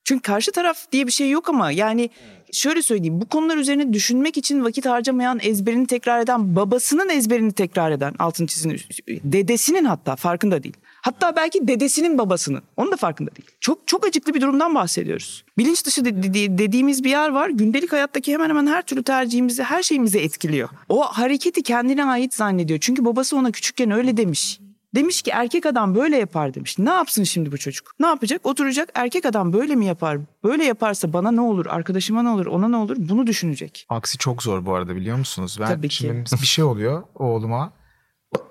Çünkü 0.07 0.21
karşı 0.21 0.51
taraf 0.51 0.91
diye 0.91 1.07
bir 1.07 1.11
şey 1.11 1.29
yok 1.29 1.49
ama 1.49 1.71
yani 1.71 2.09
şöyle 2.51 2.81
söyleyeyim 2.81 3.21
bu 3.21 3.25
konular 3.25 3.57
üzerine 3.57 3.93
düşünmek 3.93 4.37
için 4.37 4.63
vakit 4.63 4.85
harcamayan, 4.85 5.39
ezberini 5.41 5.87
tekrar 5.87 6.19
eden, 6.19 6.55
babasının 6.55 7.09
ezberini 7.09 7.51
tekrar 7.51 7.91
eden, 7.91 8.13
altın 8.19 8.45
çizini, 8.45 8.75
dedesinin 9.07 9.85
hatta 9.85 10.15
farkında 10.15 10.63
değil. 10.63 10.77
Hatta 11.01 11.35
belki 11.35 11.67
dedesinin 11.67 12.17
babasının. 12.17 12.61
Onun 12.77 12.91
da 12.91 12.95
farkında 12.95 13.35
değil. 13.35 13.49
Çok 13.61 13.87
çok 13.87 14.07
acıklı 14.07 14.33
bir 14.33 14.41
durumdan 14.41 14.75
bahsediyoruz. 14.75 15.43
Bilinç 15.57 15.85
dışı 15.85 16.05
de- 16.05 16.23
de- 16.23 16.57
dediğimiz 16.57 17.03
bir 17.03 17.09
yer 17.09 17.29
var. 17.29 17.49
Gündelik 17.49 17.93
hayattaki 17.93 18.33
hemen 18.33 18.49
hemen 18.49 18.67
her 18.67 18.81
türlü 18.81 19.03
tercihimizi, 19.03 19.63
her 19.63 19.83
şeyimizi 19.83 20.19
etkiliyor. 20.19 20.69
O 20.89 21.03
hareketi 21.03 21.63
kendine 21.63 22.05
ait 22.05 22.33
zannediyor. 22.33 22.79
Çünkü 22.79 23.05
babası 23.05 23.37
ona 23.37 23.51
küçükken 23.51 23.91
öyle 23.91 24.17
demiş. 24.17 24.59
Demiş 24.97 25.21
ki 25.21 25.31
erkek 25.33 25.65
adam 25.65 25.95
böyle 25.95 26.17
yapar 26.17 26.53
demiş. 26.53 26.79
Ne 26.79 26.89
yapsın 26.89 27.23
şimdi 27.23 27.51
bu 27.51 27.57
çocuk? 27.57 27.91
Ne 27.99 28.07
yapacak? 28.07 28.45
Oturacak 28.45 28.89
erkek 28.95 29.25
adam 29.25 29.53
böyle 29.53 29.75
mi 29.75 29.85
yapar? 29.85 30.17
Böyle 30.43 30.65
yaparsa 30.65 31.13
bana 31.13 31.31
ne 31.31 31.41
olur? 31.41 31.65
Arkadaşıma 31.65 32.23
ne 32.23 32.29
olur? 32.29 32.45
Ona 32.45 32.67
ne 32.67 32.77
olur? 32.77 32.95
Bunu 32.99 33.27
düşünecek. 33.27 33.85
Aksi 33.89 34.17
çok 34.17 34.43
zor 34.43 34.65
bu 34.65 34.73
arada 34.75 34.95
biliyor 34.95 35.17
musunuz? 35.17 35.57
Ben 35.59 35.67
Tabii 35.67 35.89
ki. 35.89 35.95
şimdi 35.95 36.41
bir 36.41 36.47
şey 36.47 36.63
oluyor 36.63 37.03
oğluma. 37.15 37.73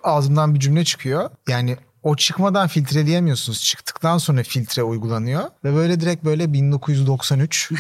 Ağzımdan 0.03 0.55
bir 0.55 0.61
cümle 0.61 0.85
çıkıyor. 0.85 1.31
Yani 1.49 1.77
o 2.03 2.17
çıkmadan 2.17 2.69
filtreleyemiyorsunuz. 2.69 3.65
Çıktıktan 3.65 4.19
sonra 4.19 4.43
filtre 4.43 4.83
uygulanıyor. 4.83 5.43
Ve 5.65 5.75
böyle 5.75 6.01
direkt 6.01 6.25
böyle 6.25 6.53
1993 6.53 7.71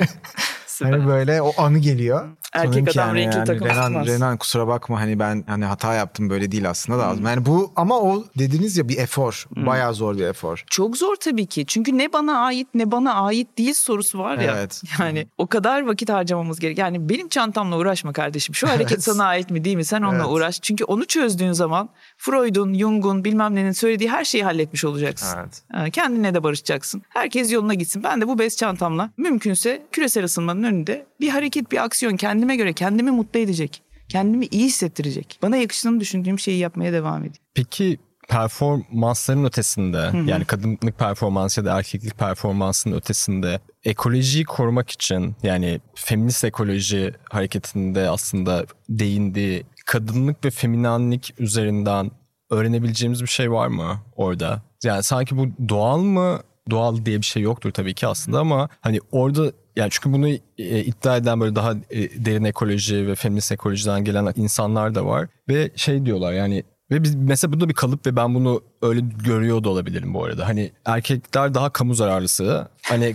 hani 0.82 1.06
böyle 1.06 1.42
o 1.42 1.52
anı 1.58 1.78
geliyor. 1.78 2.28
Erkek 2.52 2.72
Sanırım 2.74 3.02
adam 3.02 3.14
renkli 3.16 3.44
takım 3.44 3.68
Renan, 3.68 3.86
tutmaz. 3.86 4.06
Renan 4.06 4.36
kusura 4.36 4.66
bakma 4.68 5.00
hani 5.00 5.18
ben 5.18 5.44
hani 5.46 5.64
hata 5.64 5.94
yaptım 5.94 6.30
böyle 6.30 6.52
değil 6.52 6.70
aslında 6.70 6.98
lazım. 6.98 7.26
Yani 7.26 7.46
bu 7.46 7.72
ama 7.76 8.00
o 8.00 8.24
dediniz 8.38 8.76
ya 8.76 8.88
bir 8.88 8.98
efor. 8.98 9.46
Bayağı 9.56 9.94
zor 9.94 10.16
bir 10.16 10.24
efor. 10.24 10.64
Çok 10.70 10.96
zor 10.96 11.16
tabii 11.16 11.46
ki. 11.46 11.64
Çünkü 11.66 11.98
ne 11.98 12.12
bana 12.12 12.38
ait 12.38 12.68
ne 12.74 12.90
bana 12.90 13.14
ait 13.14 13.58
değil 13.58 13.74
sorusu 13.74 14.18
var 14.18 14.38
ya. 14.38 14.54
Evet. 14.56 14.82
Yani 15.00 15.26
o 15.38 15.46
kadar 15.46 15.86
vakit 15.86 16.08
harcamamız 16.10 16.60
gerek. 16.60 16.78
Yani 16.78 17.08
benim 17.08 17.28
çantamla 17.28 17.78
uğraşma 17.78 18.12
kardeşim. 18.12 18.54
Şu 18.54 18.68
hareket 18.68 18.92
Evet. 18.92 19.04
sana 19.04 19.24
ait 19.24 19.50
mi 19.50 19.64
değil 19.64 19.76
mi? 19.76 19.84
Sen 19.84 20.02
onunla 20.02 20.16
Evet. 20.16 20.26
uğraş. 20.30 20.62
Çünkü 20.62 20.84
onu 20.84 21.04
çözdüğün 21.04 21.52
zaman 21.52 21.88
Freud'un, 22.16 22.74
Jung'un 22.74 23.24
bilmem 23.24 23.54
nenin 23.54 23.72
söylediği 23.72 24.10
her 24.10 24.24
şeyi 24.24 24.44
halletmiş 24.44 24.84
olacaksın. 24.84 25.38
Evet. 25.40 25.62
Ha, 25.72 25.90
Kendine 25.90 26.34
de 26.34 26.42
barışacaksın. 26.42 27.02
Herkes 27.08 27.52
yoluna 27.52 27.74
gitsin. 27.74 28.02
Ben 28.04 28.20
de 28.20 28.28
bu 28.28 28.38
bez 28.38 28.56
çantamla 28.56 29.10
mümkünse 29.16 29.82
küresel 29.92 30.24
ısınmanın 30.24 30.62
önünde 30.62 31.06
bir 31.20 31.28
hareket, 31.28 31.72
bir 31.72 31.84
aksiyon 31.84 32.16
kendime 32.16 32.56
göre 32.56 32.72
kendimi 32.72 33.10
mutlu 33.10 33.40
edecek. 33.40 33.82
Kendimi 34.08 34.46
iyi 34.46 34.66
hissettirecek. 34.66 35.38
Bana 35.42 35.56
yakıştığını 35.56 36.00
düşündüğüm 36.00 36.38
şeyi 36.38 36.58
yapmaya 36.58 36.92
devam 36.92 37.20
edeyim. 37.20 37.36
Peki 37.54 37.98
performansların 38.28 39.44
ötesinde 39.44 40.10
yani 40.26 40.44
kadınlık 40.44 40.98
performansı 40.98 41.60
ya 41.60 41.66
da 41.66 41.78
erkeklik 41.78 42.18
performansının 42.18 42.96
ötesinde 42.96 43.60
ekolojiyi 43.84 44.44
korumak 44.44 44.90
için 44.90 45.36
yani 45.42 45.80
feminist 45.94 46.44
ekoloji 46.44 47.12
hareketinde 47.30 48.08
aslında 48.10 48.66
değindiği 48.88 49.64
kadınlık 49.86 50.44
ve 50.44 50.50
feminanlik 50.50 51.34
üzerinden 51.38 52.10
öğrenebileceğimiz 52.50 53.22
bir 53.22 53.26
şey 53.26 53.52
var 53.52 53.68
mı 53.68 54.00
orada? 54.16 54.62
Yani 54.84 55.02
sanki 55.02 55.36
bu 55.36 55.68
doğal 55.68 55.98
mı? 55.98 56.40
Doğal 56.70 57.04
diye 57.04 57.18
bir 57.18 57.26
şey 57.26 57.42
yoktur 57.42 57.70
tabii 57.70 57.94
ki 57.94 58.06
aslında 58.06 58.38
ama 58.38 58.68
hani 58.80 59.00
orada 59.12 59.52
yani 59.76 59.88
çünkü 59.90 60.12
bunu 60.12 60.28
e, 60.28 60.38
iddia 60.58 61.16
eden 61.16 61.40
böyle 61.40 61.56
daha 61.56 61.72
e, 61.72 62.24
derin 62.24 62.44
ekoloji 62.44 63.06
ve 63.06 63.14
feminist 63.14 63.52
ekolojiden 63.52 64.04
gelen 64.04 64.32
insanlar 64.36 64.94
da 64.94 65.06
var 65.06 65.28
ve 65.48 65.70
şey 65.76 66.06
diyorlar 66.06 66.32
yani 66.32 66.64
Ve 66.90 67.02
biz, 67.02 67.14
mesela 67.14 67.52
bu 67.52 67.60
da 67.60 67.68
bir 67.68 67.74
kalıp 67.74 68.06
ve 68.06 68.16
ben 68.16 68.34
bunu 68.34 68.62
öyle 68.82 69.00
görüyor 69.24 69.64
da 69.64 69.68
olabilirim 69.68 70.14
bu 70.14 70.24
arada. 70.24 70.48
Hani 70.48 70.72
erkekler 70.84 71.54
daha 71.54 71.70
kamu 71.70 71.94
zararlısı. 71.94 72.68
Hani 72.82 73.04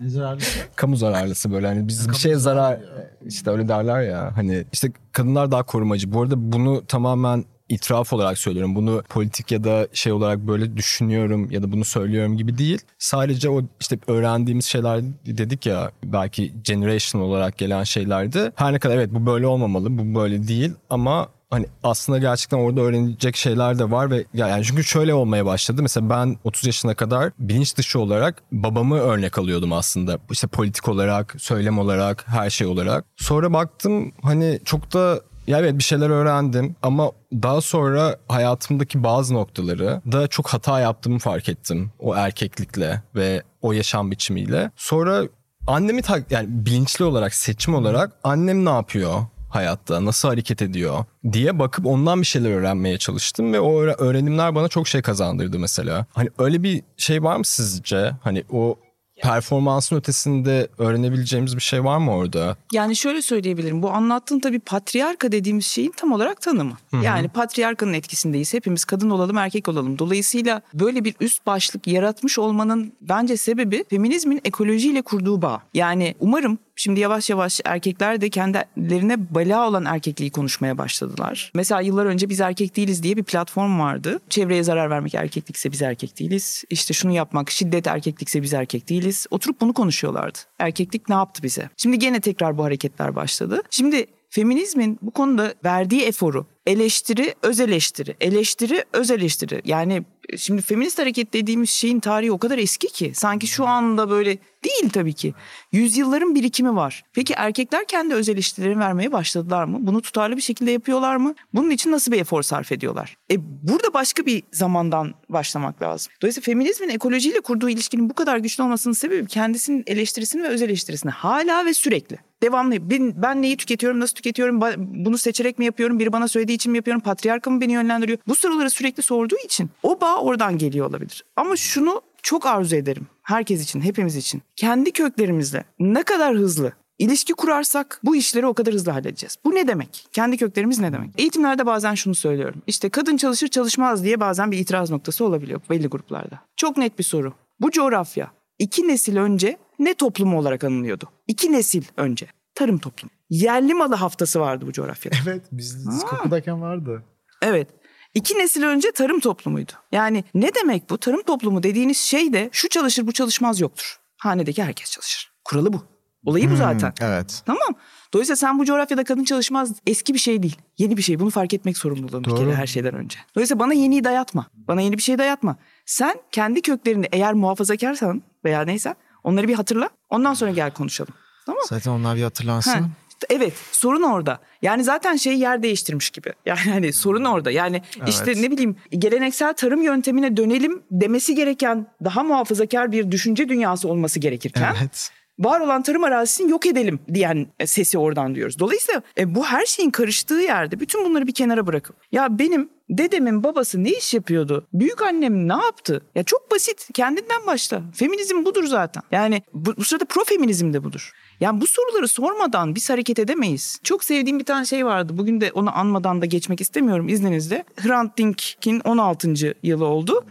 ne 0.00 0.08
zararlısı? 0.08 0.58
kamu 0.76 0.96
zararlısı 0.96 1.52
böyle 1.52 1.66
hani 1.66 1.88
biz 1.88 2.08
bir 2.08 2.14
şeye 2.14 2.36
zarar 2.36 2.80
işte 3.26 3.50
öyle 3.50 3.68
derler 3.68 4.02
ya. 4.02 4.36
Hani 4.36 4.64
işte 4.72 4.92
kadınlar 5.12 5.50
daha 5.50 5.62
korumacı. 5.62 6.12
Bu 6.12 6.22
arada 6.22 6.52
bunu 6.52 6.86
tamamen 6.86 7.44
itiraf 7.68 8.12
olarak 8.12 8.38
söylüyorum. 8.38 8.74
Bunu 8.74 9.02
politik 9.08 9.52
ya 9.52 9.64
da 9.64 9.88
şey 9.92 10.12
olarak 10.12 10.38
böyle 10.38 10.76
düşünüyorum 10.76 11.50
ya 11.50 11.62
da 11.62 11.72
bunu 11.72 11.84
söylüyorum 11.84 12.36
gibi 12.36 12.58
değil. 12.58 12.78
Sadece 12.98 13.48
o 13.48 13.62
işte 13.80 13.98
öğrendiğimiz 14.06 14.64
şeyler 14.64 15.02
dedik 15.26 15.66
ya 15.66 15.90
belki 16.04 16.52
generation 16.62 17.22
olarak 17.22 17.58
gelen 17.58 17.84
şeylerdi. 17.84 18.52
Her 18.54 18.72
ne 18.72 18.78
kadar 18.78 18.96
evet 18.96 19.10
bu 19.12 19.26
böyle 19.26 19.46
olmamalı, 19.46 19.98
bu 19.98 20.20
böyle 20.20 20.48
değil 20.48 20.72
ama 20.90 21.28
hani 21.54 21.66
aslında 21.82 22.18
gerçekten 22.18 22.58
orada 22.58 22.80
öğrenecek 22.80 23.36
şeyler 23.36 23.78
de 23.78 23.90
var 23.90 24.10
ve 24.10 24.24
yani 24.34 24.64
çünkü 24.64 24.84
şöyle 24.84 25.14
olmaya 25.14 25.46
başladı. 25.46 25.82
Mesela 25.82 26.10
ben 26.10 26.36
30 26.44 26.66
yaşına 26.66 26.94
kadar 26.94 27.32
bilinç 27.38 27.76
dışı 27.76 28.00
olarak 28.00 28.42
babamı 28.52 28.98
örnek 28.98 29.38
alıyordum 29.38 29.72
aslında. 29.72 30.18
İşte 30.30 30.46
politik 30.46 30.88
olarak, 30.88 31.34
söylem 31.38 31.78
olarak, 31.78 32.24
her 32.28 32.50
şey 32.50 32.66
olarak. 32.66 33.04
Sonra 33.16 33.52
baktım 33.52 34.12
hani 34.22 34.60
çok 34.64 34.92
da 34.92 35.20
ya 35.46 35.58
evet 35.58 35.78
bir 35.78 35.82
şeyler 35.82 36.10
öğrendim 36.10 36.76
ama 36.82 37.10
daha 37.32 37.60
sonra 37.60 38.16
hayatımdaki 38.28 39.04
bazı 39.04 39.34
noktaları 39.34 40.00
da 40.12 40.26
çok 40.26 40.48
hata 40.48 40.80
yaptığımı 40.80 41.18
fark 41.18 41.48
ettim. 41.48 41.92
O 41.98 42.14
erkeklikle 42.16 43.02
ve 43.14 43.42
o 43.62 43.72
yaşam 43.72 44.10
biçimiyle. 44.10 44.70
Sonra 44.76 45.22
annemi 45.66 46.02
tak 46.02 46.30
yani 46.30 46.46
bilinçli 46.50 47.04
olarak 47.04 47.34
seçim 47.34 47.74
olarak 47.74 48.12
annem 48.24 48.64
ne 48.64 48.70
yapıyor? 48.70 49.26
Hayatta 49.54 50.04
nasıl 50.04 50.28
hareket 50.28 50.62
ediyor 50.62 51.04
diye 51.32 51.58
bakıp 51.58 51.86
ondan 51.86 52.20
bir 52.20 52.26
şeyler 52.26 52.50
öğrenmeye 52.50 52.98
çalıştım 52.98 53.52
ve 53.52 53.60
o 53.60 53.80
öğrenimler 53.80 54.54
bana 54.54 54.68
çok 54.68 54.88
şey 54.88 55.02
kazandırdı 55.02 55.58
mesela. 55.58 56.06
Hani 56.12 56.30
öyle 56.38 56.62
bir 56.62 56.82
şey 56.96 57.22
var 57.22 57.36
mı 57.36 57.44
sizce? 57.44 58.12
Hani 58.22 58.44
o 58.50 58.78
performansın 59.22 59.96
ötesinde 59.96 60.68
öğrenebileceğimiz 60.78 61.56
bir 61.56 61.62
şey 61.62 61.84
var 61.84 61.98
mı 61.98 62.12
orada? 62.12 62.56
Yani 62.72 62.96
şöyle 62.96 63.22
söyleyebilirim. 63.22 63.82
Bu 63.82 63.90
anlattığın 63.90 64.40
tabii 64.40 64.60
patriarka 64.60 65.32
dediğimiz 65.32 65.66
şeyin 65.66 65.92
tam 65.96 66.12
olarak 66.12 66.40
tanımı. 66.40 66.76
Hı-hı. 66.90 67.04
Yani 67.04 67.28
patriarkanın 67.28 67.92
etkisindeyiz. 67.92 68.54
Hepimiz 68.54 68.84
kadın 68.84 69.10
olalım, 69.10 69.38
erkek 69.38 69.68
olalım. 69.68 69.98
Dolayısıyla 69.98 70.62
böyle 70.74 71.04
bir 71.04 71.14
üst 71.20 71.46
başlık 71.46 71.86
yaratmış 71.86 72.38
olmanın 72.38 72.92
bence 73.00 73.36
sebebi 73.36 73.84
feminizmin 73.90 74.40
ekolojiyle 74.44 75.02
kurduğu 75.02 75.42
bağ. 75.42 75.62
Yani 75.74 76.14
umarım 76.20 76.58
Şimdi 76.76 77.00
yavaş 77.00 77.30
yavaş 77.30 77.60
erkekler 77.64 78.20
de 78.20 78.30
kendilerine 78.30 79.34
bela 79.34 79.68
olan 79.68 79.84
erkekliği 79.84 80.30
konuşmaya 80.30 80.78
başladılar. 80.78 81.52
Mesela 81.54 81.80
yıllar 81.80 82.06
önce 82.06 82.28
biz 82.28 82.40
erkek 82.40 82.76
değiliz 82.76 83.02
diye 83.02 83.16
bir 83.16 83.22
platform 83.22 83.80
vardı. 83.80 84.20
Çevreye 84.30 84.62
zarar 84.62 84.90
vermek 84.90 85.14
erkeklikse 85.14 85.72
biz 85.72 85.82
erkek 85.82 86.18
değiliz. 86.18 86.64
İşte 86.70 86.94
şunu 86.94 87.12
yapmak 87.12 87.50
şiddet 87.50 87.86
erkeklikse 87.86 88.42
biz 88.42 88.54
erkek 88.54 88.88
değiliz. 88.88 89.26
Oturup 89.30 89.60
bunu 89.60 89.72
konuşuyorlardı. 89.72 90.38
Erkeklik 90.58 91.08
ne 91.08 91.14
yaptı 91.14 91.42
bize? 91.42 91.70
Şimdi 91.76 91.98
gene 91.98 92.20
tekrar 92.20 92.58
bu 92.58 92.64
hareketler 92.64 93.16
başladı. 93.16 93.62
Şimdi 93.70 94.06
feminizmin 94.30 94.98
bu 95.02 95.10
konuda 95.10 95.54
verdiği 95.64 96.02
eforu 96.02 96.46
eleştiri, 96.66 97.34
öz 97.42 97.60
eleştiri, 97.60 98.16
eleştiri, 98.20 98.84
öz 98.92 99.10
eleştiri. 99.10 99.62
Yani 99.64 100.02
şimdi 100.36 100.62
feminist 100.62 100.98
hareket 100.98 101.32
dediğimiz 101.32 101.70
şeyin 101.70 102.00
tarihi 102.00 102.32
o 102.32 102.38
kadar 102.38 102.58
eski 102.58 102.86
ki 102.86 103.12
sanki 103.14 103.46
şu 103.46 103.66
anda 103.66 104.10
böyle 104.10 104.38
değil 104.64 104.90
tabii 104.92 105.12
ki. 105.12 105.34
Yüzyılların 105.72 106.34
birikimi 106.34 106.76
var. 106.76 107.04
Peki 107.12 107.34
erkekler 107.36 107.86
kendi 107.86 108.14
öz 108.14 108.28
eleştirilerini 108.28 108.80
vermeye 108.80 109.12
başladılar 109.12 109.64
mı? 109.64 109.78
Bunu 109.80 110.02
tutarlı 110.02 110.36
bir 110.36 110.42
şekilde 110.42 110.70
yapıyorlar 110.70 111.16
mı? 111.16 111.34
Bunun 111.54 111.70
için 111.70 111.90
nasıl 111.90 112.12
bir 112.12 112.20
efor 112.20 112.42
sarf 112.42 112.72
ediyorlar? 112.72 113.16
E 113.30 113.36
burada 113.40 113.94
başka 113.94 114.26
bir 114.26 114.42
zamandan 114.52 115.14
başlamak 115.28 115.82
lazım. 115.82 116.12
Dolayısıyla 116.22 116.44
feminizmin 116.44 116.88
ekolojiyle 116.88 117.40
kurduğu 117.40 117.68
ilişkinin 117.68 118.10
bu 118.10 118.14
kadar 118.14 118.38
güçlü 118.38 118.62
olmasının 118.62 118.94
sebebi 118.94 119.26
kendisinin 119.26 119.84
eleştirisini 119.86 120.42
ve 120.42 120.48
öz 120.48 120.62
eleştirisini 120.62 121.10
hala 121.10 121.66
ve 121.66 121.74
sürekli 121.74 122.18
devamlı 122.42 122.90
ben, 122.90 123.22
ben 123.22 123.42
neyi 123.42 123.56
tüketiyorum, 123.56 124.00
nasıl 124.00 124.14
tüketiyorum, 124.14 124.60
bunu 124.78 125.18
seçerek 125.18 125.58
mi 125.58 125.64
yapıyorum, 125.64 125.98
biri 125.98 126.12
bana 126.12 126.28
söylediği 126.28 126.56
için 126.56 126.72
mi 126.72 126.78
yapıyorum, 126.78 127.02
patriarka 127.02 127.50
mı 127.50 127.60
beni 127.60 127.72
yönlendiriyor? 127.72 128.18
Bu 128.28 128.34
soruları 128.34 128.70
sürekli 128.70 129.02
sorduğu 129.02 129.36
için 129.44 129.70
o 129.82 130.00
bağ 130.00 130.16
oradan 130.16 130.58
geliyor 130.58 130.88
olabilir. 130.88 131.24
Ama 131.36 131.56
şunu 131.56 132.02
çok 132.22 132.46
arzu 132.46 132.76
ederim 132.76 133.06
herkes 133.24 133.62
için, 133.62 133.80
hepimiz 133.80 134.16
için. 134.16 134.42
Kendi 134.56 134.92
köklerimizle 134.92 135.64
ne 135.78 136.02
kadar 136.02 136.34
hızlı 136.34 136.72
ilişki 136.98 137.32
kurarsak 137.32 138.00
bu 138.04 138.16
işleri 138.16 138.46
o 138.46 138.54
kadar 138.54 138.74
hızlı 138.74 138.92
halledeceğiz. 138.92 139.36
Bu 139.44 139.54
ne 139.54 139.68
demek? 139.68 140.06
Kendi 140.12 140.36
köklerimiz 140.36 140.78
ne 140.78 140.92
demek? 140.92 141.10
Eğitimlerde 141.18 141.66
bazen 141.66 141.94
şunu 141.94 142.14
söylüyorum. 142.14 142.62
İşte 142.66 142.88
kadın 142.88 143.16
çalışır 143.16 143.48
çalışmaz 143.48 144.04
diye 144.04 144.20
bazen 144.20 144.50
bir 144.50 144.58
itiraz 144.58 144.90
noktası 144.90 145.24
olabiliyor 145.24 145.60
belli 145.70 145.86
gruplarda. 145.86 146.40
Çok 146.56 146.76
net 146.76 146.98
bir 146.98 147.04
soru. 147.04 147.32
Bu 147.60 147.70
coğrafya 147.70 148.30
iki 148.58 148.88
nesil 148.88 149.16
önce 149.16 149.56
ne 149.78 149.94
toplumu 149.94 150.38
olarak 150.38 150.64
anılıyordu? 150.64 151.04
İki 151.26 151.52
nesil 151.52 151.84
önce. 151.96 152.26
Tarım 152.54 152.78
toplumu. 152.78 153.10
Yerli 153.30 153.74
malı 153.74 153.94
haftası 153.94 154.40
vardı 154.40 154.64
bu 154.66 154.72
coğrafyada. 154.72 155.16
Evet 155.24 155.42
biz, 155.52 155.88
biz 155.90 156.04
kapıdayken 156.04 156.62
vardı. 156.62 157.02
Evet. 157.42 157.68
İki 158.14 158.38
nesil 158.38 158.62
önce 158.62 158.92
tarım 158.92 159.20
toplumuydu. 159.20 159.72
Yani 159.92 160.24
ne 160.34 160.54
demek 160.54 160.90
bu? 160.90 160.98
Tarım 160.98 161.22
toplumu 161.22 161.62
dediğiniz 161.62 161.98
şey 161.98 162.32
de 162.32 162.48
şu 162.52 162.68
çalışır 162.68 163.06
bu 163.06 163.12
çalışmaz 163.12 163.60
yoktur. 163.60 163.98
Hanedeki 164.16 164.62
herkes 164.62 164.90
çalışır. 164.90 165.32
Kuralı 165.44 165.72
bu. 165.72 165.82
Olayı 166.24 166.46
bu 166.46 166.50
hmm, 166.50 166.56
zaten. 166.56 166.92
Evet. 167.00 167.42
Tamam. 167.46 167.74
Dolayısıyla 168.12 168.36
sen 168.36 168.58
bu 168.58 168.64
coğrafyada 168.64 169.04
kadın 169.04 169.24
çalışmaz 169.24 169.72
eski 169.86 170.14
bir 170.14 170.18
şey 170.18 170.42
değil. 170.42 170.56
Yeni 170.78 170.96
bir 170.96 171.02
şey. 171.02 171.20
Bunu 171.20 171.30
fark 171.30 171.54
etmek 171.54 171.78
zorunduluğum 171.78 172.24
bir 172.24 172.36
kere 172.36 172.54
her 172.54 172.66
şeyden 172.66 172.94
önce. 172.94 173.18
Dolayısıyla 173.34 173.60
bana 173.60 173.74
yeniyi 173.74 174.04
dayatma. 174.04 174.46
Bana 174.54 174.80
yeni 174.80 174.96
bir 174.96 175.02
şey 175.02 175.18
dayatma. 175.18 175.56
Sen 175.86 176.14
kendi 176.32 176.62
köklerini 176.62 177.08
eğer 177.12 177.34
muhafazakarsan 177.34 178.22
veya 178.44 178.62
neyse 178.62 178.94
onları 179.24 179.48
bir 179.48 179.54
hatırla. 179.54 179.90
Ondan 180.10 180.34
sonra 180.34 180.50
gel 180.50 180.70
konuşalım. 180.70 181.14
Tamam 181.46 181.62
Zaten 181.68 181.90
onlar 181.90 182.16
bir 182.16 182.22
hatırlansın. 182.22 182.70
Ha. 182.70 182.88
Evet 183.30 183.52
sorun 183.72 184.02
orada. 184.02 184.38
Yani 184.62 184.84
zaten 184.84 185.16
şey 185.16 185.38
yer 185.38 185.62
değiştirmiş 185.62 186.10
gibi. 186.10 186.32
Yani 186.46 186.70
hani 186.70 186.92
sorun 186.92 187.24
orada. 187.24 187.50
Yani 187.50 187.82
evet. 187.98 188.08
işte 188.08 188.42
ne 188.42 188.50
bileyim 188.50 188.76
geleneksel 188.90 189.52
tarım 189.52 189.82
yöntemine 189.82 190.36
dönelim 190.36 190.82
demesi 190.90 191.34
gereken 191.34 191.86
daha 192.04 192.22
muhafazakar 192.22 192.92
bir 192.92 193.10
düşünce 193.10 193.48
dünyası 193.48 193.88
olması 193.88 194.20
gerekirken 194.20 194.74
evet 194.80 195.10
var 195.38 195.60
olan 195.60 195.82
tarım 195.82 196.04
arazisini 196.04 196.50
yok 196.50 196.66
edelim 196.66 197.00
diyen 197.14 197.46
sesi 197.64 197.98
oradan 197.98 198.34
duyuyoruz. 198.34 198.58
Dolayısıyla 198.58 199.02
e, 199.18 199.34
bu 199.34 199.44
her 199.44 199.66
şeyin 199.66 199.90
karıştığı 199.90 200.34
yerde 200.34 200.80
bütün 200.80 201.04
bunları 201.04 201.26
bir 201.26 201.34
kenara 201.34 201.66
bırakıp 201.66 201.96
ya 202.12 202.38
benim 202.38 202.70
dedemin 202.90 203.44
babası 203.44 203.84
ne 203.84 203.90
iş 203.90 204.14
yapıyordu? 204.14 204.66
Büyük 204.72 205.02
annem 205.02 205.48
ne 205.48 205.52
yaptı? 205.52 206.02
Ya 206.14 206.22
çok 206.22 206.50
basit. 206.50 206.88
Kendinden 206.94 207.46
başla. 207.46 207.82
Feminizm 207.94 208.44
budur 208.44 208.64
zaten. 208.64 209.02
Yani 209.10 209.42
bu, 209.52 209.76
bu 209.76 209.84
sırada 209.84 210.04
profeminizm 210.04 210.72
de 210.72 210.84
budur. 210.84 211.12
Yani 211.40 211.60
bu 211.60 211.66
soruları 211.66 212.08
sormadan 212.08 212.74
biz 212.74 212.90
hareket 212.90 213.18
edemeyiz. 213.18 213.80
Çok 213.82 214.04
sevdiğim 214.04 214.38
bir 214.38 214.44
tane 214.44 214.64
şey 214.64 214.86
vardı. 214.86 215.18
Bugün 215.18 215.40
de 215.40 215.52
onu 215.52 215.78
anmadan 215.78 216.22
da 216.22 216.26
geçmek 216.26 216.60
istemiyorum 216.60 217.08
izninizle. 217.08 217.64
Hrant 217.76 218.18
Dink'in 218.18 218.80
16. 218.80 219.56
yılı 219.62 219.86
oldu. 219.86 220.24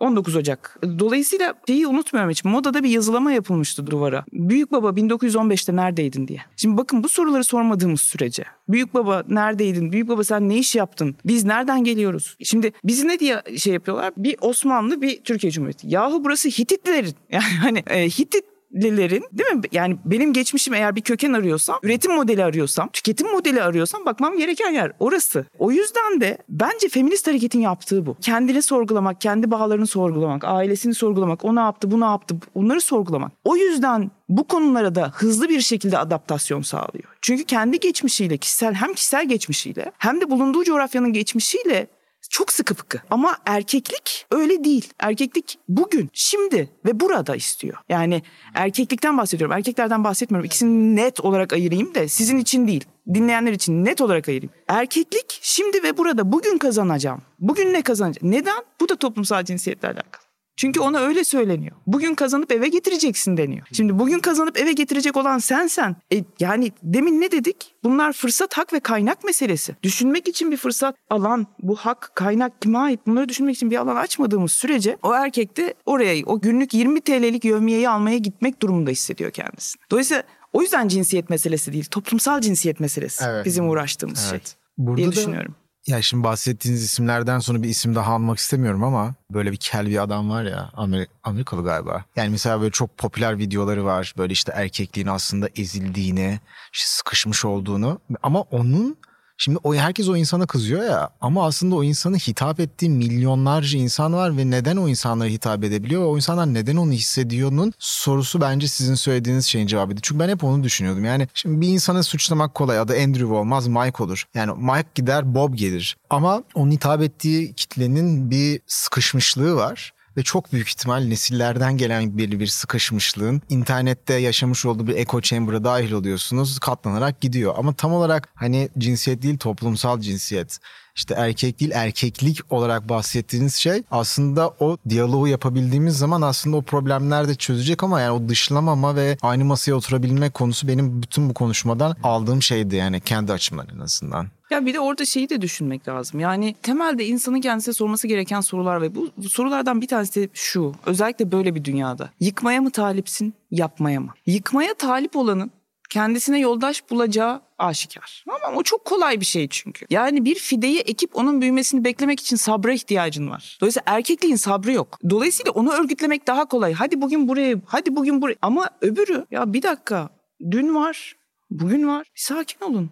19 0.00 0.36
Ocak. 0.36 0.80
Dolayısıyla 0.98 1.54
şeyi 1.66 1.86
unutmuyorum 1.86 2.30
hiç. 2.30 2.44
Modada 2.44 2.82
bir 2.82 2.88
yazılama 2.88 3.32
yapılmıştı 3.32 3.86
duvara. 3.86 4.24
Büyük 4.32 4.72
baba 4.72 4.88
1915'te 4.88 5.76
neredeydin 5.76 6.28
diye. 6.28 6.40
Şimdi 6.56 6.76
bakın 6.76 7.04
bu 7.04 7.08
soruları 7.08 7.44
sormadığımız 7.44 8.00
sürece. 8.00 8.44
Büyük 8.68 8.94
baba 8.94 9.24
neredeydin? 9.28 9.92
Büyük 9.92 10.08
baba 10.08 10.24
sen 10.24 10.48
ne 10.48 10.58
iş 10.58 10.74
yaptın? 10.74 11.16
Biz 11.24 11.44
nereden 11.44 11.84
geliyoruz? 11.84 12.36
Şimdi 12.44 12.72
bizi 12.84 13.08
ne 13.08 13.18
diye 13.18 13.42
şey 13.56 13.72
yapıyorlar? 13.72 14.12
Bir 14.16 14.36
Osmanlı 14.40 15.02
bir 15.02 15.22
Türkiye 15.24 15.50
Cumhuriyeti. 15.50 15.86
Yahu 15.90 16.24
burası 16.24 16.48
Hititlerin. 16.48 17.14
Yani 17.30 17.44
hani 17.62 17.82
e, 17.86 18.08
Hitit 18.08 18.44
lilerin 18.74 19.24
değil 19.32 19.50
mi? 19.50 19.62
Yani 19.72 19.96
benim 20.04 20.32
geçmişim 20.32 20.74
eğer 20.74 20.96
bir 20.96 21.00
köken 21.00 21.32
arıyorsam, 21.32 21.78
üretim 21.82 22.14
modeli 22.14 22.44
arıyorsam, 22.44 22.88
tüketim 22.92 23.32
modeli 23.32 23.62
arıyorsam 23.62 24.04
bakmam 24.06 24.38
gereken 24.38 24.70
yer 24.70 24.92
orası. 24.98 25.44
O 25.58 25.70
yüzden 25.70 26.20
de 26.20 26.38
bence 26.48 26.88
feminist 26.88 27.26
hareketin 27.26 27.60
yaptığı 27.60 28.06
bu. 28.06 28.16
Kendini 28.20 28.62
sorgulamak, 28.62 29.20
kendi 29.20 29.50
bağlarını 29.50 29.86
sorgulamak, 29.86 30.44
ailesini 30.44 30.94
sorgulamak, 30.94 31.44
o 31.44 31.56
ne 31.56 31.60
yaptı, 31.60 31.90
bu 31.90 32.00
ne 32.00 32.04
yaptı, 32.04 32.36
onları 32.54 32.80
sorgulamak. 32.80 33.32
O 33.44 33.56
yüzden 33.56 34.10
bu 34.28 34.44
konulara 34.44 34.94
da 34.94 35.10
hızlı 35.14 35.48
bir 35.48 35.60
şekilde 35.60 35.98
adaptasyon 35.98 36.62
sağlıyor. 36.62 37.04
Çünkü 37.20 37.44
kendi 37.44 37.80
geçmişiyle, 37.80 38.36
kişisel 38.36 38.74
hem 38.74 38.94
kişisel 38.94 39.28
geçmişiyle 39.28 39.92
hem 39.98 40.20
de 40.20 40.30
bulunduğu 40.30 40.64
coğrafyanın 40.64 41.12
geçmişiyle 41.12 41.86
çok 42.34 42.52
sıkı 42.52 42.74
fıkı. 42.74 43.00
Ama 43.10 43.36
erkeklik 43.46 44.26
öyle 44.30 44.64
değil. 44.64 44.92
Erkeklik 45.00 45.58
bugün, 45.68 46.10
şimdi 46.12 46.70
ve 46.84 47.00
burada 47.00 47.36
istiyor. 47.36 47.76
Yani 47.88 48.22
erkeklikten 48.54 49.18
bahsediyorum. 49.18 49.56
Erkeklerden 49.56 50.04
bahsetmiyorum. 50.04 50.46
İkisini 50.46 50.96
net 50.96 51.20
olarak 51.20 51.52
ayırayım 51.52 51.94
da 51.94 52.08
sizin 52.08 52.38
için 52.38 52.68
değil. 52.68 52.84
Dinleyenler 53.14 53.52
için 53.52 53.84
net 53.84 54.00
olarak 54.00 54.28
ayırayım. 54.28 54.52
Erkeklik 54.68 55.38
şimdi 55.42 55.82
ve 55.82 55.96
burada 55.96 56.32
bugün 56.32 56.58
kazanacağım. 56.58 57.22
Bugün 57.38 57.72
ne 57.72 57.82
kazanacağım? 57.82 58.32
Neden? 58.32 58.64
Bu 58.80 58.88
da 58.88 58.96
toplumsal 58.96 59.44
cinsiyetle 59.44 59.88
alakalı. 59.88 60.23
Çünkü 60.56 60.80
ona 60.80 60.98
öyle 60.98 61.24
söyleniyor. 61.24 61.76
Bugün 61.86 62.14
kazanıp 62.14 62.52
eve 62.52 62.68
getireceksin 62.68 63.36
deniyor. 63.36 63.66
Şimdi 63.72 63.98
bugün 63.98 64.18
kazanıp 64.18 64.58
eve 64.58 64.72
getirecek 64.72 65.16
olan 65.16 65.38
sensen. 65.38 65.96
E, 66.12 66.24
yani 66.40 66.72
demin 66.82 67.20
ne 67.20 67.30
dedik? 67.30 67.74
Bunlar 67.84 68.12
fırsat, 68.12 68.54
hak 68.54 68.72
ve 68.72 68.80
kaynak 68.80 69.24
meselesi. 69.24 69.76
Düşünmek 69.82 70.28
için 70.28 70.50
bir 70.50 70.56
fırsat, 70.56 70.96
alan, 71.10 71.46
bu 71.62 71.76
hak, 71.76 72.10
kaynak 72.14 72.62
kime 72.62 72.78
ait? 72.78 73.00
Bunları 73.06 73.28
düşünmek 73.28 73.56
için 73.56 73.70
bir 73.70 73.76
alan 73.76 73.96
açmadığımız 73.96 74.52
sürece 74.52 74.98
o 75.02 75.14
erkek 75.14 75.56
de 75.56 75.74
oraya 75.86 76.24
o 76.26 76.40
günlük 76.40 76.74
20 76.74 77.00
TL'lik 77.00 77.44
yövmiyeyi 77.44 77.88
almaya 77.88 78.18
gitmek 78.18 78.62
durumunda 78.62 78.90
hissediyor 78.90 79.30
kendisini. 79.30 79.82
Dolayısıyla 79.90 80.22
o 80.52 80.62
yüzden 80.62 80.88
cinsiyet 80.88 81.30
meselesi 81.30 81.72
değil, 81.72 81.84
toplumsal 81.84 82.40
cinsiyet 82.40 82.80
meselesi 82.80 83.24
Evet. 83.28 83.46
bizim 83.46 83.68
uğraştığımız 83.68 84.30
şey 84.30 84.40
Burada 84.78 84.96
diye 84.96 85.12
düşünüyorum. 85.12 85.54
Ya 85.86 86.02
şimdi 86.02 86.24
bahsettiğiniz 86.24 86.82
isimlerden 86.82 87.38
sonra 87.38 87.62
bir 87.62 87.68
isim 87.68 87.94
daha 87.94 88.12
almak 88.12 88.38
istemiyorum 88.38 88.84
ama 88.84 89.14
böyle 89.30 89.52
bir 89.52 89.56
kel 89.56 89.86
bir 89.86 90.02
adam 90.02 90.30
var 90.30 90.44
ya 90.44 90.70
Amer- 90.76 91.06
Amerikalı 91.22 91.64
galiba. 91.64 92.04
Yani 92.16 92.28
mesela 92.30 92.60
böyle 92.60 92.70
çok 92.70 92.98
popüler 92.98 93.38
videoları 93.38 93.84
var. 93.84 94.14
Böyle 94.18 94.32
işte 94.32 94.52
erkekliğin 94.56 95.06
aslında 95.06 95.48
ezildiğini, 95.56 96.40
işte 96.72 96.86
sıkışmış 96.88 97.44
olduğunu 97.44 98.00
ama 98.22 98.40
onun 98.40 98.96
Şimdi 99.36 99.58
o 99.62 99.74
herkes 99.74 100.08
o 100.08 100.16
insana 100.16 100.46
kızıyor 100.46 100.84
ya 100.84 101.10
ama 101.20 101.46
aslında 101.46 101.74
o 101.74 101.84
insanı 101.84 102.16
hitap 102.16 102.60
ettiği 102.60 102.90
milyonlarca 102.90 103.78
insan 103.78 104.12
var 104.12 104.36
ve 104.36 104.50
neden 104.50 104.76
o 104.76 104.88
insanlara 104.88 105.28
hitap 105.28 105.64
edebiliyor 105.64 106.02
ve 106.02 106.06
o 106.06 106.16
insanlar 106.16 106.54
neden 106.54 106.76
onu 106.76 106.92
hissediyor'nun 106.92 107.72
sorusu 107.78 108.40
bence 108.40 108.68
sizin 108.68 108.94
söylediğiniz 108.94 109.46
şeyin 109.46 109.66
cevabıydı. 109.66 110.00
Çünkü 110.02 110.18
ben 110.18 110.28
hep 110.28 110.44
onu 110.44 110.64
düşünüyordum. 110.64 111.04
Yani 111.04 111.28
şimdi 111.34 111.60
bir 111.60 111.68
insanı 111.68 112.04
suçlamak 112.04 112.54
kolay. 112.54 112.78
Adı 112.78 112.92
Andrew 112.92 113.34
olmaz 113.34 113.66
Mike 113.66 114.02
olur. 114.02 114.24
Yani 114.34 114.52
Mike 114.58 114.88
gider 114.94 115.34
Bob 115.34 115.54
gelir. 115.54 115.96
Ama 116.10 116.42
onun 116.54 116.70
hitap 116.70 117.02
ettiği 117.02 117.54
kitlenin 117.54 118.30
bir 118.30 118.60
sıkışmışlığı 118.66 119.56
var 119.56 119.93
ve 120.16 120.22
çok 120.22 120.52
büyük 120.52 120.68
ihtimal 120.68 121.00
nesillerden 121.00 121.76
gelen 121.76 122.18
belli 122.18 122.40
bir 122.40 122.46
sıkışmışlığın 122.46 123.42
internette 123.48 124.14
yaşamış 124.14 124.66
olduğu 124.66 124.86
bir 124.86 124.96
echo 124.96 125.20
chamber'a 125.20 125.64
dahil 125.64 125.92
oluyorsunuz 125.92 126.58
katlanarak 126.58 127.20
gidiyor. 127.20 127.54
Ama 127.56 127.72
tam 127.72 127.92
olarak 127.92 128.28
hani 128.34 128.68
cinsiyet 128.78 129.22
değil 129.22 129.38
toplumsal 129.38 130.00
cinsiyet 130.00 130.58
işte 130.96 131.14
erkek 131.14 131.60
değil 131.60 131.70
erkeklik 131.74 132.52
olarak 132.52 132.88
bahsettiğiniz 132.88 133.54
şey 133.54 133.82
aslında 133.90 134.48
o 134.48 134.76
diyaloğu 134.88 135.28
yapabildiğimiz 135.28 135.98
zaman 135.98 136.22
aslında 136.22 136.56
o 136.56 136.62
problemler 136.62 137.28
de 137.28 137.34
çözecek 137.34 137.82
ama 137.82 138.00
yani 138.00 138.10
o 138.10 138.28
dışlamama 138.28 138.96
ve 138.96 139.16
aynı 139.22 139.44
masaya 139.44 139.74
oturabilmek 139.74 140.34
konusu 140.34 140.68
benim 140.68 141.02
bütün 141.02 141.28
bu 141.28 141.34
konuşmadan 141.34 141.96
aldığım 142.02 142.42
şeydi 142.42 142.76
yani 142.76 143.00
kendi 143.00 143.32
açımdan 143.32 143.68
en 143.74 143.78
azından. 143.78 144.28
Ya 144.54 144.66
bir 144.66 144.74
de 144.74 144.80
orada 144.80 145.04
şeyi 145.04 145.28
de 145.28 145.40
düşünmek 145.40 145.88
lazım. 145.88 146.20
Yani 146.20 146.54
temelde 146.62 147.06
insanın 147.06 147.40
kendisine 147.40 147.74
sorması 147.74 148.08
gereken 148.08 148.40
sorular 148.40 148.82
ve 148.82 148.94
bu, 148.94 149.10
bu 149.16 149.28
sorulardan 149.28 149.80
bir 149.80 149.86
tanesi 149.86 150.20
de 150.20 150.28
şu. 150.34 150.74
Özellikle 150.86 151.32
böyle 151.32 151.54
bir 151.54 151.64
dünyada. 151.64 152.10
Yıkmaya 152.20 152.60
mı 152.60 152.70
talipsin, 152.70 153.34
yapmaya 153.50 154.00
mı? 154.00 154.14
Yıkmaya 154.26 154.74
talip 154.74 155.16
olanın 155.16 155.50
kendisine 155.90 156.38
yoldaş 156.38 156.90
bulacağı 156.90 157.40
aşikar. 157.58 158.24
Ama 158.28 158.58
o 158.58 158.62
çok 158.62 158.84
kolay 158.84 159.20
bir 159.20 159.24
şey 159.24 159.48
çünkü. 159.48 159.86
Yani 159.90 160.24
bir 160.24 160.34
fideyi 160.34 160.78
ekip 160.78 161.16
onun 161.16 161.40
büyümesini 161.40 161.84
beklemek 161.84 162.20
için 162.20 162.36
sabra 162.36 162.72
ihtiyacın 162.72 163.30
var. 163.30 163.58
Dolayısıyla 163.60 163.84
erkekliğin 163.86 164.36
sabrı 164.36 164.72
yok. 164.72 164.98
Dolayısıyla 165.10 165.52
onu 165.52 165.72
örgütlemek 165.72 166.26
daha 166.26 166.44
kolay. 166.44 166.72
Hadi 166.72 167.00
bugün 167.00 167.28
buraya, 167.28 167.56
hadi 167.66 167.96
bugün 167.96 168.22
buraya. 168.22 168.36
Ama 168.42 168.70
öbürü 168.80 169.26
ya 169.30 169.52
bir 169.52 169.62
dakika 169.62 170.08
dün 170.50 170.74
var, 170.74 171.16
bugün 171.50 171.88
var. 171.88 172.06
Bir 172.14 172.20
sakin 172.20 172.60
olun. 172.64 172.90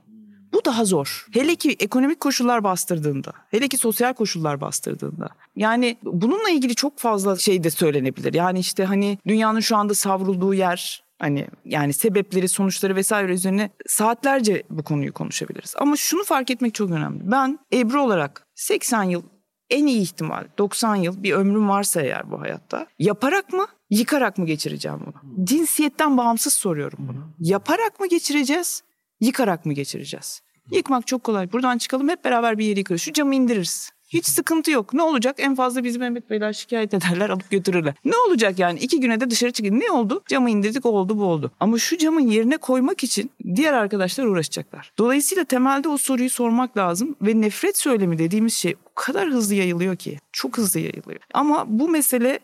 Bu 0.52 0.64
daha 0.64 0.84
zor. 0.84 1.26
Hele 1.32 1.54
ki 1.56 1.76
ekonomik 1.80 2.20
koşullar 2.20 2.64
bastırdığında, 2.64 3.32
hele 3.50 3.68
ki 3.68 3.76
sosyal 3.76 4.12
koşullar 4.12 4.60
bastırdığında. 4.60 5.28
Yani 5.56 5.98
bununla 6.02 6.50
ilgili 6.50 6.74
çok 6.74 6.98
fazla 6.98 7.36
şey 7.36 7.64
de 7.64 7.70
söylenebilir. 7.70 8.34
Yani 8.34 8.58
işte 8.58 8.84
hani 8.84 9.18
dünyanın 9.26 9.60
şu 9.60 9.76
anda 9.76 9.94
savrulduğu 9.94 10.54
yer 10.54 11.02
Hani 11.22 11.46
yani 11.64 11.92
sebepleri, 11.92 12.48
sonuçları 12.48 12.96
vesaire 12.96 13.32
üzerine 13.32 13.70
saatlerce 13.86 14.62
bu 14.70 14.82
konuyu 14.82 15.12
konuşabiliriz. 15.12 15.74
Ama 15.78 15.96
şunu 15.96 16.24
fark 16.24 16.50
etmek 16.50 16.74
çok 16.74 16.90
önemli. 16.90 17.20
Ben 17.30 17.58
Ebru 17.72 18.02
olarak 18.02 18.46
80 18.54 19.02
yıl 19.02 19.22
en 19.70 19.86
iyi 19.86 20.00
ihtimal 20.00 20.44
90 20.58 20.96
yıl 20.96 21.22
bir 21.22 21.32
ömrüm 21.32 21.68
varsa 21.68 22.00
eğer 22.02 22.30
bu 22.30 22.40
hayatta 22.40 22.86
yaparak 22.98 23.52
mı 23.52 23.66
yıkarak 23.90 24.38
mı 24.38 24.46
geçireceğim 24.46 24.98
bunu? 25.06 25.46
Cinsiyetten 25.46 26.16
bağımsız 26.16 26.52
soruyorum 26.52 26.98
bunu. 27.08 27.28
Yaparak 27.38 28.00
mı 28.00 28.08
geçireceğiz, 28.08 28.82
yıkarak 29.22 29.66
mı 29.66 29.72
geçireceğiz? 29.72 30.42
Yıkmak 30.70 31.06
çok 31.06 31.24
kolay. 31.24 31.52
Buradan 31.52 31.78
çıkalım 31.78 32.08
hep 32.08 32.24
beraber 32.24 32.58
bir 32.58 32.64
yere 32.64 32.78
yıkarız. 32.78 33.02
Şu 33.02 33.12
camı 33.12 33.34
indiririz. 33.34 33.90
Hiç 34.08 34.26
sıkıntı 34.26 34.70
yok. 34.70 34.94
Ne 34.94 35.02
olacak? 35.02 35.36
En 35.38 35.54
fazla 35.54 35.84
bizi 35.84 35.98
Mehmet 35.98 36.30
Beyler 36.30 36.52
şikayet 36.52 36.94
ederler 36.94 37.30
alıp 37.30 37.50
götürürler. 37.50 37.94
Ne 38.04 38.16
olacak 38.16 38.58
yani? 38.58 38.78
İki 38.78 39.00
güne 39.00 39.20
de 39.20 39.30
dışarı 39.30 39.52
çıkın. 39.52 39.80
Ne 39.80 39.90
oldu? 39.90 40.22
Camı 40.28 40.50
indirdik 40.50 40.86
oldu 40.86 41.18
bu 41.18 41.24
oldu. 41.24 41.52
Ama 41.60 41.78
şu 41.78 41.98
camın 41.98 42.20
yerine 42.20 42.56
koymak 42.56 43.04
için 43.04 43.30
diğer 43.54 43.72
arkadaşlar 43.72 44.24
uğraşacaklar. 44.24 44.92
Dolayısıyla 44.98 45.44
temelde 45.44 45.88
o 45.88 45.96
soruyu 45.96 46.30
sormak 46.30 46.76
lazım. 46.76 47.16
Ve 47.22 47.40
nefret 47.40 47.78
söylemi 47.78 48.18
dediğimiz 48.18 48.54
şey 48.54 48.74
o 48.90 48.94
kadar 48.94 49.28
hızlı 49.28 49.54
yayılıyor 49.54 49.96
ki. 49.96 50.18
Çok 50.32 50.58
hızlı 50.58 50.80
yayılıyor. 50.80 51.20
Ama 51.34 51.64
bu 51.68 51.88
mesele 51.88 52.38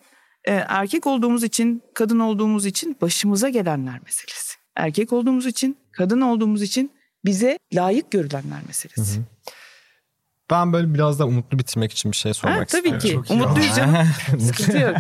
e, 0.45 0.53
erkek 0.53 1.07
olduğumuz 1.07 1.45
için, 1.45 1.83
kadın 1.95 2.18
olduğumuz 2.18 2.66
için 2.66 2.97
başımıza 3.01 3.49
gelenler 3.49 4.01
meselesi. 4.05 4.59
Erkek 4.79 5.12
olduğumuz 5.12 5.47
için, 5.47 5.76
kadın 5.93 6.20
olduğumuz 6.20 6.62
için 6.62 6.93
bize 7.24 7.59
layık 7.74 8.11
görülenler 8.11 8.59
meselesi. 8.66 9.20
Ben 10.51 10.72
böyle 10.72 10.95
biraz 10.95 11.18
da 11.18 11.26
umutlu 11.26 11.59
bitirmek 11.59 11.93
için 11.93 12.12
bir 12.12 12.16
şey 12.16 12.35
sormak 12.35 12.61
Ha, 12.61 12.64
tabii 12.64 12.89
istiyorum. 12.97 13.22
ki. 13.22 13.33
Umutluyuz 13.33 13.76
canım. 13.76 14.07
Sıkıntı 14.39 14.79
yok. 14.79 14.97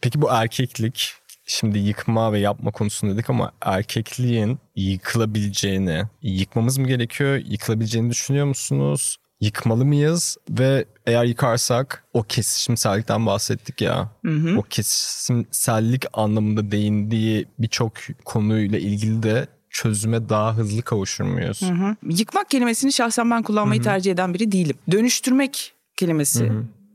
Peki 0.00 0.22
bu 0.22 0.28
erkeklik 0.30 1.14
şimdi 1.46 1.78
yıkma 1.78 2.32
ve 2.32 2.38
yapma 2.38 2.70
konusunu 2.70 3.14
dedik 3.14 3.30
ama 3.30 3.52
erkekliğin 3.60 4.58
yıkılabileceğini, 4.76 6.02
yıkmamız 6.22 6.78
mı 6.78 6.86
gerekiyor? 6.88 7.36
Yıkılabileceğini 7.44 8.10
düşünüyor 8.10 8.46
musunuz? 8.46 9.16
Yıkmalı 9.42 9.84
mıyız? 9.84 10.36
Ve 10.50 10.84
eğer 11.06 11.24
yıkarsak 11.24 12.04
o 12.12 12.22
kesişimsellikten 12.22 13.26
bahsettik 13.26 13.80
ya. 13.80 14.10
O 14.56 14.62
kesişimsellik 14.62 16.04
anlamında 16.12 16.70
değindiği 16.70 17.46
birçok 17.58 17.92
konuyla 18.24 18.78
ilgili 18.78 19.22
de 19.22 19.46
çözüme 19.70 20.28
daha 20.28 20.56
hızlı 20.56 20.82
kavuşur 20.82 21.24
muyuz? 21.24 21.62
Hı 21.62 21.66
hı. 21.66 21.96
Yıkmak 22.08 22.50
kelimesini 22.50 22.92
şahsen 22.92 23.30
ben 23.30 23.42
kullanmayı 23.42 23.82
tercih 23.82 24.12
eden 24.12 24.34
biri 24.34 24.52
değilim. 24.52 24.76
Dönüştürmek 24.90 25.74
kelimesi 25.96 26.52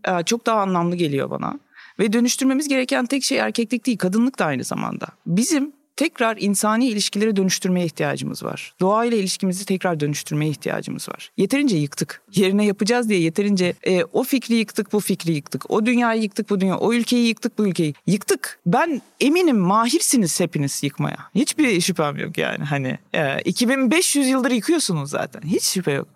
e, 0.08 0.24
çok 0.24 0.46
daha 0.46 0.62
anlamlı 0.62 0.96
geliyor 0.96 1.30
bana. 1.30 1.60
Ve 2.00 2.14
dönüştürmemiz 2.14 2.68
gereken 2.68 3.06
tek 3.06 3.24
şey 3.24 3.38
erkeklik 3.38 3.86
değil, 3.86 3.98
kadınlık 3.98 4.40
da 4.40 4.46
aynı 4.46 4.64
zamanda. 4.64 5.08
Bizim 5.26 5.72
tekrar 5.98 6.38
insani 6.38 6.88
ilişkileri 6.88 7.36
dönüştürmeye 7.36 7.86
ihtiyacımız 7.86 8.44
var. 8.44 8.74
Doğayla 8.80 9.18
ilişkimizi 9.18 9.66
tekrar 9.66 10.00
dönüştürmeye 10.00 10.52
ihtiyacımız 10.52 11.10
var. 11.10 11.32
Yeterince 11.38 11.78
yıktık. 11.78 12.22
Yerine 12.36 12.66
yapacağız 12.66 13.10
diye 13.10 13.20
yeterince 13.20 13.74
e, 13.84 14.04
o 14.04 14.24
fikri 14.24 14.56
yıktık, 14.56 14.94
bu 14.94 15.00
fikri 15.00 15.32
yıktık. 15.32 15.72
O 15.72 15.86
dünyayı 15.86 16.22
yıktık, 16.22 16.50
bu 16.50 16.62
dünya. 16.62 16.78
O 16.78 16.94
ülkeyi 16.94 17.28
yıktık, 17.28 17.58
bu 17.58 17.68
ülkeyi. 17.68 17.94
Yıktık. 18.08 18.60
Ben 18.66 19.02
eminim 19.20 19.58
mahirsiniz 19.58 20.40
hepiniz 20.40 20.84
yıkmaya. 20.84 21.18
Hiçbir 21.36 21.82
şüphem 21.82 22.18
yok 22.18 22.38
yani. 22.38 22.64
Hani 22.64 23.00
e, 23.14 23.42
2500 23.42 24.28
yıldır 24.28 24.52
yıkıyorsunuz 24.52 25.10
zaten. 25.10 25.42
Hiç 25.42 25.64
şüphe 25.64 25.92
yok. 25.92 26.08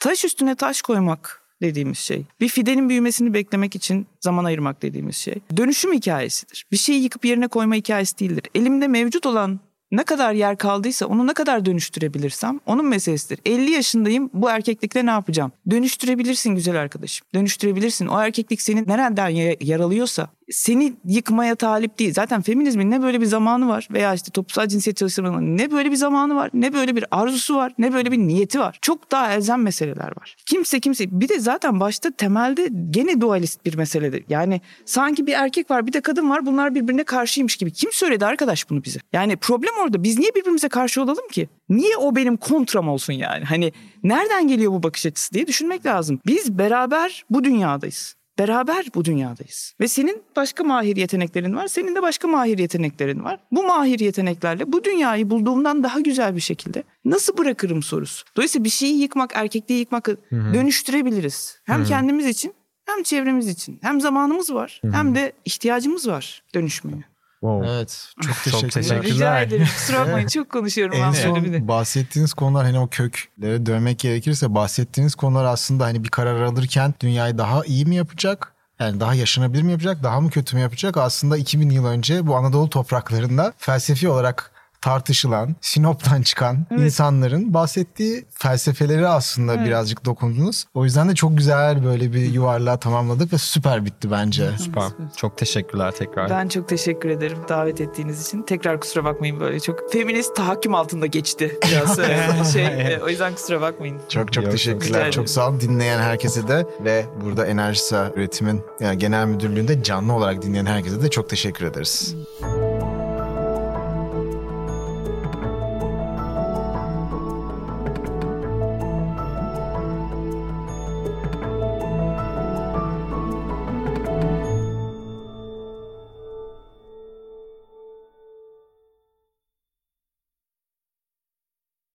Taş 0.00 0.24
üstüne 0.24 0.54
taş 0.54 0.82
koymak 0.82 1.45
dediğimiz 1.62 1.98
şey. 1.98 2.22
Bir 2.40 2.48
fidenin 2.48 2.88
büyümesini 2.88 3.34
beklemek 3.34 3.76
için 3.76 4.06
zaman 4.20 4.44
ayırmak 4.44 4.82
dediğimiz 4.82 5.16
şey. 5.16 5.34
Dönüşüm 5.56 5.92
hikayesidir. 5.92 6.66
Bir 6.72 6.76
şeyi 6.76 7.02
yıkıp 7.02 7.24
yerine 7.24 7.48
koyma 7.48 7.74
hikayesi 7.74 8.18
değildir. 8.18 8.44
Elimde 8.54 8.88
mevcut 8.88 9.26
olan 9.26 9.60
ne 9.92 10.04
kadar 10.04 10.32
yer 10.32 10.58
kaldıysa 10.58 11.06
onu 11.06 11.26
ne 11.26 11.34
kadar 11.34 11.64
dönüştürebilirsem 11.64 12.60
onun 12.66 12.86
meselesidir. 12.86 13.38
50 13.46 13.70
yaşındayım 13.70 14.30
bu 14.34 14.50
erkeklikle 14.50 15.06
ne 15.06 15.10
yapacağım? 15.10 15.52
Dönüştürebilirsin 15.70 16.54
güzel 16.54 16.80
arkadaşım. 16.80 17.26
Dönüştürebilirsin. 17.34 18.06
O 18.06 18.20
erkeklik 18.20 18.62
seni 18.62 18.88
nereden 18.88 19.28
ya- 19.28 19.56
yaralıyorsa 19.60 20.28
seni 20.50 20.92
yıkmaya 21.04 21.54
talip 21.54 21.98
değil. 21.98 22.12
Zaten 22.12 22.42
feminizmin 22.42 22.90
ne 22.90 23.02
böyle 23.02 23.20
bir 23.20 23.26
zamanı 23.26 23.68
var 23.68 23.88
veya 23.90 24.14
işte 24.14 24.30
toplumsal 24.30 24.68
cinsiyet 24.68 24.96
çalışmalarının 24.96 25.58
ne 25.58 25.70
böyle 25.70 25.90
bir 25.90 25.96
zamanı 25.96 26.34
var 26.34 26.50
ne 26.54 26.72
böyle 26.72 26.96
bir 26.96 27.04
arzusu 27.10 27.56
var 27.56 27.72
ne 27.78 27.92
böyle 27.92 28.12
bir 28.12 28.18
niyeti 28.18 28.58
var. 28.58 28.78
Çok 28.82 29.10
daha 29.10 29.32
elzem 29.32 29.62
meseleler 29.62 30.08
var. 30.20 30.36
Kimse 30.46 30.80
kimse 30.80 31.20
bir 31.20 31.28
de 31.28 31.40
zaten 31.40 31.80
başta 31.80 32.10
temelde 32.10 32.68
gene 32.90 33.20
dualist 33.20 33.64
bir 33.64 33.74
meseledir. 33.74 34.24
Yani 34.28 34.60
sanki 34.84 35.26
bir 35.26 35.32
erkek 35.32 35.70
var 35.70 35.86
bir 35.86 35.92
de 35.92 36.00
kadın 36.00 36.30
var 36.30 36.46
bunlar 36.46 36.74
birbirine 36.74 37.04
karşıymış 37.04 37.56
gibi. 37.56 37.72
Kim 37.72 37.92
söyledi 37.92 38.26
arkadaş 38.26 38.70
bunu 38.70 38.84
bize? 38.84 38.98
Yani 39.12 39.36
problem 39.36 39.74
orada 39.82 40.02
biz 40.02 40.18
niye 40.18 40.34
birbirimize 40.34 40.68
karşı 40.68 41.02
olalım 41.02 41.28
ki? 41.28 41.48
Niye 41.68 41.96
o 41.96 42.16
benim 42.16 42.36
kontram 42.36 42.88
olsun 42.88 43.12
yani? 43.12 43.44
Hani 43.44 43.72
nereden 44.02 44.48
geliyor 44.48 44.72
bu 44.72 44.82
bakış 44.82 45.06
açısı 45.06 45.34
diye 45.34 45.46
düşünmek 45.46 45.86
lazım. 45.86 46.20
Biz 46.26 46.58
beraber 46.58 47.24
bu 47.30 47.44
dünyadayız. 47.44 48.16
Beraber 48.38 48.86
bu 48.94 49.04
dünyadayız. 49.04 49.74
Ve 49.80 49.88
senin 49.88 50.22
başka 50.36 50.64
mahir 50.64 50.96
yeteneklerin 50.96 51.56
var. 51.56 51.68
Senin 51.68 51.94
de 51.94 52.02
başka 52.02 52.28
mahir 52.28 52.58
yeteneklerin 52.58 53.24
var. 53.24 53.40
Bu 53.52 53.62
mahir 53.62 53.98
yeteneklerle 53.98 54.72
bu 54.72 54.84
dünyayı 54.84 55.30
bulduğumdan 55.30 55.82
daha 55.82 56.00
güzel 56.00 56.36
bir 56.36 56.40
şekilde 56.40 56.82
nasıl 57.04 57.38
bırakırım 57.38 57.82
sorusu. 57.82 58.24
Dolayısıyla 58.36 58.64
bir 58.64 58.70
şeyi 58.70 59.00
yıkmak, 59.00 59.32
erkekliği 59.34 59.80
yıkmak 59.80 60.08
dönüştürebiliriz. 60.32 61.60
Hem 61.64 61.84
kendimiz 61.84 62.26
için 62.26 62.54
Hem 62.86 63.02
çevremiz 63.02 63.48
için. 63.48 63.78
Hem 63.82 64.00
zamanımız 64.00 64.54
var. 64.54 64.80
Hem 64.92 65.14
de 65.14 65.32
ihtiyacımız 65.44 66.08
var 66.08 66.42
dönüşmeye. 66.54 67.04
Wow. 67.40 67.70
Evet. 67.70 68.08
Çok 68.22 68.34
Çok 68.34 68.44
teşekkürler. 68.44 68.70
teşekkürler. 68.70 69.14
Rica 69.14 69.40
ederim. 69.40 69.66
Kusura 69.76 70.00
bakmayın 70.00 70.28
çok 70.28 70.50
konuşuyorum 70.50 70.94
En 70.96 71.02
ben 71.02 71.34
böyle 71.34 71.44
bir 71.44 71.52
de. 71.52 71.58
son 71.58 71.68
bahsettiğiniz 71.68 72.34
konular 72.34 72.64
hani 72.66 72.78
o 72.78 72.88
köklere 72.88 73.66
dönmek 73.66 73.98
gerekirse 73.98 74.54
bahsettiğiniz 74.54 75.14
konular 75.14 75.44
aslında 75.44 75.84
hani 75.84 76.04
bir 76.04 76.08
karar 76.08 76.42
alırken 76.42 76.94
dünyayı 77.00 77.38
daha 77.38 77.64
iyi 77.64 77.86
mi 77.86 77.94
yapacak? 77.96 78.52
Yani 78.80 79.00
daha 79.00 79.14
yaşanabilir 79.14 79.62
mi 79.62 79.70
yapacak? 79.72 80.02
Daha 80.02 80.20
mı 80.20 80.30
kötü 80.30 80.56
mü 80.56 80.62
yapacak? 80.62 80.96
Aslında 80.96 81.36
2000 81.36 81.70
yıl 81.70 81.86
önce 81.86 82.26
bu 82.26 82.36
Anadolu 82.36 82.70
topraklarında 82.70 83.52
felsefi 83.58 84.08
olarak 84.08 84.50
tartışılan, 84.80 85.56
Sinop'tan 85.60 86.22
çıkan 86.22 86.66
Evet. 86.70 86.80
insanların 86.82 87.54
bahsettiği 87.54 88.24
felsefeleri 88.30 89.08
aslında 89.08 89.64
birazcık 89.64 90.04
dokundunuz. 90.04 90.64
O 90.74 90.84
yüzden 90.84 91.08
de 91.08 91.14
çok 91.14 91.38
güzel 91.38 91.84
böyle 91.84 92.12
bir 92.12 92.20
yuvarlağı 92.32 92.78
tamamladık 92.80 93.32
ve 93.32 93.38
süper 93.38 93.84
bitti 93.84 94.10
bence. 94.10 94.50
Süper. 94.58 94.84
Çok 95.16 95.38
teşekkürler 95.38 95.92
tekrar. 95.92 96.30
Ben 96.30 96.48
çok 96.48 96.68
teşekkür 96.68 97.08
ederim 97.10 97.38
davet 97.48 97.80
ettiğiniz 97.80 98.26
için. 98.26 98.42
Tekrar 98.42 98.80
kusura 98.80 99.04
bakmayın 99.04 99.40
böyle 99.40 99.60
çok 99.60 99.92
feminist 99.92 100.36
tahakküm 100.36 100.74
altında 100.74 101.06
geçti 101.06 101.58
biraz 101.70 101.98
e, 101.98 102.26
şey. 102.52 102.66
e, 102.66 103.00
O 103.04 103.08
yüzden 103.08 103.34
kusura 103.34 103.60
bakmayın. 103.60 104.00
Çok 104.08 104.32
çok 104.32 104.44
Yok, 104.44 104.52
teşekkürler. 104.52 104.98
ederim. 104.98 105.10
Çok 105.12 105.28
sağ 105.28 105.48
olun 105.48 105.60
dinleyen 105.60 105.98
herkese 106.00 106.48
de 106.48 106.66
ve 106.84 107.06
burada 107.24 107.46
Enerjisa 107.46 108.12
Üretim'in 108.16 108.60
yani 108.80 108.98
genel 108.98 109.26
müdürlüğünde 109.26 109.82
canlı 109.82 110.12
olarak 110.12 110.42
dinleyen 110.42 110.66
herkese 110.66 111.02
de 111.02 111.10
çok 111.10 111.30
teşekkür 111.30 111.66
ederiz. 111.66 112.14